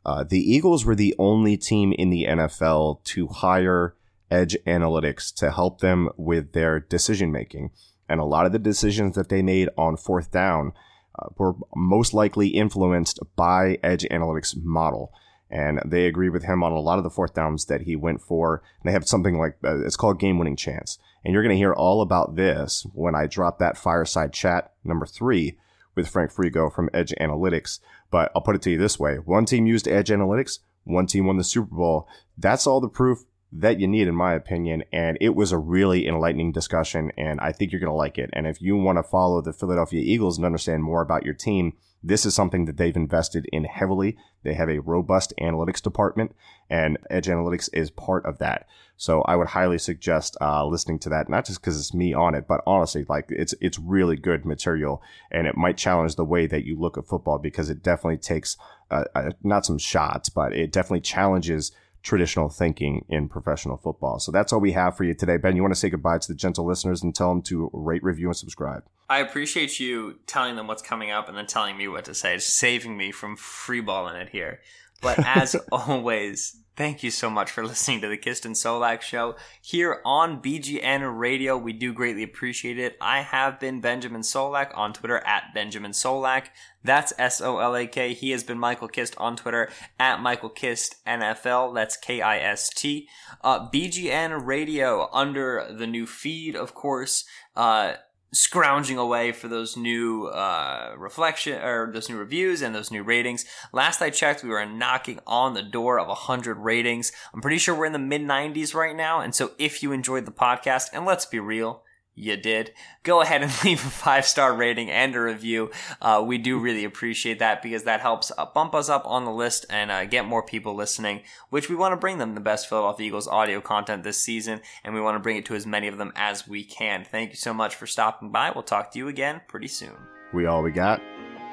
uh, 0.04 0.24
the 0.24 0.40
Eagles 0.40 0.84
were 0.84 0.96
the 0.96 1.14
only 1.16 1.56
team 1.56 1.92
in 1.92 2.10
the 2.10 2.24
NFL 2.24 3.04
to 3.04 3.28
hire 3.28 3.94
Edj 4.32 4.56
Analytics 4.66 5.32
to 5.36 5.52
help 5.52 5.80
them 5.80 6.08
with 6.16 6.54
their 6.54 6.80
decision 6.80 7.30
making. 7.30 7.70
And 8.08 8.18
a 8.18 8.24
lot 8.24 8.46
of 8.46 8.52
the 8.52 8.58
decisions 8.58 9.14
that 9.14 9.28
they 9.28 9.42
made 9.42 9.68
on 9.78 9.96
fourth 9.96 10.32
down 10.32 10.72
uh, 11.16 11.28
were 11.38 11.54
most 11.76 12.14
likely 12.14 12.48
influenced 12.48 13.20
by 13.36 13.78
Edj 13.84 14.10
Analytics' 14.10 14.60
model. 14.60 15.12
And 15.48 15.80
they 15.84 16.06
agree 16.06 16.30
with 16.30 16.42
him 16.42 16.64
on 16.64 16.72
a 16.72 16.80
lot 16.80 16.98
of 16.98 17.04
the 17.04 17.10
fourth 17.10 17.34
downs 17.34 17.66
that 17.66 17.82
he 17.82 17.94
went 17.94 18.22
for. 18.22 18.60
And 18.82 18.88
they 18.88 18.92
have 18.92 19.06
something 19.06 19.38
like 19.38 19.56
uh, 19.62 19.84
it's 19.84 19.94
called 19.94 20.18
game 20.18 20.36
winning 20.36 20.56
chance. 20.56 20.98
And 21.24 21.32
you're 21.32 21.44
going 21.44 21.54
to 21.54 21.56
hear 21.56 21.74
all 21.74 22.02
about 22.02 22.34
this 22.34 22.84
when 22.92 23.14
I 23.14 23.28
drop 23.28 23.60
that 23.60 23.78
fireside 23.78 24.32
chat 24.32 24.72
number 24.82 25.06
three 25.06 25.56
with 25.94 26.08
Frank 26.08 26.32
Frigo 26.32 26.72
from 26.72 26.88
Edj 26.90 27.12
Analytics. 27.20 27.80
But 28.10 28.30
I'll 28.34 28.42
put 28.42 28.56
it 28.56 28.62
to 28.62 28.70
you 28.70 28.78
this 28.78 28.98
way 28.98 29.16
one 29.16 29.44
team 29.44 29.66
used 29.66 29.86
Edj 29.86 30.14
Analytics, 30.14 30.58
one 30.84 31.06
team 31.06 31.26
won 31.26 31.36
the 31.36 31.44
Super 31.44 31.74
Bowl. 31.74 32.08
That's 32.36 32.66
all 32.66 32.80
the 32.80 32.88
proof 32.88 33.24
that 33.52 33.78
you 33.78 33.86
need, 33.86 34.08
in 34.08 34.14
my 34.14 34.32
opinion. 34.32 34.82
And 34.92 35.18
it 35.20 35.34
was 35.34 35.52
a 35.52 35.58
really 35.58 36.06
enlightening 36.06 36.52
discussion, 36.52 37.12
and 37.16 37.40
I 37.40 37.52
think 37.52 37.70
you're 37.70 37.80
going 37.80 37.92
to 37.92 37.96
like 37.96 38.18
it. 38.18 38.30
And 38.32 38.46
if 38.46 38.62
you 38.62 38.76
want 38.76 38.98
to 38.98 39.02
follow 39.02 39.40
the 39.40 39.52
Philadelphia 39.52 40.00
Eagles 40.00 40.38
and 40.38 40.46
understand 40.46 40.82
more 40.82 41.02
about 41.02 41.24
your 41.24 41.34
team, 41.34 41.74
this 42.02 42.26
is 42.26 42.34
something 42.34 42.64
that 42.64 42.76
they've 42.76 42.96
invested 42.96 43.46
in 43.52 43.64
heavily. 43.64 44.16
They 44.42 44.54
have 44.54 44.68
a 44.68 44.80
robust 44.80 45.32
analytics 45.40 45.80
department, 45.80 46.34
and 46.68 46.98
Edj 47.10 47.28
Analytics 47.28 47.68
is 47.72 47.90
part 47.90 48.26
of 48.26 48.38
that. 48.38 48.66
So 48.96 49.22
I 49.22 49.36
would 49.36 49.48
highly 49.48 49.78
suggest 49.78 50.36
uh, 50.40 50.66
listening 50.66 50.98
to 51.00 51.08
that, 51.10 51.28
not 51.28 51.44
just 51.44 51.60
because 51.60 51.78
it's 51.78 51.94
me 51.94 52.12
on 52.14 52.34
it, 52.34 52.46
but 52.46 52.60
honestly, 52.66 53.04
like 53.08 53.26
it's 53.30 53.54
it's 53.60 53.78
really 53.78 54.16
good 54.16 54.44
material, 54.44 55.02
and 55.30 55.46
it 55.46 55.56
might 55.56 55.76
challenge 55.76 56.16
the 56.16 56.24
way 56.24 56.46
that 56.46 56.64
you 56.64 56.78
look 56.78 56.98
at 56.98 57.06
football 57.06 57.38
because 57.38 57.70
it 57.70 57.82
definitely 57.82 58.18
takes 58.18 58.56
uh, 58.90 59.04
uh, 59.14 59.30
not 59.42 59.66
some 59.66 59.78
shots, 59.78 60.28
but 60.28 60.52
it 60.52 60.72
definitely 60.72 61.00
challenges 61.00 61.72
traditional 62.02 62.48
thinking 62.48 63.04
in 63.08 63.28
professional 63.28 63.76
football. 63.76 64.18
So 64.18 64.32
that's 64.32 64.52
all 64.52 64.60
we 64.60 64.72
have 64.72 64.96
for 64.96 65.04
you 65.04 65.14
today. 65.14 65.36
Ben, 65.36 65.56
you 65.56 65.62
want 65.62 65.74
to 65.74 65.78
say 65.78 65.88
goodbye 65.88 66.18
to 66.18 66.28
the 66.28 66.34
gentle 66.34 66.66
listeners 66.66 67.02
and 67.02 67.14
tell 67.14 67.28
them 67.28 67.42
to 67.42 67.70
rate, 67.72 68.02
review, 68.02 68.26
and 68.26 68.36
subscribe. 68.36 68.82
I 69.08 69.18
appreciate 69.18 69.78
you 69.78 70.18
telling 70.26 70.56
them 70.56 70.66
what's 70.66 70.82
coming 70.82 71.10
up 71.10 71.28
and 71.28 71.36
then 71.36 71.46
telling 71.46 71.76
me 71.76 71.88
what 71.88 72.04
to 72.06 72.14
say, 72.14 72.34
It's 72.34 72.46
saving 72.46 72.96
me 72.96 73.12
from 73.12 73.36
freeballing 73.36 74.20
it 74.20 74.30
here. 74.30 74.60
But 75.02 75.18
as 75.26 75.54
always, 75.70 76.56
thank 76.76 77.02
you 77.02 77.10
so 77.10 77.28
much 77.28 77.50
for 77.50 77.66
listening 77.66 78.00
to 78.00 78.08
the 78.08 78.16
Kist 78.16 78.46
and 78.46 78.54
Solak 78.54 79.02
show 79.02 79.34
here 79.60 80.00
on 80.04 80.40
BGN 80.40 81.18
Radio. 81.18 81.58
We 81.58 81.74
do 81.74 81.92
greatly 81.92 82.22
appreciate 82.22 82.78
it. 82.78 82.96
I 83.00 83.20
have 83.20 83.60
been 83.60 83.80
Benjamin 83.80 84.22
Solak 84.22 84.70
on 84.74 84.94
Twitter 84.94 85.18
at 85.18 85.52
Benjamin 85.52 85.90
Solak. 85.90 86.46
That's 86.82 87.12
S 87.18 87.40
O 87.40 87.58
L 87.58 87.76
A 87.76 87.86
K. 87.86 88.14
He 88.14 88.30
has 88.30 88.42
been 88.42 88.58
Michael 88.58 88.88
Kist 88.88 89.14
on 89.18 89.36
Twitter 89.36 89.68
at 89.98 90.22
Michael 90.22 90.48
Kist 90.48 91.04
NFL. 91.04 91.74
That's 91.74 91.96
K 91.96 92.22
I 92.22 92.38
S 92.38 92.70
T. 92.70 93.08
Uh, 93.42 93.68
BGN 93.68 94.46
Radio 94.46 95.10
under 95.12 95.66
the 95.70 95.86
new 95.86 96.06
feed, 96.06 96.56
of 96.56 96.74
course. 96.74 97.24
Uh, 97.54 97.94
scrounging 98.32 98.96
away 98.96 99.30
for 99.30 99.48
those 99.48 99.76
new 99.76 100.26
uh, 100.26 100.94
reflection 100.96 101.60
or 101.62 101.92
those 101.92 102.08
new 102.08 102.16
reviews 102.16 102.62
and 102.62 102.74
those 102.74 102.90
new 102.90 103.02
ratings. 103.02 103.44
Last 103.72 104.00
I 104.00 104.10
checked, 104.10 104.42
we 104.42 104.48
were 104.48 104.64
knocking 104.64 105.20
on 105.26 105.54
the 105.54 105.62
door 105.62 105.98
of 105.98 106.08
100 106.08 106.58
ratings. 106.58 107.12
I'm 107.34 107.42
pretty 107.42 107.58
sure 107.58 107.74
we're 107.74 107.86
in 107.86 107.92
the 107.92 107.98
mid 107.98 108.22
90s 108.22 108.74
right 108.74 108.96
now. 108.96 109.20
And 109.20 109.34
so 109.34 109.52
if 109.58 109.82
you 109.82 109.92
enjoyed 109.92 110.24
the 110.24 110.32
podcast, 110.32 110.88
and 110.94 111.04
let's 111.04 111.26
be 111.26 111.38
real, 111.38 111.82
you 112.14 112.36
did. 112.36 112.72
Go 113.02 113.20
ahead 113.20 113.42
and 113.42 113.52
leave 113.64 113.84
a 113.84 113.90
five 113.90 114.26
star 114.26 114.54
rating 114.54 114.90
and 114.90 115.14
a 115.14 115.20
review. 115.20 115.70
Uh, 116.00 116.22
we 116.24 116.38
do 116.38 116.58
really 116.58 116.84
appreciate 116.84 117.38
that 117.38 117.62
because 117.62 117.84
that 117.84 118.00
helps 118.00 118.30
uh, 118.36 118.46
bump 118.46 118.74
us 118.74 118.88
up 118.88 119.06
on 119.06 119.24
the 119.24 119.30
list 119.30 119.66
and 119.70 119.90
uh, 119.90 120.04
get 120.04 120.26
more 120.26 120.42
people 120.42 120.74
listening, 120.74 121.22
which 121.50 121.68
we 121.68 121.76
want 121.76 121.92
to 121.92 121.96
bring 121.96 122.18
them 122.18 122.34
the 122.34 122.40
best 122.40 122.68
Philadelphia 122.68 123.06
Eagles 123.06 123.28
audio 123.28 123.60
content 123.60 124.02
this 124.02 124.18
season, 124.18 124.60
and 124.84 124.94
we 124.94 125.00
want 125.00 125.14
to 125.14 125.20
bring 125.20 125.36
it 125.36 125.46
to 125.46 125.54
as 125.54 125.66
many 125.66 125.88
of 125.88 125.98
them 125.98 126.12
as 126.16 126.46
we 126.46 126.64
can. 126.64 127.04
Thank 127.04 127.30
you 127.30 127.36
so 127.36 127.54
much 127.54 127.74
for 127.74 127.86
stopping 127.86 128.30
by. 128.30 128.50
We'll 128.50 128.62
talk 128.62 128.92
to 128.92 128.98
you 128.98 129.08
again 129.08 129.40
pretty 129.48 129.68
soon. 129.68 129.92
We 130.32 130.46
all 130.46 130.62
we 130.62 130.70
got, 130.70 131.00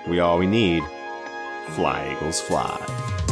we 0.07 0.19
all 0.19 0.37
we 0.37 0.47
need. 0.47 0.83
Fly, 1.71 2.15
Eagles, 2.17 2.41
fly. 2.41 3.28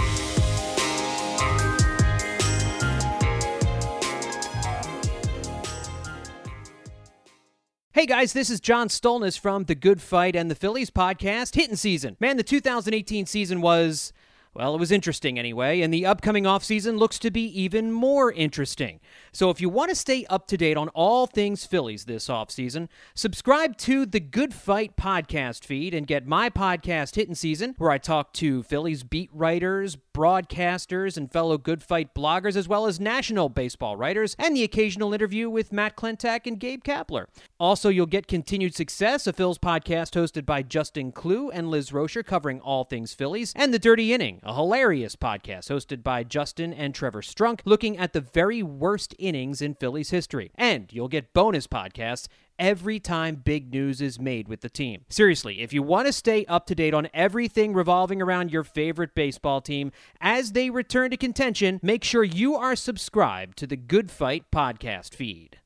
Hey 7.97 8.05
guys, 8.05 8.31
this 8.31 8.51
is 8.51 8.59
John 8.59 8.89
Stolnis 8.89 9.39
from 9.39 9.63
The 9.63 9.73
Good 9.73 10.03
Fight 10.03 10.35
and 10.35 10.51
the 10.51 10.55
Phillies 10.55 10.91
podcast, 10.91 11.55
Hitting 11.55 11.75
Season. 11.75 12.15
Man, 12.19 12.37
the 12.37 12.43
2018 12.43 13.25
season 13.25 13.59
was, 13.59 14.13
well, 14.57 14.73
it 14.73 14.79
was 14.79 14.91
interesting 14.91 15.37
anyway, 15.37 15.81
and 15.81 15.93
the 15.93 16.07
upcoming 16.07 16.45
offseason 16.45 16.97
looks 16.97 17.19
to 17.19 17.29
be 17.29 17.43
even 17.61 17.91
more 17.91 18.31
interesting. 18.31 18.99
So 19.31 19.51
if 19.51 19.61
you 19.61 19.69
want 19.69 19.89
to 19.89 19.95
stay 19.95 20.25
up 20.31 20.47
to 20.47 20.57
date 20.57 20.77
on 20.77 20.89
all 20.89 21.27
things 21.27 21.63
Phillies 21.63 22.05
this 22.05 22.27
offseason, 22.27 22.87
subscribe 23.13 23.77
to 23.77 24.07
The 24.07 24.19
Good 24.19 24.55
Fight 24.55 24.97
podcast 24.97 25.63
feed 25.63 25.93
and 25.93 26.07
get 26.07 26.25
my 26.25 26.49
podcast 26.49 27.13
Hitting 27.13 27.35
Season, 27.35 27.75
where 27.77 27.91
I 27.91 27.99
talk 27.99 28.33
to 28.33 28.63
Phillies 28.63 29.03
beat 29.03 29.29
writers, 29.31 29.95
broadcasters, 29.95 31.17
and 31.17 31.31
fellow 31.31 31.59
Good 31.59 31.83
Fight 31.83 32.15
bloggers, 32.15 32.55
as 32.55 32.67
well 32.67 32.87
as 32.87 32.99
national 32.99 33.49
baseball 33.49 33.95
writers, 33.95 34.35
and 34.39 34.55
the 34.55 34.63
occasional 34.63 35.13
interview 35.13 35.51
with 35.51 35.71
Matt 35.71 35.95
Klentak 35.95 36.47
and 36.47 36.59
Gabe 36.59 36.83
Kapler. 36.83 37.27
Also, 37.59 37.89
you'll 37.89 38.07
get 38.07 38.25
Continued 38.25 38.73
Success, 38.73 39.27
a 39.27 39.33
Phil's 39.33 39.59
podcast 39.59 40.19
hosted 40.19 40.47
by 40.47 40.63
Justin 40.63 41.11
Klugh 41.11 41.51
and 41.53 41.69
Liz 41.69 41.91
Roscher, 41.91 42.25
covering 42.25 42.59
all 42.61 42.85
things 42.85 43.13
Phillies, 43.13 43.53
and 43.55 43.71
The 43.71 43.77
Dirty 43.77 44.11
Inning, 44.11 44.41
a 44.47 44.53
hilarious 44.53 45.17
podcast 45.17 45.69
hosted 45.69 46.01
by 46.03 46.23
Justin 46.23 46.73
and 46.73 46.95
Trevor 46.95 47.21
Strunk, 47.21 47.59
looking 47.65 47.97
at 47.97 48.13
the 48.13 48.21
very 48.21 48.63
worst 48.63 49.13
innings 49.19 49.61
in 49.61 49.75
Phillies 49.75 50.11
history. 50.11 50.51
And 50.55 50.87
you'll 50.93 51.09
get 51.09 51.33
bonus 51.33 51.67
podcasts 51.67 52.29
every 52.57 52.97
time 52.97 53.35
big 53.35 53.71
news 53.73 53.99
is 54.01 54.21
made 54.21 54.47
with 54.47 54.61
the 54.61 54.69
team. 54.69 55.03
Seriously, 55.09 55.61
if 55.61 55.73
you 55.73 55.83
want 55.83 56.07
to 56.07 56.13
stay 56.13 56.45
up 56.45 56.65
to 56.67 56.75
date 56.75 56.93
on 56.93 57.09
everything 57.13 57.73
revolving 57.73 58.21
around 58.21 58.51
your 58.51 58.63
favorite 58.63 59.13
baseball 59.13 59.59
team 59.59 59.91
as 60.21 60.53
they 60.53 60.69
return 60.69 61.11
to 61.11 61.17
contention, 61.17 61.81
make 61.83 62.05
sure 62.05 62.23
you 62.23 62.55
are 62.55 62.75
subscribed 62.75 63.57
to 63.57 63.67
the 63.67 63.75
Good 63.75 64.09
Fight 64.09 64.45
podcast 64.49 65.13
feed. 65.13 65.59